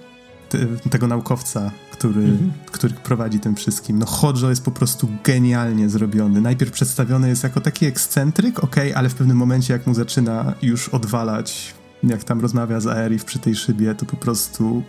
tego 0.90 1.08
naukowca, 1.08 1.72
który, 1.92 2.22
mhm. 2.22 2.52
który 2.72 2.94
prowadzi 2.94 3.40
tym 3.40 3.56
wszystkim. 3.56 4.00
No 4.00 4.06
Hojo 4.06 4.50
jest 4.50 4.64
po 4.64 4.72
prostu 4.72 5.10
genialnie 5.24 5.90
zrobiony. 5.90 6.42
Najpierw 6.42 6.72
przedstawiony 6.72 7.30
jest 7.30 7.44
jako 7.44 7.62
taki 7.62 7.86
ekscentryk, 7.86 8.64
ok, 8.64 8.76
ale 8.96 9.10
w 9.10 9.16
pewnym 9.16 9.38
momencie, 9.38 9.74
jak 9.74 9.88
mu 9.88 9.94
zaczyna 9.94 10.54
już 10.62 10.90
odwalać, 10.90 11.74
jak 12.04 12.24
tam 12.24 12.42
rozmawia 12.42 12.80
z 12.80 12.88
Aerith 12.88 13.26
przy 13.26 13.40
tej 13.40 13.56
szybie, 13.56 13.96
to 13.96 14.06
po 14.06 14.18
prostu 14.18 14.84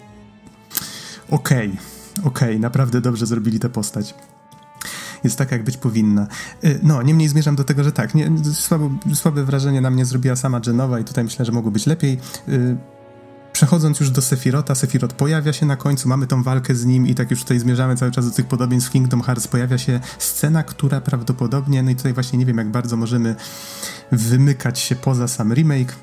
okej. 1.30 1.68
Okay 1.68 1.97
okej, 2.24 2.48
okay, 2.48 2.58
naprawdę 2.58 3.00
dobrze 3.00 3.26
zrobili 3.26 3.60
tę 3.60 3.68
postać 3.68 4.14
jest 5.24 5.38
taka, 5.38 5.56
jak 5.56 5.64
być 5.64 5.76
powinna. 5.76 6.26
Y, 6.64 6.80
no, 6.82 7.02
niemniej 7.02 7.28
zmierzam 7.28 7.56
do 7.56 7.64
tego, 7.64 7.84
że 7.84 7.92
tak, 7.92 8.14
nie, 8.14 8.30
słabe 9.14 9.44
wrażenie 9.44 9.80
na 9.80 9.90
mnie 9.90 10.04
zrobiła 10.04 10.36
sama 10.36 10.60
Genowa 10.60 11.00
i 11.00 11.04
tutaj 11.04 11.24
myślę, 11.24 11.44
że 11.44 11.52
mogło 11.52 11.70
być 11.70 11.86
lepiej. 11.86 12.18
Y, 12.48 12.76
przechodząc 13.52 14.00
już 14.00 14.10
do 14.10 14.22
Sefirota, 14.22 14.74
Sefirot 14.74 15.12
pojawia 15.12 15.52
się 15.52 15.66
na 15.66 15.76
końcu, 15.76 16.08
mamy 16.08 16.26
tą 16.26 16.42
walkę 16.42 16.74
z 16.74 16.84
nim 16.84 17.06
i 17.06 17.14
tak 17.14 17.30
już 17.30 17.40
tutaj 17.40 17.58
zmierzamy 17.58 17.96
cały 17.96 18.10
czas 18.10 18.28
do 18.28 18.34
tych 18.34 18.46
podobieństw 18.46 18.90
Kingdom 18.90 19.22
Hearts. 19.22 19.48
Pojawia 19.48 19.78
się 19.78 20.00
scena, 20.18 20.62
która 20.62 21.00
prawdopodobnie, 21.00 21.82
no 21.82 21.90
i 21.90 21.96
tutaj 21.96 22.12
właśnie 22.12 22.38
nie 22.38 22.46
wiem, 22.46 22.58
jak 22.58 22.70
bardzo 22.70 22.96
możemy 22.96 23.36
wymykać 24.12 24.78
się 24.78 24.96
poza 24.96 25.28
sam 25.28 25.52
remake, 25.52 25.96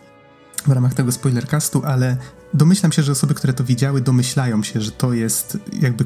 w 0.68 0.72
ramach 0.72 0.94
tego 0.94 1.12
spoilercastu, 1.12 1.82
ale 1.86 2.18
domyślam 2.56 2.92
się, 2.92 3.04
że 3.04 3.12
osoby, 3.12 3.34
które 3.34 3.54
to 3.54 3.64
widziały, 3.64 4.02
domyślają 4.02 4.64
się, 4.64 4.82
że 4.82 4.92
to 4.92 5.14
jest 5.14 5.58
jakby 5.82 6.06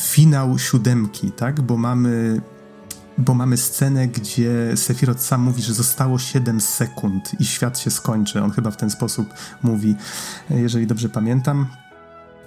finał 0.00 0.58
siódemki, 0.58 1.32
tak? 1.32 1.60
Bo 1.60 1.76
mamy 1.76 2.40
bo 3.18 3.34
mamy 3.34 3.56
scenę, 3.56 4.08
gdzie 4.08 4.76
Sephiroth 4.76 5.20
sam 5.20 5.42
mówi, 5.42 5.62
że 5.62 5.74
zostało 5.74 6.18
7 6.18 6.60
sekund 6.60 7.40
i 7.40 7.44
świat 7.44 7.78
się 7.78 7.90
skończy. 7.90 8.42
On 8.42 8.50
chyba 8.50 8.70
w 8.70 8.76
ten 8.76 8.90
sposób 8.90 9.28
mówi, 9.62 9.94
jeżeli 10.50 10.86
dobrze 10.86 11.08
pamiętam. 11.08 11.66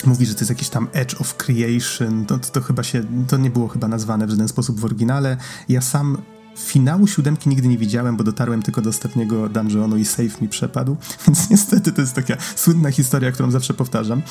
Mówi, 0.06 0.26
że 0.26 0.34
to 0.34 0.40
jest 0.40 0.50
jakiś 0.50 0.70
tam 0.70 0.88
Edge 0.94 1.22
of 1.22 1.36
Creation. 1.36 2.26
To, 2.26 2.38
to, 2.38 2.50
to 2.50 2.62
chyba 2.62 2.84
się, 2.84 3.04
to 3.28 3.38
nie 3.38 3.50
było 3.50 3.68
chyba 3.68 3.88
nazwane 3.88 4.28
w 4.28 4.30
żaden 4.30 4.48
sposób 4.48 4.80
w 4.80 4.86
oryginale. 4.86 5.38
Ja 5.70 5.82
sam 5.82 6.18
Finału 6.58 7.08
siódemki 7.08 7.50
nigdy 7.50 7.68
nie 7.68 7.78
widziałem, 7.78 8.18
bo 8.18 8.24
dotarłem 8.24 8.62
tylko 8.62 8.82
do 8.82 8.90
ostatniego 8.90 9.50
dungeonu 9.50 9.98
i 9.98 10.06
save 10.06 10.42
mi 10.42 10.50
przepadł, 10.50 10.98
więc 11.28 11.50
niestety 11.50 11.92
to 11.92 12.02
jest 12.02 12.14
taka 12.14 12.34
słynna 12.56 12.92
historia, 12.92 13.32
którą 13.32 13.52
zawsze 13.52 13.74
powtarzam. 13.74 14.22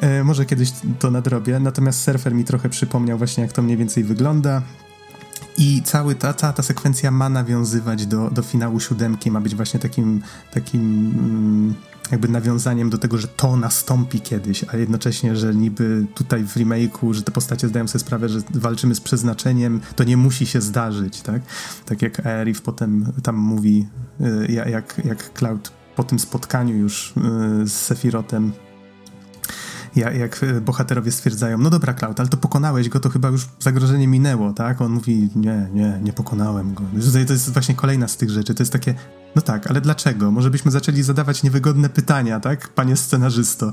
E, 0.00 0.24
może 0.24 0.46
kiedyś 0.46 0.72
to 0.98 1.10
nadrobię, 1.10 1.60
natomiast 1.60 2.02
surfer 2.02 2.34
mi 2.34 2.44
trochę 2.44 2.68
przypomniał 2.68 3.18
właśnie, 3.18 3.42
jak 3.42 3.52
to 3.52 3.62
mniej 3.62 3.76
więcej 3.76 4.04
wygląda. 4.04 4.62
I 5.58 5.82
cały 5.84 6.14
ta, 6.14 6.34
cała 6.34 6.52
ta 6.52 6.62
sekwencja 6.62 7.10
ma 7.10 7.28
nawiązywać 7.28 8.06
do, 8.06 8.30
do 8.30 8.42
finału 8.42 8.80
siódemki, 8.80 9.30
ma 9.30 9.40
być 9.40 9.54
właśnie 9.54 9.80
takim, 9.80 10.22
takim 10.50 11.10
mm, 11.18 11.74
jakby 12.10 12.28
nawiązaniem 12.28 12.90
do 12.90 12.98
tego, 12.98 13.18
że 13.18 13.28
to 13.28 13.56
nastąpi 13.56 14.20
kiedyś, 14.20 14.64
a 14.68 14.76
jednocześnie, 14.76 15.36
że 15.36 15.54
niby 15.54 16.06
tutaj 16.14 16.44
w 16.44 16.56
remake'u, 16.56 17.12
że 17.12 17.22
te 17.22 17.32
postacie 17.32 17.68
zdają 17.68 17.88
sobie 17.88 18.00
sprawę, 18.00 18.28
że 18.28 18.40
walczymy 18.54 18.94
z 18.94 19.00
przeznaczeniem, 19.00 19.80
to 19.96 20.04
nie 20.04 20.16
musi 20.16 20.46
się 20.46 20.60
zdarzyć, 20.60 21.22
tak? 21.22 21.42
Tak 21.84 22.02
jak 22.02 22.26
Aerith 22.26 22.60
potem 22.60 23.12
tam 23.22 23.36
mówi, 23.36 23.86
y, 24.20 24.52
jak, 24.52 25.00
jak 25.04 25.32
Cloud 25.32 25.72
po 25.96 26.04
tym 26.04 26.18
spotkaniu 26.18 26.76
już 26.76 27.14
y, 27.62 27.68
z 27.68 27.72
Sephirotem 27.72 28.52
jak 29.98 30.44
bohaterowie 30.60 31.12
stwierdzają, 31.12 31.58
no 31.58 31.70
dobra 31.70 31.94
Cloud, 31.94 32.20
ale 32.20 32.28
to 32.28 32.36
pokonałeś 32.36 32.88
go, 32.88 33.00
to 33.00 33.08
chyba 33.08 33.28
już 33.28 33.48
zagrożenie 33.60 34.08
minęło, 34.08 34.52
tak? 34.52 34.80
On 34.80 34.92
mówi, 34.92 35.28
nie, 35.36 35.68
nie, 35.72 36.00
nie 36.02 36.12
pokonałem 36.12 36.74
go. 36.74 36.84
To 37.26 37.32
jest 37.32 37.52
właśnie 37.52 37.74
kolejna 37.74 38.08
z 38.08 38.16
tych 38.16 38.30
rzeczy, 38.30 38.54
to 38.54 38.62
jest 38.62 38.72
takie, 38.72 38.94
no 39.36 39.42
tak, 39.42 39.66
ale 39.66 39.80
dlaczego? 39.80 40.30
Może 40.30 40.50
byśmy 40.50 40.70
zaczęli 40.70 41.02
zadawać 41.02 41.42
niewygodne 41.42 41.88
pytania, 41.88 42.40
tak, 42.40 42.68
panie 42.68 42.96
scenarzysto? 42.96 43.72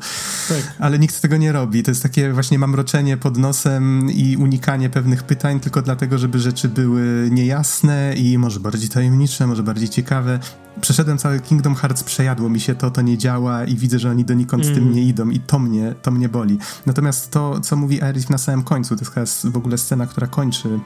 Tak. 0.49 0.73
Ale 0.80 0.99
nikt 0.99 1.21
tego 1.21 1.38
nie 1.38 1.51
robi. 1.51 1.84
To 1.84 1.91
jest 1.91 2.03
takie 2.03 2.34
właśnie 2.34 2.59
mamroczenie 2.59 3.17
pod 3.17 3.38
nosem 3.38 4.11
i 4.11 4.38
unikanie 4.38 4.89
pewnych 4.89 5.23
pytań 5.23 5.59
tylko 5.59 5.82
dlatego, 5.82 6.17
żeby 6.17 6.39
rzeczy 6.39 6.69
były 6.69 7.30
niejasne 7.32 8.13
i 8.17 8.38
może 8.38 8.59
bardziej 8.59 8.89
tajemnicze, 8.89 9.47
może 9.47 9.63
bardziej 9.63 9.89
ciekawe. 9.89 10.39
Przeszedłem 10.82 11.17
cały 11.17 11.39
Kingdom 11.39 11.76
Hearts, 11.76 12.03
przejadło 12.03 12.49
mi 12.49 12.59
się 12.59 12.76
to, 12.76 12.91
to 12.91 13.01
nie 13.01 13.17
działa 13.17 13.65
i 13.65 13.76
widzę, 13.76 13.99
że 13.99 14.09
oni 14.09 14.26
donikąd 14.26 14.63
mm. 14.63 14.76
z 14.76 14.78
tym 14.78 14.84
mm. 14.84 14.95
nie 14.95 15.03
idą 15.03 15.30
i 15.30 15.39
to 15.39 15.59
mnie, 15.59 15.93
to 16.01 16.11
mnie 16.16 16.30
boli. 16.30 16.57
Natomiast 16.86 17.32
to, 17.32 17.59
co 17.59 17.76
mówi 17.76 18.01
Aerith 18.01 18.30
na 18.30 18.38
samym 18.38 18.63
końcu, 18.63 18.95
to 18.95 19.20
jest 19.20 19.47
w 19.47 19.57
ogóle 19.57 19.78
scena, 19.78 20.07
która 20.07 20.28
kończy... 20.28 20.80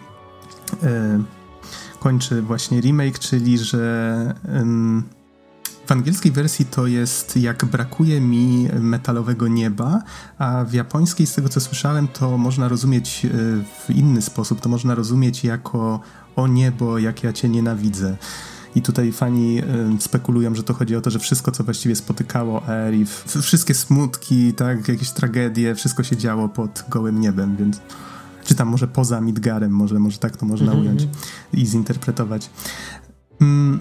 Yy, 0.83 0.89
kończy 1.99 2.41
właśnie 2.41 2.81
remake, 2.81 3.19
czyli 3.19 3.57
że 3.57 4.33
w 5.89 5.91
angielskiej 5.91 6.31
wersji 6.31 6.65
to 6.65 6.87
jest 6.87 7.37
jak 7.37 7.65
brakuje 7.65 8.21
mi 8.21 8.67
metalowego 8.79 9.47
nieba, 9.47 10.01
a 10.37 10.63
w 10.63 10.73
japońskiej, 10.73 11.27
z 11.27 11.33
tego 11.33 11.49
co 11.49 11.59
słyszałem, 11.59 12.07
to 12.07 12.37
można 12.37 12.67
rozumieć 12.67 13.25
e, 13.25 13.29
w 13.87 13.89
inny 13.89 14.21
sposób. 14.21 14.61
To 14.61 14.69
można 14.69 14.95
rozumieć 14.95 15.43
jako 15.43 15.99
o 16.35 16.47
niebo, 16.47 16.97
jak 16.97 17.23
ja 17.23 17.33
cię 17.33 17.49
nienawidzę. 17.49 18.17
I 18.75 18.81
tutaj 18.81 19.11
fani 19.11 19.61
y, 19.97 20.01
spekulują, 20.01 20.55
że 20.55 20.63
to 20.63 20.73
chodzi 20.73 20.95
o 20.95 21.01
to, 21.01 21.09
że 21.09 21.19
wszystko, 21.19 21.51
co 21.51 21.63
właściwie 21.63 21.95
spotykało 21.95 22.67
Aerith, 22.67 23.41
wszystkie 23.41 23.73
smutki, 23.73 24.53
tak, 24.53 24.87
jakieś 24.87 25.11
tragedie, 25.11 25.75
wszystko 25.75 26.03
się 26.03 26.17
działo 26.17 26.49
pod 26.49 26.85
gołym 26.89 27.21
niebem, 27.21 27.55
więc 27.57 27.81
czy 28.45 28.55
tam 28.55 28.67
może 28.67 28.87
poza 28.87 29.21
Midgarem, 29.21 29.71
może, 29.71 29.99
może 29.99 30.17
tak 30.17 30.37
to 30.37 30.45
można 30.45 30.71
mm 30.71 30.77
-hmm. 30.77 30.85
ująć 30.85 31.07
i 31.53 31.65
zinterpretować. 31.65 32.49
Mm, 33.41 33.79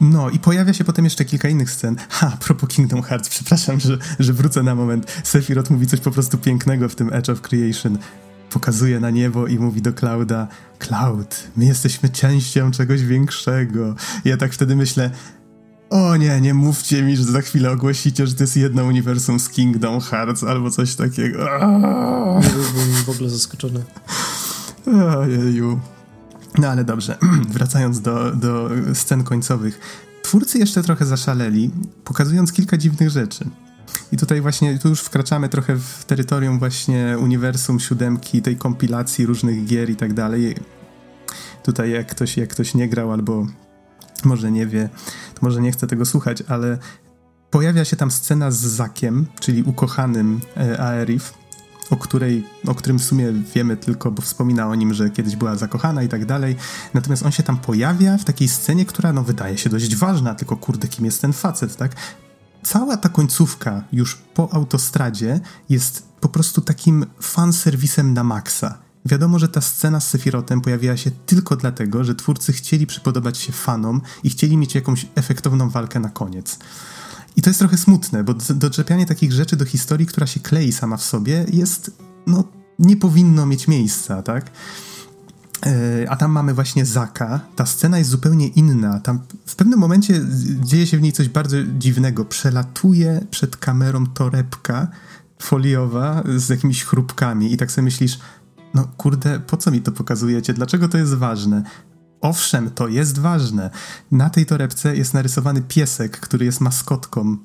no 0.00 0.30
i 0.30 0.38
pojawia 0.38 0.72
się 0.72 0.84
potem 0.84 1.04
jeszcze 1.04 1.24
kilka 1.24 1.48
innych 1.48 1.70
scen. 1.70 1.96
Ha, 2.08 2.30
a 2.34 2.36
propos 2.36 2.68
Kingdom 2.68 3.02
Hearts, 3.02 3.28
przepraszam, 3.28 3.80
że, 3.80 3.98
że 4.18 4.32
wrócę 4.32 4.62
na 4.62 4.74
moment. 4.74 5.20
Sephiroth 5.24 5.70
mówi 5.70 5.86
coś 5.86 6.00
po 6.00 6.10
prostu 6.10 6.38
pięknego 6.38 6.88
w 6.88 6.94
tym 6.94 7.12
Edge 7.12 7.28
of 7.28 7.40
Creation. 7.40 7.98
Pokazuje 8.54 9.00
na 9.00 9.10
niebo 9.10 9.46
i 9.46 9.58
mówi 9.58 9.82
do 9.82 9.92
Clouda 9.92 10.48
Cloud, 10.78 11.48
my 11.56 11.64
jesteśmy 11.64 12.08
częścią 12.08 12.70
czegoś 12.70 13.02
większego. 13.02 13.94
I 14.24 14.28
ja 14.28 14.36
tak 14.36 14.52
wtedy 14.52 14.76
myślę, 14.76 15.10
o 15.90 16.16
nie, 16.16 16.40
nie 16.40 16.54
mówcie 16.54 17.02
mi, 17.02 17.16
że 17.16 17.24
za 17.24 17.40
chwilę 17.40 17.70
ogłosicie, 17.70 18.26
że 18.26 18.34
to 18.34 18.42
jest 18.42 18.56
jedno 18.56 18.84
uniwersum 18.84 19.40
z 19.40 19.48
Kingdom 19.48 20.00
Hearts 20.00 20.44
albo 20.44 20.70
coś 20.70 20.94
takiego. 20.94 21.38
Nie 22.42 22.50
byłbym 22.50 23.04
w 23.04 23.08
ogóle 23.08 23.30
zaskoczony. 23.30 23.84
Ojeju. 25.18 25.80
No 26.58 26.68
ale 26.68 26.84
dobrze, 26.84 27.18
wracając 27.54 28.00
do, 28.00 28.30
do 28.36 28.70
scen 28.94 29.24
końcowych. 29.24 29.80
Twórcy 30.22 30.58
jeszcze 30.58 30.82
trochę 30.82 31.06
zaszaleli, 31.06 31.70
pokazując 32.04 32.52
kilka 32.52 32.76
dziwnych 32.76 33.10
rzeczy. 33.10 33.44
I 34.12 34.16
tutaj 34.16 34.40
właśnie, 34.40 34.78
tu 34.78 34.88
już 34.88 35.00
wkraczamy 35.00 35.48
trochę 35.48 35.76
w 35.76 36.04
terytorium 36.04 36.58
właśnie 36.58 37.16
uniwersum 37.20 37.80
siódemki, 37.80 38.42
tej 38.42 38.56
kompilacji 38.56 39.26
różnych 39.26 39.64
gier 39.64 39.90
i 39.90 39.96
tak 39.96 40.14
dalej. 40.14 40.56
Tutaj 41.62 41.90
jak 41.90 42.06
ktoś, 42.06 42.36
jak 42.36 42.48
ktoś 42.48 42.74
nie 42.74 42.88
grał 42.88 43.12
albo 43.12 43.46
może 44.24 44.52
nie 44.52 44.66
wie, 44.66 44.88
to 45.34 45.40
może 45.42 45.60
nie 45.60 45.72
chce 45.72 45.86
tego 45.86 46.06
słuchać, 46.06 46.42
ale 46.48 46.78
pojawia 47.50 47.84
się 47.84 47.96
tam 47.96 48.10
scena 48.10 48.50
z 48.50 48.56
Zakiem, 48.56 49.26
czyli 49.40 49.62
ukochanym 49.62 50.40
e, 50.56 50.80
Aerith, 50.80 51.34
o, 51.90 51.96
której, 51.96 52.46
o 52.66 52.74
którym 52.74 52.98
w 52.98 53.04
sumie 53.04 53.32
wiemy 53.54 53.76
tylko, 53.76 54.10
bo 54.10 54.22
wspomina 54.22 54.68
o 54.68 54.74
nim, 54.74 54.94
że 54.94 55.10
kiedyś 55.10 55.36
była 55.36 55.56
zakochana 55.56 56.02
i 56.02 56.08
tak 56.08 56.26
dalej. 56.26 56.56
Natomiast 56.94 57.26
on 57.26 57.32
się 57.32 57.42
tam 57.42 57.56
pojawia 57.56 58.18
w 58.18 58.24
takiej 58.24 58.48
scenie, 58.48 58.84
która 58.84 59.12
no 59.12 59.22
wydaje 59.22 59.58
się 59.58 59.70
dość 59.70 59.96
ważna, 59.96 60.34
tylko 60.34 60.56
kurde, 60.56 60.88
kim 60.88 61.04
jest 61.04 61.20
ten 61.20 61.32
facet, 61.32 61.76
tak? 61.76 61.92
Cała 62.64 62.96
ta 62.96 63.08
końcówka 63.08 63.84
już 63.92 64.14
po 64.14 64.54
autostradzie 64.54 65.40
jest 65.68 66.08
po 66.20 66.28
prostu 66.28 66.60
takim 66.60 67.06
fanserwisem 67.20 68.14
na 68.14 68.24
maksa. 68.24 68.78
Wiadomo, 69.04 69.38
że 69.38 69.48
ta 69.48 69.60
scena 69.60 70.00
z 70.00 70.08
Sephirotem 70.08 70.60
pojawiła 70.60 70.96
się 70.96 71.10
tylko 71.10 71.56
dlatego, 71.56 72.04
że 72.04 72.14
twórcy 72.14 72.52
chcieli 72.52 72.86
przypodobać 72.86 73.38
się 73.38 73.52
fanom 73.52 74.00
i 74.22 74.30
chcieli 74.30 74.56
mieć 74.56 74.74
jakąś 74.74 75.06
efektowną 75.14 75.70
walkę 75.70 76.00
na 76.00 76.08
koniec. 76.08 76.58
I 77.36 77.42
to 77.42 77.50
jest 77.50 77.60
trochę 77.60 77.76
smutne, 77.76 78.24
bo 78.24 78.34
doczepianie 78.54 79.06
takich 79.06 79.32
rzeczy 79.32 79.56
do 79.56 79.64
historii, 79.64 80.06
która 80.06 80.26
się 80.26 80.40
klei 80.40 80.72
sama 80.72 80.96
w 80.96 81.04
sobie, 81.04 81.46
jest, 81.52 81.90
no, 82.26 82.44
nie 82.78 82.96
powinno 82.96 83.46
mieć 83.46 83.68
miejsca, 83.68 84.22
tak? 84.22 84.50
E, 85.66 86.10
a 86.10 86.16
tam 86.16 86.30
mamy 86.30 86.54
właśnie 86.54 86.84
Zaka. 86.84 87.40
Ta 87.56 87.66
scena 87.66 87.98
jest 87.98 88.10
zupełnie 88.10 88.48
inna. 88.48 89.00
Tam 89.00 89.20
w 89.46 89.56
pewnym 89.56 89.78
momencie 89.78 90.20
dzieje 90.60 90.86
się 90.86 90.98
w 90.98 91.02
niej 91.02 91.12
coś 91.12 91.28
bardzo 91.28 91.56
dziwnego. 91.78 92.24
Przelatuje 92.24 93.26
przed 93.30 93.56
kamerą 93.56 94.06
torebka 94.06 94.88
foliowa 95.38 96.22
z 96.36 96.48
jakimiś 96.48 96.84
chrupkami 96.84 97.52
i 97.52 97.56
tak 97.56 97.72
sobie 97.72 97.84
myślisz, 97.84 98.18
no 98.74 98.88
kurde, 98.96 99.40
po 99.40 99.56
co 99.56 99.70
mi 99.70 99.80
to 99.80 99.92
pokazujecie? 99.92 100.54
Dlaczego 100.54 100.88
to 100.88 100.98
jest 100.98 101.14
ważne? 101.14 101.62
Owszem, 102.20 102.70
to 102.70 102.88
jest 102.88 103.18
ważne. 103.18 103.70
Na 104.10 104.30
tej 104.30 104.46
torebce 104.46 104.96
jest 104.96 105.14
narysowany 105.14 105.62
piesek, 105.62 106.20
który 106.20 106.44
jest 106.44 106.60
maskotką 106.60 107.36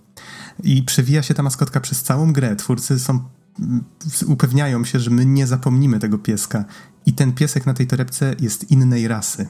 i 0.64 0.84
przewija 0.84 1.24
się 1.24 1.34
ta 1.34 1.44
maskotka 1.44 1.80
przez 1.80 2.04
całą 2.04 2.34
grę. 2.34 2.56
Twórcy 2.56 3.00
są 3.00 3.20
mm, 3.60 3.84
upewniają 4.28 4.86
się, 4.86 5.00
że 5.00 5.10
my 5.10 5.26
nie 5.26 5.48
zapomnimy 5.48 6.00
tego 6.00 6.18
pieska. 6.18 6.66
I 7.06 7.14
ten 7.14 7.34
piesek 7.34 7.66
na 7.66 7.74
tej 7.74 7.88
torebce 7.88 8.36
jest 8.40 8.72
innej 8.72 9.08
rasy. 9.08 9.48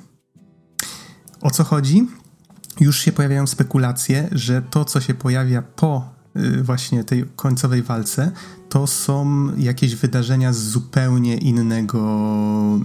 O 1.42 1.52
co 1.52 1.64
chodzi? 1.64 2.08
Już 2.80 3.00
się 3.00 3.12
pojawiają 3.12 3.48
spekulacje, 3.48 4.30
że 4.32 4.62
to, 4.62 4.86
co 4.86 5.02
się 5.02 5.14
pojawia 5.14 5.62
po 5.62 6.14
y, 6.38 6.64
właśnie 6.64 7.04
tej 7.04 7.26
końcowej 7.36 7.84
walce, 7.84 8.32
to 8.70 8.88
są 8.88 9.48
jakieś 9.58 9.96
wydarzenia 9.96 10.54
z 10.54 10.58
zupełnie 10.58 11.38
innego 11.38 12.00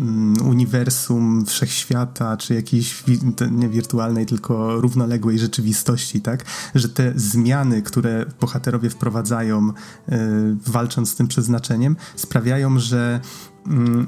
mm, 0.00 0.34
uniwersum, 0.48 1.46
wszechświata, 1.46 2.36
czy 2.36 2.54
jakiejś 2.54 3.04
nie 3.50 3.68
wirtualnej, 3.68 4.26
tylko 4.26 4.80
równoległej 4.80 5.38
rzeczywistości, 5.38 6.20
tak? 6.20 6.44
Że 6.74 6.88
te 6.88 7.12
zmiany, 7.16 7.82
które 7.82 8.26
bohaterowie 8.40 8.90
wprowadzają, 8.90 9.68
y, 9.68 10.12
walcząc 10.66 11.10
z 11.10 11.14
tym 11.14 11.28
przeznaczeniem, 11.28 11.96
sprawiają, 12.16 12.78
że 12.78 13.20
mm, 13.66 14.06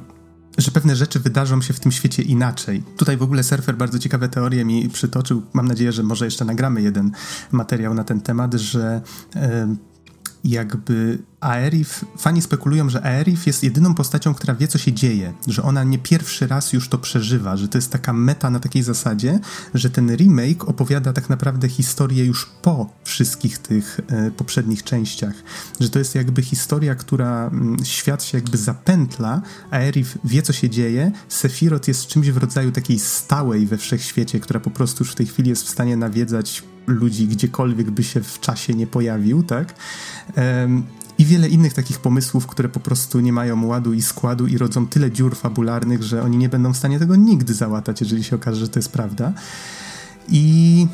że 0.59 0.71
pewne 0.71 0.97
rzeczy 0.97 1.21
wydarzą 1.21 1.63
się 1.63 1.75
w 1.75 1.81
tym 1.81 1.93
świecie 1.93 2.23
inaczej. 2.23 2.83
Tutaj 2.97 3.17
w 3.17 3.23
ogóle 3.23 3.43
surfer 3.43 3.77
bardzo 3.77 3.99
ciekawe 3.99 4.29
teorie 4.29 4.65
mi 4.65 4.89
przytoczył. 4.89 5.43
Mam 5.53 5.69
nadzieję, 5.69 5.93
że 5.93 6.03
może 6.03 6.25
jeszcze 6.25 6.45
nagramy 6.45 6.83
jeden 6.83 7.11
materiał 7.53 7.95
na 7.95 8.05
ten 8.05 8.21
temat, 8.21 8.55
że 8.55 9.01
jakby 10.51 11.19
Aerith, 11.41 12.05
fani 12.19 12.43
spekulują, 12.43 12.91
że 12.91 13.05
Aerith 13.05 13.47
jest 13.47 13.63
jedyną 13.63 13.95
postacią, 13.95 14.35
która 14.35 14.55
wie, 14.55 14.69
co 14.69 14.79
się 14.79 14.93
dzieje, 14.93 15.33
że 15.47 15.63
ona 15.63 15.85
nie 15.85 15.99
pierwszy 15.99 16.47
raz 16.47 16.73
już 16.73 16.89
to 16.89 16.99
przeżywa, 16.99 17.57
że 17.57 17.69
to 17.69 17.79
jest 17.79 17.93
taka 17.93 18.13
meta 18.13 18.51
na 18.51 18.61
takiej 18.61 18.83
zasadzie, 18.83 19.39
że 19.75 19.91
ten 19.91 20.17
remake 20.17 20.69
opowiada 20.69 21.13
tak 21.13 21.29
naprawdę 21.29 21.69
historię 21.69 22.25
już 22.25 22.47
po 22.63 22.91
wszystkich 23.05 23.59
tych 23.59 24.01
e, 24.09 24.31
poprzednich 24.31 24.83
częściach, 24.83 25.35
że 25.81 25.91
to 25.91 25.99
jest 25.99 26.15
jakby 26.15 26.43
historia, 26.43 26.95
która 26.95 27.47
m, 27.47 27.63
mm, 27.63 27.85
świat 27.85 28.25
się 28.25 28.39
jakby 28.39 28.59
zapętla, 28.59 29.43
Aerith 29.71 30.19
wie, 30.25 30.43
co 30.43 30.53
się 30.53 30.71
dzieje, 30.71 31.13
Sephiroth 31.29 31.89
jest 31.89 32.07
czymś 32.07 32.31
w 32.31 32.37
rodzaju 32.37 32.73
takiej 32.73 32.99
stałej 32.99 33.67
we 33.67 33.77
wszechświecie, 33.77 34.41
która 34.41 34.61
po 34.61 34.71
prostu 34.71 35.05
już 35.05 35.13
w 35.13 35.15
tej 35.15 35.27
chwili 35.27 35.51
jest 35.51 35.65
w 35.65 35.71
stanie 35.71 35.97
nawiedzać 35.97 36.63
ludzi 36.87 37.29
gdziekolwiek 37.29 37.91
by 37.91 38.05
się 38.05 38.23
w 38.23 38.41
czasie 38.41 38.75
nie 38.75 38.87
pojawił, 38.87 39.43
tak? 39.43 39.75
I 41.19 41.25
wiele 41.25 41.49
innych 41.49 41.75
takich 41.75 42.01
pomysłów, 42.01 42.47
które 42.47 42.69
po 42.69 42.81
prostu 42.81 43.21
nie 43.21 43.33
mają 43.33 43.67
ładu 43.67 43.93
i 43.93 44.03
składu 44.03 44.47
i 44.47 44.59
rodzą 44.59 44.87
tyle 44.87 45.11
dziur 45.11 45.37
fabularnych, 45.37 46.03
że 46.03 46.23
oni 46.23 46.37
nie 46.37 46.49
będą 46.49 46.73
w 46.73 46.77
stanie 46.77 46.99
tego 46.99 47.17
nigdy 47.17 47.55
załatać, 47.55 48.01
jeżeli 48.01 48.25
się 48.25 48.37
okaże, 48.37 48.61
że 48.61 48.69
to 48.69 48.79
jest 48.79 48.93
prawda. 48.93 49.33
I 50.29 50.87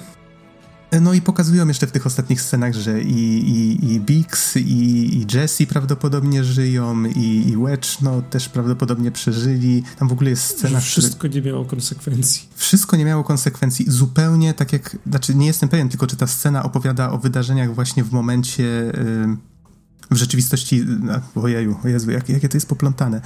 no 1.00 1.14
i 1.14 1.20
pokazują 1.20 1.68
jeszcze 1.68 1.86
w 1.86 1.92
tych 1.92 2.06
ostatnich 2.06 2.42
scenach, 2.42 2.74
że 2.74 3.02
i, 3.02 3.50
i, 3.50 3.92
i 3.92 4.00
Bix, 4.00 4.56
i, 4.56 5.16
i 5.16 5.26
Jesse 5.34 5.66
prawdopodobnie 5.66 6.44
żyją, 6.44 7.04
i, 7.04 7.48
i 7.48 7.56
Wedge 7.56 8.00
no, 8.02 8.22
też 8.22 8.48
prawdopodobnie 8.48 9.10
przeżyli. 9.10 9.82
Tam 9.98 10.08
w 10.08 10.12
ogóle 10.12 10.30
jest 10.30 10.42
scena... 10.42 10.80
Że 10.80 10.86
wszystko 10.86 11.18
który... 11.18 11.34
nie 11.34 11.42
miało 11.42 11.64
konsekwencji. 11.64 12.48
Wszystko 12.54 12.96
nie 12.96 13.04
miało 13.04 13.24
konsekwencji. 13.24 13.84
Zupełnie 13.88 14.54
tak 14.54 14.72
jak... 14.72 14.96
Znaczy 15.06 15.34
nie 15.34 15.46
jestem 15.46 15.68
pewien, 15.68 15.88
tylko 15.88 16.06
czy 16.06 16.16
ta 16.16 16.26
scena 16.26 16.62
opowiada 16.62 17.10
o 17.10 17.18
wydarzeniach 17.18 17.74
właśnie 17.74 18.04
w 18.04 18.12
momencie... 18.12 18.62
Yy, 18.62 19.36
w 20.10 20.16
rzeczywistości... 20.16 20.86
Ojeju, 21.34 21.76
o 21.84 21.88
Jezu, 21.88 22.10
jak, 22.10 22.28
jakie 22.28 22.48
to 22.48 22.56
jest 22.56 22.68
poplątane. 22.68 23.20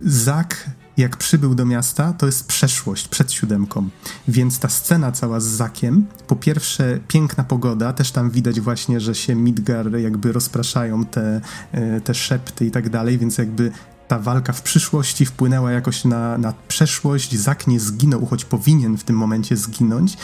Zak 0.00 0.70
jak 0.96 1.16
przybył 1.16 1.54
do 1.54 1.66
miasta, 1.66 2.12
to 2.12 2.26
jest 2.26 2.46
przeszłość 2.46 3.08
przed 3.08 3.32
siódemką. 3.32 3.88
Więc 4.28 4.58
ta 4.58 4.68
scena 4.68 5.12
cała 5.12 5.40
z 5.40 5.44
Zakiem, 5.44 6.06
po 6.26 6.36
pierwsze 6.36 6.98
piękna 7.08 7.44
pogoda, 7.44 7.92
też 7.92 8.10
tam 8.10 8.30
widać 8.30 8.60
właśnie, 8.60 9.00
że 9.00 9.14
się 9.14 9.34
Midgar 9.34 9.98
jakby 9.98 10.32
rozpraszają 10.32 11.04
te, 11.04 11.40
e, 11.72 12.00
te 12.00 12.14
szepty 12.14 12.66
i 12.66 12.70
tak 12.70 12.90
dalej, 12.90 13.18
więc 13.18 13.38
jakby 13.38 13.72
ta 14.08 14.18
walka 14.18 14.52
w 14.52 14.62
przyszłości 14.62 15.26
wpłynęła 15.26 15.72
jakoś 15.72 16.04
na, 16.04 16.38
na 16.38 16.54
przeszłość. 16.68 17.36
Zak 17.36 17.66
nie 17.66 17.80
zginął, 17.80 18.26
choć 18.26 18.44
powinien 18.44 18.98
w 18.98 19.04
tym 19.04 19.16
momencie 19.16 19.56
zginąć. 19.56 20.16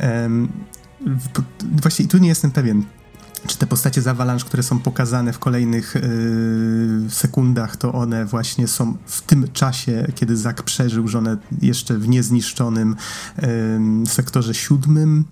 Um, 0.00 0.48
właśnie 1.82 2.08
tu 2.08 2.18
nie 2.18 2.28
jestem 2.28 2.50
pewien, 2.50 2.84
czy 3.46 3.58
te 3.58 3.66
postacie 3.66 4.02
z 4.02 4.06
Avalanche, 4.06 4.46
które 4.46 4.62
są 4.62 4.78
pokazane 4.78 5.32
w 5.32 5.38
kolejnych 5.38 5.94
yy, 5.94 7.10
sekundach, 7.10 7.76
to 7.76 7.92
one 7.92 8.26
właśnie 8.26 8.68
są 8.68 8.96
w 9.06 9.22
tym 9.22 9.52
czasie, 9.52 10.06
kiedy 10.14 10.36
Zak 10.36 10.62
przeżył, 10.62 11.08
że 11.08 11.18
one 11.18 11.36
jeszcze 11.62 11.98
w 11.98 12.08
niezniszczonym 12.08 12.96
yy, 13.42 14.06
sektorze 14.06 14.54
siódmym, 14.54 15.24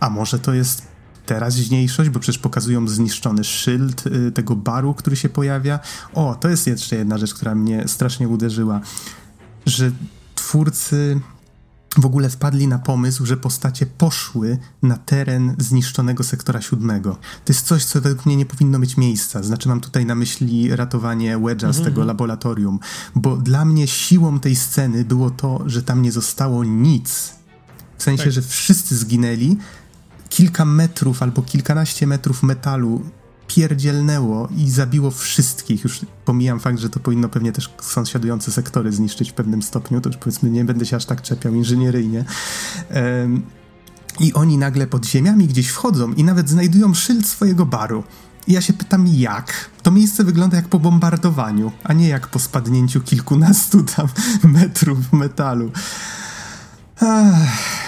a 0.00 0.10
może 0.10 0.38
to 0.38 0.54
jest 0.54 0.82
teraźniejszość, 1.26 2.10
bo 2.10 2.20
przecież 2.20 2.38
pokazują 2.38 2.88
zniszczony 2.88 3.44
szyld 3.44 4.06
yy, 4.06 4.32
tego 4.32 4.56
baru, 4.56 4.94
który 4.94 5.16
się 5.16 5.28
pojawia. 5.28 5.80
O, 6.14 6.34
to 6.34 6.48
jest 6.48 6.66
jeszcze 6.66 6.96
jedna 6.96 7.18
rzecz, 7.18 7.34
która 7.34 7.54
mnie 7.54 7.88
strasznie 7.88 8.28
uderzyła, 8.28 8.80
że 9.66 9.90
twórcy 10.34 11.20
w 11.96 12.06
ogóle 12.06 12.30
wpadli 12.30 12.68
na 12.68 12.78
pomysł, 12.78 13.26
że 13.26 13.36
postacie 13.36 13.86
poszły 13.86 14.58
na 14.82 14.96
teren 14.96 15.56
zniszczonego 15.58 16.24
sektora 16.24 16.60
siódmego. 16.60 17.12
To 17.44 17.52
jest 17.52 17.66
coś, 17.66 17.84
co 17.84 18.00
według 18.00 18.26
mnie 18.26 18.36
nie 18.36 18.46
powinno 18.46 18.78
mieć 18.78 18.96
miejsca. 18.96 19.42
Znaczy 19.42 19.68
mam 19.68 19.80
tutaj 19.80 20.06
na 20.06 20.14
myśli 20.14 20.76
ratowanie 20.76 21.38
Wedge'a 21.38 21.72
z 21.72 21.76
tego 21.76 21.88
mhm. 21.88 22.06
laboratorium, 22.06 22.78
bo 23.14 23.36
dla 23.36 23.64
mnie 23.64 23.86
siłą 23.86 24.40
tej 24.40 24.56
sceny 24.56 25.04
było 25.04 25.30
to, 25.30 25.62
że 25.66 25.82
tam 25.82 26.02
nie 26.02 26.12
zostało 26.12 26.64
nic 26.64 27.32
W 27.98 28.02
sensie, 28.02 28.24
tak. 28.24 28.32
że 28.32 28.42
wszyscy 28.42 28.96
zginęli, 28.96 29.56
kilka 30.28 30.64
metrów 30.64 31.22
albo 31.22 31.42
kilkanaście 31.42 32.06
metrów 32.06 32.42
metalu 32.42 33.02
pierdzielnęło 33.48 34.48
i 34.56 34.70
zabiło 34.70 35.10
wszystkich. 35.10 35.84
Już 35.84 36.00
pomijam 36.24 36.60
fakt, 36.60 36.78
że 36.78 36.90
to 36.90 37.00
powinno 37.00 37.28
pewnie 37.28 37.52
też 37.52 37.74
sąsiadujące 37.80 38.52
sektory 38.52 38.92
zniszczyć 38.92 39.30
w 39.30 39.34
pewnym 39.34 39.62
stopniu, 39.62 40.00
to 40.00 40.08
już 40.08 40.18
powiedzmy 40.18 40.50
nie 40.50 40.64
będę 40.64 40.86
się 40.86 40.96
aż 40.96 41.04
tak 41.04 41.22
czepiał 41.22 41.54
inżynieryjnie. 41.54 42.24
Um, 42.94 43.42
I 44.20 44.32
oni 44.34 44.58
nagle 44.58 44.86
pod 44.86 45.06
ziemiami 45.06 45.46
gdzieś 45.46 45.68
wchodzą 45.68 46.12
i 46.12 46.24
nawet 46.24 46.48
znajdują 46.48 46.94
szyld 46.94 47.26
swojego 47.26 47.66
baru. 47.66 48.04
I 48.46 48.52
ja 48.52 48.60
się 48.60 48.72
pytam, 48.72 49.06
jak? 49.06 49.70
To 49.82 49.90
miejsce 49.90 50.24
wygląda 50.24 50.56
jak 50.56 50.68
po 50.68 50.78
bombardowaniu, 50.78 51.72
a 51.84 51.92
nie 51.92 52.08
jak 52.08 52.28
po 52.28 52.38
spadnięciu 52.38 53.00
kilkunastu 53.00 53.82
tam 53.82 54.08
metrów 54.52 55.12
metalu. 55.12 55.70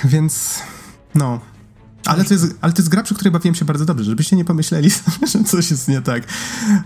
Więc 0.04 0.58
no, 1.14 1.40
ale 2.04 2.24
to, 2.24 2.34
jest, 2.34 2.54
ale 2.60 2.72
to 2.72 2.82
jest 2.82 2.88
gra, 2.88 3.02
przy 3.02 3.14
której 3.14 3.32
bawiłem 3.32 3.54
się 3.54 3.64
bardzo 3.64 3.84
dobrze, 3.84 4.04
żebyście 4.04 4.36
nie 4.36 4.44
pomyśleli 4.44 4.90
że 5.32 5.44
coś 5.44 5.70
jest 5.70 5.88
nie 5.88 6.02
tak. 6.02 6.22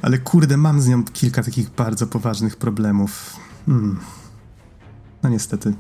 Ale 0.03 0.19
kurde, 0.19 0.57
mam 0.57 0.81
z 0.81 0.89
nią 0.89 1.05
kilka 1.05 1.43
takich 1.43 1.71
bardzo 1.71 2.07
poważnych 2.07 2.57
problemów. 2.57 3.37
Hmm. 3.67 4.01
No 5.23 5.29
niestety. 5.31 5.75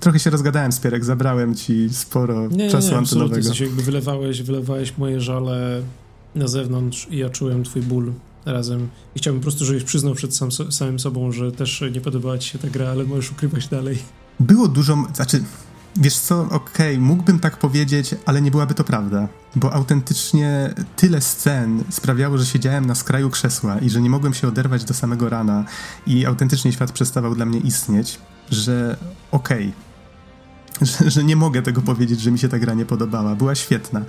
Trochę 0.00 0.18
się 0.18 0.30
rozgadałem, 0.30 0.72
Spierek, 0.72 1.04
zabrałem 1.04 1.54
ci 1.54 1.88
sporo 1.92 2.48
nie, 2.48 2.70
czasu 2.70 2.86
nie, 2.86 2.92
nie, 2.92 2.98
antenowego. 2.98 3.42
W 3.42 3.44
sensie 3.44 3.64
jakby 3.64 3.82
wylewałeś, 3.82 4.42
wylewałeś 4.42 4.98
moje 4.98 5.20
żale 5.20 5.82
na 6.34 6.48
zewnątrz 6.48 7.08
i 7.10 7.16
ja 7.16 7.30
czułem 7.30 7.64
twój 7.64 7.82
ból 7.82 8.12
razem. 8.46 8.88
I 9.14 9.18
chciałbym 9.18 9.40
po 9.40 9.44
prostu, 9.44 9.64
żebyś 9.64 9.84
przyznał 9.84 10.14
przed 10.14 10.36
sam, 10.36 10.50
samym 10.52 10.98
sobą, 10.98 11.32
że 11.32 11.52
też 11.52 11.84
nie 11.92 12.00
podobała 12.00 12.38
ci 12.38 12.50
się 12.50 12.58
ta 12.58 12.68
gra, 12.68 12.88
ale 12.88 13.04
możesz 13.04 13.32
ukrywać 13.32 13.68
dalej. 13.68 13.98
Było 14.40 14.68
dużo, 14.68 15.06
znaczy 15.14 15.42
Wiesz 15.96 16.18
co, 16.18 16.40
okej, 16.40 16.56
okay, 16.94 16.98
mógłbym 16.98 17.40
tak 17.40 17.56
powiedzieć, 17.56 18.14
ale 18.26 18.42
nie 18.42 18.50
byłaby 18.50 18.74
to 18.74 18.84
prawda, 18.84 19.28
bo 19.56 19.72
autentycznie 19.72 20.74
tyle 20.96 21.20
scen 21.20 21.84
sprawiało, 21.90 22.38
że 22.38 22.46
siedziałem 22.46 22.86
na 22.86 22.94
skraju 22.94 23.30
krzesła 23.30 23.78
i 23.78 23.90
że 23.90 24.00
nie 24.00 24.10
mogłem 24.10 24.34
się 24.34 24.48
oderwać 24.48 24.84
do 24.84 24.94
samego 24.94 25.28
rana 25.28 25.64
i 26.06 26.26
autentycznie 26.26 26.72
świat 26.72 26.92
przestawał 26.92 27.34
dla 27.34 27.46
mnie 27.46 27.58
istnieć, 27.58 28.18
że 28.50 28.96
okej, 29.30 29.72
okay, 30.76 30.86
że, 31.00 31.10
że 31.10 31.24
nie 31.24 31.36
mogę 31.36 31.62
tego 31.62 31.82
powiedzieć, 31.82 32.20
że 32.20 32.30
mi 32.30 32.38
się 32.38 32.48
ta 32.48 32.58
gra 32.58 32.74
nie 32.74 32.86
podobała, 32.86 33.34
była 33.34 33.54
świetna. 33.54 34.02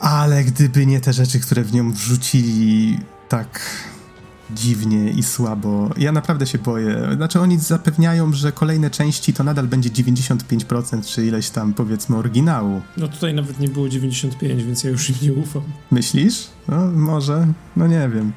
Ale 0.00 0.44
gdyby 0.44 0.86
nie 0.86 1.00
te 1.00 1.12
rzeczy, 1.12 1.40
które 1.40 1.64
w 1.64 1.72
nią 1.72 1.92
wrzucili 1.92 2.98
tak 3.28 3.60
dziwnie 4.54 5.10
i 5.10 5.22
słabo. 5.22 5.90
Ja 5.96 6.12
naprawdę 6.12 6.46
się 6.46 6.58
boję. 6.58 7.08
Znaczy 7.16 7.40
oni 7.40 7.58
zapewniają, 7.58 8.32
że 8.32 8.52
kolejne 8.52 8.90
części 8.90 9.32
to 9.32 9.44
nadal 9.44 9.68
będzie 9.68 9.90
95% 9.90 11.04
czy 11.06 11.26
ileś 11.26 11.50
tam 11.50 11.74
powiedzmy 11.74 12.16
oryginału. 12.16 12.80
No 12.96 13.08
tutaj 13.08 13.34
nawet 13.34 13.60
nie 13.60 13.68
było 13.68 13.88
95, 13.88 14.64
więc 14.64 14.84
ja 14.84 14.90
już 14.90 15.10
im 15.10 15.16
nie 15.22 15.32
ufam. 15.32 15.62
Myślisz? 15.90 16.46
No 16.68 16.86
może, 16.86 17.46
no 17.76 17.86
nie 17.86 18.08
wiem. 18.14 18.32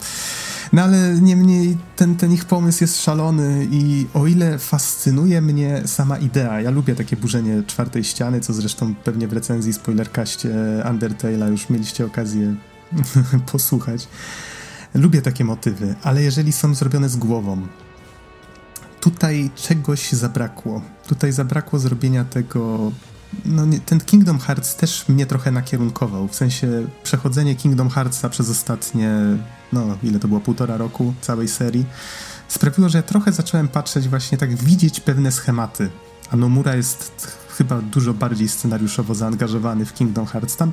No 0.73 0.81
ale 0.81 1.13
niemniej 1.21 1.77
ten, 1.95 2.15
ten 2.15 2.31
ich 2.31 2.45
pomysł 2.45 2.83
jest 2.83 3.03
szalony 3.03 3.67
i 3.71 4.05
o 4.13 4.27
ile 4.27 4.59
fascynuje 4.59 5.41
mnie 5.41 5.81
sama 5.85 6.17
idea, 6.17 6.61
ja 6.61 6.71
lubię 6.71 6.95
takie 6.95 7.17
burzenie 7.17 7.63
czwartej 7.67 8.03
ściany, 8.03 8.39
co 8.41 8.53
zresztą 8.53 8.95
pewnie 8.95 9.27
w 9.27 9.33
recenzji 9.33 9.73
spoilerkaście 9.73 10.49
Undertale'a 10.85 11.51
już 11.51 11.69
mieliście 11.69 12.05
okazję 12.05 12.55
posłuchać. 13.51 14.07
Lubię 14.93 15.21
takie 15.21 15.45
motywy, 15.45 15.95
ale 16.03 16.23
jeżeli 16.23 16.51
są 16.51 16.75
zrobione 16.75 17.09
z 17.09 17.15
głową, 17.15 17.67
tutaj 19.01 19.49
czegoś 19.55 20.11
zabrakło. 20.11 20.81
Tutaj 21.07 21.31
zabrakło 21.31 21.79
zrobienia 21.79 22.25
tego. 22.25 22.91
No, 23.45 23.65
nie, 23.65 23.79
ten 23.79 23.99
Kingdom 23.99 24.39
Hearts 24.39 24.75
też 24.75 25.09
mnie 25.09 25.25
trochę 25.25 25.51
nakierunkował. 25.51 26.27
W 26.27 26.35
sensie 26.35 26.87
przechodzenie 27.03 27.55
Kingdom 27.55 27.89
Heartsa 27.89 28.29
przez 28.29 28.49
ostatnie, 28.49 29.11
no 29.73 29.97
ile 30.03 30.19
to 30.19 30.27
było, 30.27 30.39
półtora 30.39 30.77
roku 30.77 31.13
całej 31.21 31.47
serii, 31.47 31.85
sprawiło, 32.47 32.89
że 32.89 32.97
ja 32.97 33.03
trochę 33.03 33.31
zacząłem 33.31 33.67
patrzeć, 33.67 34.09
właśnie 34.09 34.37
tak 34.37 34.55
widzieć 34.55 34.99
pewne 34.99 35.31
schematy. 35.31 35.89
A 36.31 36.35
Nomura 36.35 36.75
jest 36.75 37.37
chyba 37.57 37.81
dużo 37.81 38.13
bardziej 38.13 38.49
scenariuszowo 38.49 39.15
zaangażowany 39.15 39.85
w 39.85 39.93
Kingdom 39.93 40.25
Hearts. 40.25 40.55
Tam 40.55 40.71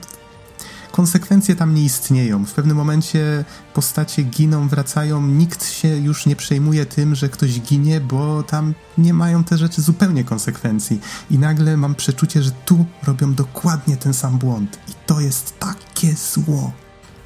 konsekwencje 0.90 1.56
tam 1.56 1.74
nie 1.74 1.82
istnieją. 1.82 2.44
W 2.44 2.52
pewnym 2.52 2.76
momencie 2.76 3.44
postacie 3.74 4.22
giną, 4.22 4.68
wracają, 4.68 5.26
nikt 5.26 5.66
się 5.66 5.88
już 5.88 6.26
nie 6.26 6.36
przejmuje 6.36 6.86
tym, 6.86 7.14
że 7.14 7.28
ktoś 7.28 7.60
ginie, 7.60 8.00
bo 8.00 8.42
tam 8.42 8.74
nie 8.98 9.14
mają 9.14 9.44
te 9.44 9.58
rzeczy 9.58 9.82
zupełnie 9.82 10.24
konsekwencji. 10.24 11.00
I 11.30 11.38
nagle 11.38 11.76
mam 11.76 11.94
przeczucie, 11.94 12.42
że 12.42 12.50
tu 12.50 12.86
robią 13.06 13.34
dokładnie 13.34 13.96
ten 13.96 14.14
sam 14.14 14.38
błąd. 14.38 14.78
I 14.88 14.92
to 15.06 15.20
jest 15.20 15.58
takie 15.58 16.14
zło. 16.14 16.72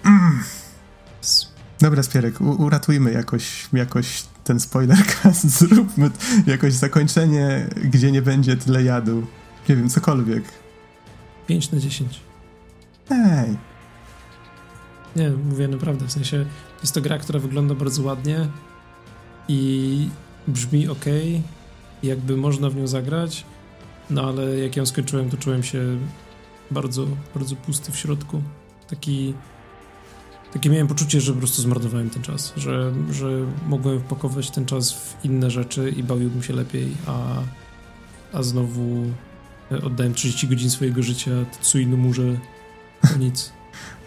Mm. 0.05 0.41
Dobra, 1.81 2.03
Spierek, 2.03 2.41
uratujmy 2.41 3.13
jakoś, 3.13 3.69
jakoś 3.73 4.25
ten 4.45 4.61
spoilercast, 4.61 5.49
zróbmy 5.59 6.11
jakoś 6.47 6.73
zakończenie, 6.73 7.67
gdzie 7.85 8.13
nie 8.13 8.23
będzie 8.23 8.57
tyle 8.57 8.83
jadu. 8.83 9.27
Nie 9.69 9.77
wiem, 9.77 9.91
cokolwiek. 9.91 10.45
5 11.47 11.71
na 11.71 11.79
10. 11.79 12.21
Hej. 13.09 13.57
Nie, 15.17 15.31
mówię 15.31 15.69
naprawdę, 15.69 16.07
w 16.07 16.13
sensie 16.13 16.47
jest 16.81 16.95
to 16.95 17.01
gra, 17.01 17.19
która 17.19 17.39
wygląda 17.39 17.75
bardzo 17.75 18.03
ładnie 18.03 18.49
i 19.49 20.09
brzmi 20.49 20.89
ok, 20.89 21.05
jakby 22.03 22.37
można 22.37 22.71
w 22.71 22.77
nią 22.77 22.87
zagrać, 22.87 23.45
no 24.11 24.23
ale 24.23 24.59
jak 24.59 24.77
ją 24.77 24.87
skończyłem, 24.87 25.31
to 25.31 25.37
czułem 25.37 25.63
się 25.63 25.99
bardzo, 26.71 27.07
bardzo 27.35 27.57
pusty 27.57 27.93
w 27.93 27.97
środku. 27.97 28.43
Taki, 28.91 29.35
takie 30.53 30.71
miałem 30.71 30.87
poczucie, 30.87 31.21
że 31.21 31.33
po 31.33 31.39
prostu 31.39 31.63
zmarnowałem 31.63 32.11
ten 32.11 32.23
czas, 32.23 32.53
że, 32.57 32.93
że 33.11 33.47
mogłem 33.67 34.01
wpakować 34.01 34.51
ten 34.51 34.67
czas 34.67 34.93
w 34.93 35.25
inne 35.25 35.51
rzeczy 35.51 35.91
i 35.97 36.03
bawiłbym 36.03 36.43
się 36.43 36.53
lepiej, 36.53 36.89
a, 37.07 37.43
a 38.33 38.43
znowu 38.43 39.05
oddałem 39.83 40.15
30 40.15 40.49
godzin 40.49 40.71
swojego 40.71 41.03
życia 41.03 41.31
Tsui 41.61 41.87
Nomurze 41.87 42.37
nic. 43.19 43.53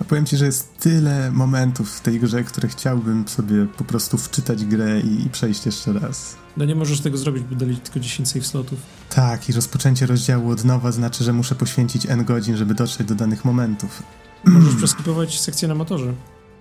A 0.02 0.04
powiem 0.04 0.26
ci, 0.26 0.38
że 0.38 0.46
jest 0.46 0.78
tyle 0.78 1.32
momentów 1.32 1.92
w 1.92 2.02
tej 2.02 2.20
grze, 2.20 2.44
które 2.44 2.68
chciałbym 2.68 3.28
sobie 3.28 3.66
po 3.78 3.84
prostu 3.84 4.18
wczytać 4.18 4.66
grę 4.66 5.00
i, 5.00 5.26
i 5.26 5.30
przejść 5.30 5.66
jeszcze 5.66 5.94
raz. 5.94 6.36
No 6.58 6.66
nie 6.66 6.76
możesz 6.76 7.02
tego 7.02 7.18
zrobić, 7.18 7.44
bo 7.44 7.56
dali 7.56 7.78
tylko 7.78 8.00
10 8.00 8.30
save 8.30 8.46
slotów. 8.46 8.80
Tak, 9.10 9.50
i 9.50 9.54
rozpoczęcie 9.54 10.06
rozdziału 10.06 10.50
od 10.50 10.66
nowa 10.66 10.92
znaczy, 10.92 11.24
że 11.24 11.34
muszę 11.34 11.56
poświęcić 11.56 12.06
n 12.06 12.26
godzin, 12.26 12.58
żeby 12.58 12.74
dotrzeć 12.74 13.08
do 13.08 13.16
danych 13.16 13.46
momentów. 13.46 14.04
Możesz 14.46 14.76
przeskipować 14.76 15.40
sekcję 15.40 15.68
na 15.68 15.76
motorze. 15.76 16.14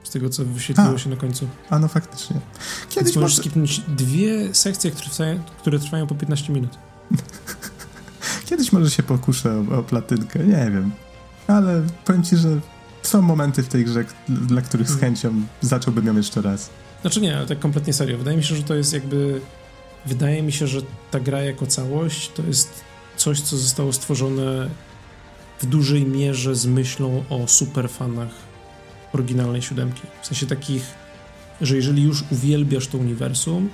Z 0.02 0.10
tego, 0.10 0.30
co 0.30 0.44
wyświetliło 0.44 0.94
A. 0.94 0.98
się 0.98 1.10
na 1.10 1.16
końcu. 1.16 1.48
A 1.70 1.78
no 1.78 1.88
faktycznie. 1.88 2.36
Kiedyś 2.88 3.04
Więc 3.04 3.16
możesz 3.16 3.22
może... 3.22 3.42
skipnąć 3.42 3.80
dwie 3.80 4.54
sekcje, 4.54 4.90
które 4.90 5.10
trwają, 5.10 5.40
które 5.60 5.78
trwają 5.78 6.06
po 6.06 6.14
15 6.14 6.52
minut. 6.52 6.78
Kiedyś 8.46 8.72
może 8.72 8.90
się 8.90 9.02
pokuszę 9.02 9.64
o, 9.70 9.78
o 9.78 9.82
platynkę, 9.82 10.38
nie 10.38 10.70
wiem 10.70 10.92
ale 11.46 11.82
powiem 12.04 12.22
ci, 12.22 12.36
że 12.36 12.60
są 13.02 13.22
momenty 13.22 13.62
w 13.62 13.68
tej 13.68 13.84
grze, 13.84 14.04
dla 14.28 14.62
których 14.62 14.88
z 14.88 14.90
hmm. 14.90 15.14
chęcią 15.14 15.42
zacząłbym 15.60 16.06
ją 16.06 16.16
jeszcze 16.16 16.42
raz. 16.42 16.70
Znaczy 17.00 17.20
nie, 17.20 17.36
ale 17.36 17.46
tak 17.46 17.58
kompletnie 17.58 17.92
serio. 17.92 18.18
Wydaje 18.18 18.36
mi 18.36 18.44
się, 18.44 18.56
że 18.56 18.62
to 18.62 18.74
jest 18.74 18.92
jakby... 18.92 19.40
Wydaje 20.06 20.42
mi 20.42 20.52
się, 20.52 20.66
że 20.66 20.80
ta 21.10 21.20
gra 21.20 21.42
jako 21.42 21.66
całość 21.66 22.30
to 22.34 22.42
jest 22.42 22.84
coś, 23.16 23.40
co 23.40 23.56
zostało 23.56 23.92
stworzone 23.92 24.68
w 25.60 25.66
dużej 25.66 26.04
mierze 26.06 26.54
z 26.54 26.66
myślą 26.66 27.24
o 27.30 27.48
superfanach 27.48 28.28
oryginalnej 29.12 29.62
siódemki. 29.62 30.02
W 30.22 30.26
sensie 30.26 30.46
takich, 30.46 30.82
że 31.60 31.76
jeżeli 31.76 32.02
już 32.02 32.24
uwielbiasz 32.30 32.86
to 32.86 32.98
uniwersum, 32.98 33.68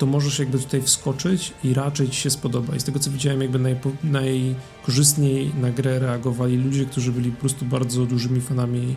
to 0.00 0.06
możesz 0.06 0.38
jakby 0.38 0.58
tutaj 0.58 0.82
wskoczyć 0.82 1.52
i 1.64 1.74
raczej 1.74 2.08
ci 2.08 2.20
się 2.20 2.30
spodoba. 2.30 2.76
I 2.76 2.80
z 2.80 2.84
tego 2.84 2.98
co 2.98 3.10
widziałem, 3.10 3.42
jakby 3.42 3.58
najpo, 3.58 3.90
najkorzystniej 4.04 5.52
na 5.60 5.70
grę 5.70 5.98
reagowali 5.98 6.56
ludzie, 6.56 6.86
którzy 6.86 7.12
byli 7.12 7.30
po 7.30 7.40
prostu 7.40 7.64
bardzo 7.64 8.06
dużymi 8.06 8.40
fanami 8.40 8.96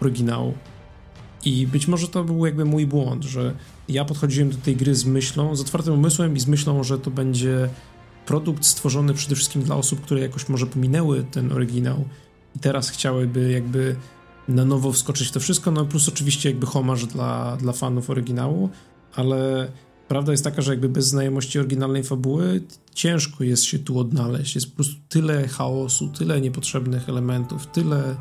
oryginału. 0.00 0.54
I 1.44 1.66
być 1.66 1.88
może 1.88 2.08
to 2.08 2.24
był 2.24 2.46
jakby 2.46 2.64
mój 2.64 2.86
błąd, 2.86 3.24
że 3.24 3.54
ja 3.88 4.04
podchodziłem 4.04 4.50
do 4.50 4.56
tej 4.56 4.76
gry 4.76 4.94
z 4.94 5.04
myślą, 5.04 5.56
z 5.56 5.60
otwartym 5.60 5.94
umysłem 5.94 6.36
i 6.36 6.40
z 6.40 6.46
myślą, 6.46 6.84
że 6.84 6.98
to 6.98 7.10
będzie 7.10 7.68
produkt 8.26 8.64
stworzony 8.64 9.14
przede 9.14 9.34
wszystkim 9.34 9.62
dla 9.62 9.76
osób, 9.76 10.00
które 10.00 10.20
jakoś 10.20 10.48
może 10.48 10.66
pominęły 10.66 11.24
ten 11.24 11.52
oryginał 11.52 12.04
i 12.56 12.58
teraz 12.58 12.90
chciałyby 12.90 13.50
jakby 13.50 13.96
na 14.48 14.64
nowo 14.64 14.92
wskoczyć 14.92 15.28
w 15.28 15.32
to 15.32 15.40
wszystko, 15.40 15.70
no 15.70 15.84
plus 15.84 16.08
oczywiście 16.08 16.48
jakby 16.50 16.66
homarz 16.66 17.06
dla, 17.06 17.56
dla 17.56 17.72
fanów 17.72 18.10
oryginału, 18.10 18.70
ale 19.14 19.68
Prawda 20.12 20.32
jest 20.32 20.44
taka, 20.44 20.62
że 20.62 20.72
jakby 20.72 20.88
bez 20.88 21.06
znajomości 21.06 21.58
oryginalnej 21.58 22.04
fabuły 22.04 22.62
ciężko 22.94 23.44
jest 23.44 23.64
się 23.64 23.78
tu 23.78 23.98
odnaleźć. 23.98 24.54
Jest 24.54 24.70
po 24.70 24.74
prostu 24.74 24.94
tyle 25.08 25.48
chaosu, 25.48 26.08
tyle 26.08 26.40
niepotrzebnych 26.40 27.08
elementów, 27.08 27.66
tyle 27.66 28.16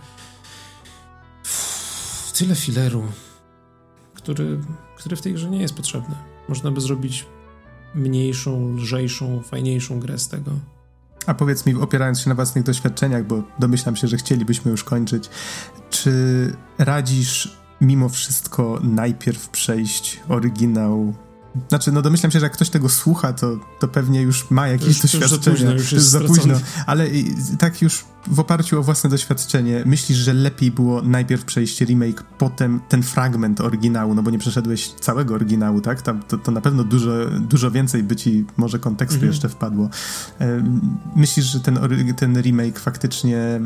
tyle 2.34 2.56
fileru, 2.56 3.04
który, 4.14 4.60
który 4.98 5.16
w 5.16 5.22
tej 5.22 5.34
grze 5.34 5.50
nie 5.50 5.62
jest 5.62 5.74
potrzebny. 5.74 6.16
Można 6.50 6.72
by 6.72 6.82
zrobić 6.82 7.26
mniejszą, 7.96 8.76
lżejszą, 8.76 9.42
fajniejszą 9.44 10.00
grę 10.00 10.20
z 10.20 10.28
tego. 10.28 10.52
A 11.26 11.34
powiedz 11.34 11.66
mi, 11.66 11.76
opierając 11.76 12.20
się 12.20 12.30
na 12.30 12.36
własnych 12.36 12.64
doświadczeniach, 12.64 13.28
bo 13.28 13.44
domyślam 13.60 13.96
się, 13.96 14.08
że 14.08 14.18
chcielibyśmy 14.18 14.72
już 14.72 14.84
kończyć, 14.84 15.30
czy 15.89 16.12
radzisz 16.78 17.58
mimo 17.82 18.10
wszystko 18.10 18.80
najpierw 18.84 19.50
przejść 19.50 20.20
oryginał 20.30 21.14
znaczy, 21.70 21.91
no 21.91 22.02
domyślam 22.02 22.32
się, 22.32 22.39
że 22.39 22.45
jak 22.45 22.54
ktoś 22.54 22.70
tego 22.70 22.89
słucha, 22.89 23.34
to, 23.34 23.58
to 23.80 23.88
pewnie 23.88 24.22
już 24.22 24.52
ma 24.52 24.68
jakieś 24.68 24.88
już, 24.88 25.02
doświadczenie. 25.02 25.32
Już 25.32 25.39
za 25.39 25.52
późno, 25.52 25.72
już 25.72 25.91
jest 25.91 26.06
za 26.06 26.20
późno. 26.20 26.54
Ale 26.86 27.08
tak 27.60 27.82
już 27.82 28.06
w 28.28 28.39
oparciu 28.39 28.80
o 28.80 28.84
własne 28.84 29.10
doświadczenie, 29.10 29.84
myślisz, 29.86 30.18
że 30.18 30.34
lepiej 30.34 30.72
było 30.72 31.02
najpierw 31.02 31.45
przejść 31.45 31.82
remake, 31.82 32.24
potem 32.38 32.80
ten 32.89 33.04
fragment 33.04 33.62
oryginału, 33.62 34.16
no 34.16 34.24
bo 34.24 34.32
nie 34.32 34.39
przeszedłeś 34.39 34.89
całego 34.89 35.36
oryginału, 35.36 35.82
tak? 35.82 36.02
Tam, 36.02 36.24
to, 36.24 36.38
to 36.38 36.52
na 36.52 36.62
pewno 36.62 36.84
dużo, 36.84 37.12
dużo 37.39 37.72
więcej 37.72 38.04
by 38.04 38.16
ci 38.16 38.45
może 38.58 38.80
kontekstu 38.80 39.16
mhm. 39.16 39.32
jeszcze 39.32 39.49
wpadło. 39.49 39.89
Myślisz, 41.16 41.45
że 41.45 41.60
ten, 41.60 41.80
ten 42.18 42.41
remake 42.41 42.80
faktycznie 42.80 43.62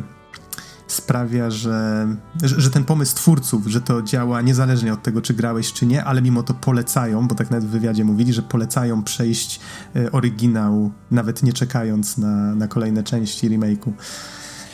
sprawia, 0.87 1.51
że, 1.51 2.07
że, 2.43 2.69
ten 2.69 2.83
pomysł 2.83 3.15
twórców, 3.15 3.67
że 3.67 3.81
to 3.81 4.01
działa 4.01 4.41
niezależnie 4.41 4.93
od 4.93 5.03
tego, 5.03 5.21
czy 5.21 5.33
grałeś, 5.33 5.73
czy 5.73 5.85
nie, 5.85 6.03
ale 6.03 6.21
mimo 6.21 6.43
to 6.43 6.53
polecają, 6.53 7.27
bo 7.27 7.35
tak 7.35 7.51
nawet 7.51 7.65
w 7.65 7.71
wywiadzie 7.71 8.05
mówili, 8.05 8.33
że 8.33 8.41
polecają 8.41 9.03
przejść 9.03 9.59
e, 9.95 10.11
oryginał, 10.11 10.91
nawet 11.11 11.43
nie 11.43 11.53
czekając 11.53 12.17
na, 12.17 12.55
na 12.55 12.67
kolejne 12.67 13.03
części 13.03 13.49
remake'u. 13.49 13.91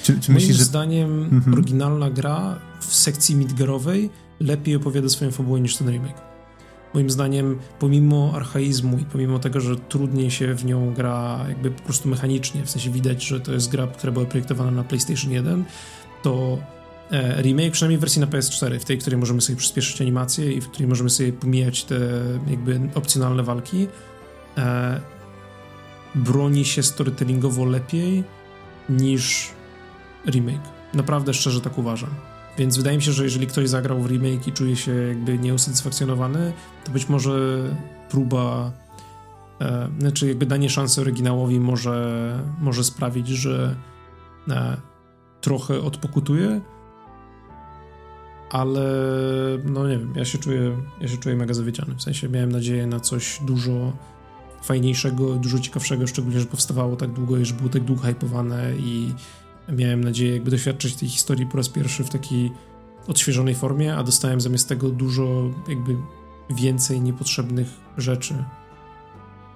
Czy, 0.04 0.20
czy 0.20 0.32
Moim 0.32 0.54
że... 0.54 0.64
zdaniem 0.64 1.24
mhm. 1.24 1.54
oryginalna 1.54 2.10
gra 2.10 2.60
w 2.80 2.96
sekcji 2.96 3.36
midgarowej 3.36 4.10
lepiej 4.40 4.76
opowiada 4.76 5.10
swoją 5.10 5.32
fabułę 5.32 5.62
niż 5.62 5.76
ten 5.76 5.90
remake. 5.90 6.32
Moim 6.94 7.10
zdaniem, 7.10 7.60
pomimo 7.80 8.32
archaizmu 8.36 8.98
i 8.98 9.06
pomimo 9.06 9.40
tego, 9.40 9.60
że 9.60 9.76
trudniej 9.76 10.32
się 10.32 10.56
w 10.56 10.66
nią 10.66 10.94
gra 10.94 11.46
jakby 11.48 11.72
po 11.72 11.84
prostu 11.84 12.10
mechanicznie, 12.10 12.66
w 12.66 12.70
sensie 12.70 12.90
widać, 12.90 13.26
że 13.26 13.40
to 13.40 13.54
jest 13.54 13.72
gra, 13.72 13.88
która 13.88 14.14
była 14.14 14.26
projektowana 14.26 14.72
na 14.72 14.84
PlayStation 14.84 15.32
1, 15.32 15.66
to 16.24 16.58
e, 17.12 17.42
remake, 17.42 17.72
przynajmniej 17.72 17.98
w 17.98 18.02
wersji 18.02 18.22
na 18.22 18.28
PS4, 18.28 18.80
w 18.80 18.86
tej, 18.86 18.98
której 18.98 19.20
możemy 19.20 19.42
sobie 19.42 19.58
przyspieszyć 19.58 20.02
animację 20.02 20.54
i 20.54 20.62
w 20.62 20.70
której 20.70 20.88
możemy 20.88 21.10
sobie 21.10 21.34
pomijać 21.34 21.84
te 21.84 22.00
jakby 22.48 22.80
opcjonalne 22.96 23.44
walki, 23.44 23.88
e, 24.58 25.02
broni 26.16 26.66
się 26.66 26.84
storytellingowo 26.84 27.66
lepiej 27.66 28.24
niż 28.90 29.52
remake. 30.26 30.70
Naprawdę 30.94 31.34
szczerze 31.34 31.62
tak 31.62 31.78
uważam. 31.78 32.10
Więc 32.58 32.78
wydaje 32.78 32.98
mi 32.98 33.04
się, 33.04 33.12
że 33.12 33.24
jeżeli 33.24 33.48
ktoś 33.48 33.70
zagrał 33.70 34.02
w 34.02 34.06
remake 34.06 34.48
i 34.48 34.52
czuje 34.52 34.76
się 34.76 34.92
jakby 34.92 35.38
nieusatysfakcjonowany, 35.38 36.54
to 36.84 36.92
być 36.92 37.10
może 37.10 37.64
próba, 38.10 38.72
e, 39.62 39.90
znaczy 40.00 40.28
jakby 40.28 40.46
danie 40.46 40.70
szansy 40.70 41.02
oryginałowi 41.02 41.60
może, 41.60 42.40
może 42.60 42.84
sprawić, 42.84 43.28
że 43.28 43.76
e, 44.50 44.91
trochę 45.42 45.82
odpokutuje, 45.82 46.62
ale 48.52 48.84
no 49.66 49.88
nie 49.88 49.98
wiem, 49.98 50.14
ja 50.16 50.26
się 50.26 50.38
czuję, 50.38 50.78
ja 51.02 51.08
się 51.08 51.18
czuję 51.18 51.36
mega 51.36 51.54
zawiedziony. 51.54 51.96
W 51.96 52.02
sensie 52.02 52.30
miałem 52.30 52.52
nadzieję 52.52 52.88
na 52.88 53.00
coś 53.00 53.40
dużo 53.42 53.94
fajniejszego, 54.64 55.36
dużo 55.36 55.60
ciekawszego, 55.60 56.08
szczególnie, 56.08 56.40
że 56.40 56.46
powstawało 56.46 56.96
tak 56.96 57.12
długo 57.12 57.38
i 57.38 57.46
że 57.46 57.54
było 57.54 57.70
tak 57.70 57.84
długo 57.84 58.02
hypowane 58.02 58.76
i 58.78 59.14
miałem 59.70 60.04
nadzieję 60.04 60.34
jakby 60.34 60.52
doświadczyć 60.52 60.96
tej 60.96 61.10
historii 61.10 61.46
po 61.46 61.58
raz 61.58 61.70
pierwszy 61.70 62.04
w 62.04 62.10
takiej 62.10 62.52
odświeżonej 63.08 63.56
formie, 63.56 63.96
a 63.96 64.04
dostałem 64.04 64.42
zamiast 64.42 64.70
tego 64.70 64.90
dużo 64.90 65.50
jakby 65.68 65.98
więcej 66.50 67.02
niepotrzebnych 67.02 67.68
rzeczy, 67.98 68.44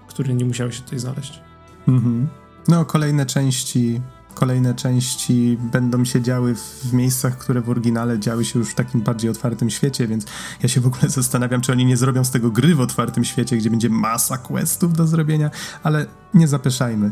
które 0.08 0.34
nie 0.34 0.46
musiały 0.46 0.74
się 0.74 0.84
tutaj 0.84 1.00
znaleźć. 1.00 1.42
Mhm. 1.88 2.28
No, 2.68 2.86
kolejne 2.86 3.26
części 3.26 4.02
kolejne 4.36 4.74
części 4.74 5.58
będą 5.72 6.06
się 6.06 6.22
działy 6.22 6.56
w 6.56 6.94
miejscach, 6.94 7.38
które 7.38 7.62
w 7.62 7.70
oryginale 7.70 8.20
działy 8.20 8.46
się 8.46 8.60
już 8.60 8.70
w 8.70 8.76
takim 8.76 9.02
bardziej 9.02 9.30
otwartym 9.30 9.70
świecie, 9.70 10.08
więc 10.08 10.26
ja 10.64 10.70
się 10.70 10.82
w 10.82 10.88
ogóle 10.88 11.10
zastanawiam, 11.20 11.62
czy 11.62 11.72
oni 11.72 11.86
nie 11.86 11.98
zrobią 11.98 12.24
z 12.24 12.32
tego 12.32 12.52
gry 12.52 12.76
w 12.76 12.82
otwartym 12.82 13.26
świecie, 13.26 13.58
gdzie 13.58 13.70
będzie 13.70 13.90
masa 13.90 14.38
questów 14.38 14.94
do 14.94 15.08
zrobienia, 15.08 15.52
ale 15.84 16.06
nie 16.34 16.48
zapeszajmy. 16.48 17.12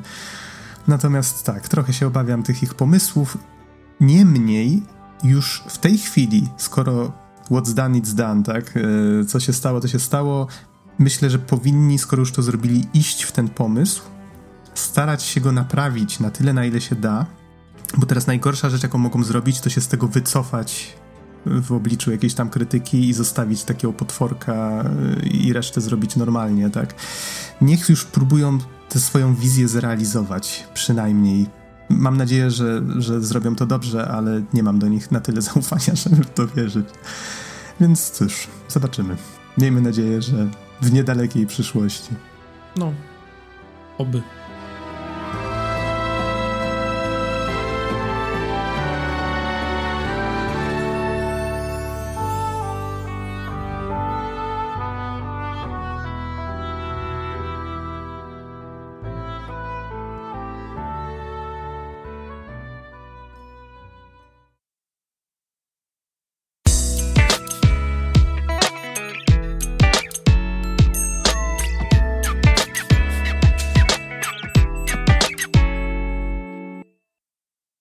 Natomiast 0.87 1.43
tak, 1.43 1.67
trochę 1.67 1.93
się 1.93 2.07
obawiam 2.07 2.43
tych 2.43 2.63
ich 2.63 2.73
pomysłów. 2.73 3.37
Niemniej, 3.99 4.83
już 5.23 5.63
w 5.67 5.77
tej 5.77 5.97
chwili, 5.97 6.49
skoro 6.57 7.11
what's 7.51 7.73
done, 7.73 7.99
it's 7.99 8.13
done, 8.13 8.43
tak? 8.43 8.73
E, 8.77 9.25
co 9.25 9.39
się 9.39 9.53
stało, 9.53 9.79
to 9.79 9.87
się 9.87 9.99
stało. 9.99 10.47
Myślę, 10.99 11.29
że 11.29 11.39
powinni, 11.39 11.99
skoro 11.99 12.19
już 12.19 12.31
to 12.31 12.41
zrobili, 12.41 12.87
iść 12.93 13.23
w 13.23 13.31
ten 13.31 13.49
pomysł, 13.49 14.03
starać 14.75 15.23
się 15.23 15.41
go 15.41 15.51
naprawić 15.51 16.19
na 16.19 16.31
tyle, 16.31 16.53
na 16.53 16.65
ile 16.65 16.81
się 16.81 16.95
da, 16.95 17.25
bo 17.97 18.05
teraz 18.05 18.27
najgorsza 18.27 18.69
rzecz, 18.69 18.83
jaką 18.83 18.97
mogą 18.97 19.23
zrobić, 19.23 19.61
to 19.61 19.69
się 19.69 19.81
z 19.81 19.87
tego 19.87 20.07
wycofać 20.07 20.95
w 21.45 21.71
obliczu 21.71 22.11
jakiejś 22.11 22.33
tam 22.33 22.49
krytyki 22.49 23.09
i 23.09 23.13
zostawić 23.13 23.63
takiego 23.63 23.93
potworka 23.93 24.53
e, 24.53 25.27
i 25.27 25.53
resztę 25.53 25.81
zrobić 25.81 26.15
normalnie, 26.15 26.69
tak? 26.69 26.93
Niech 27.61 27.89
już 27.89 28.05
próbują 28.05 28.57
tę 28.89 28.99
swoją 28.99 29.35
wizję 29.35 29.67
zrealizować, 29.67 30.67
przynajmniej. 30.73 31.47
Mam 31.89 32.17
nadzieję, 32.17 32.51
że, 32.51 32.81
że 32.97 33.21
zrobią 33.21 33.55
to 33.55 33.65
dobrze, 33.65 34.07
ale 34.07 34.41
nie 34.53 34.63
mam 34.63 34.79
do 34.79 34.87
nich 34.87 35.11
na 35.11 35.19
tyle 35.19 35.41
zaufania, 35.51 35.95
żeby 35.95 36.23
w 36.23 36.29
to 36.29 36.47
wierzyć. 36.47 36.87
Więc 37.81 38.11
cóż, 38.11 38.47
zobaczymy. 38.69 39.17
Miejmy 39.57 39.81
nadzieję, 39.81 40.21
że 40.21 40.47
w 40.81 40.93
niedalekiej 40.93 41.47
przyszłości. 41.47 42.09
No, 42.77 42.93
oby. 43.97 44.21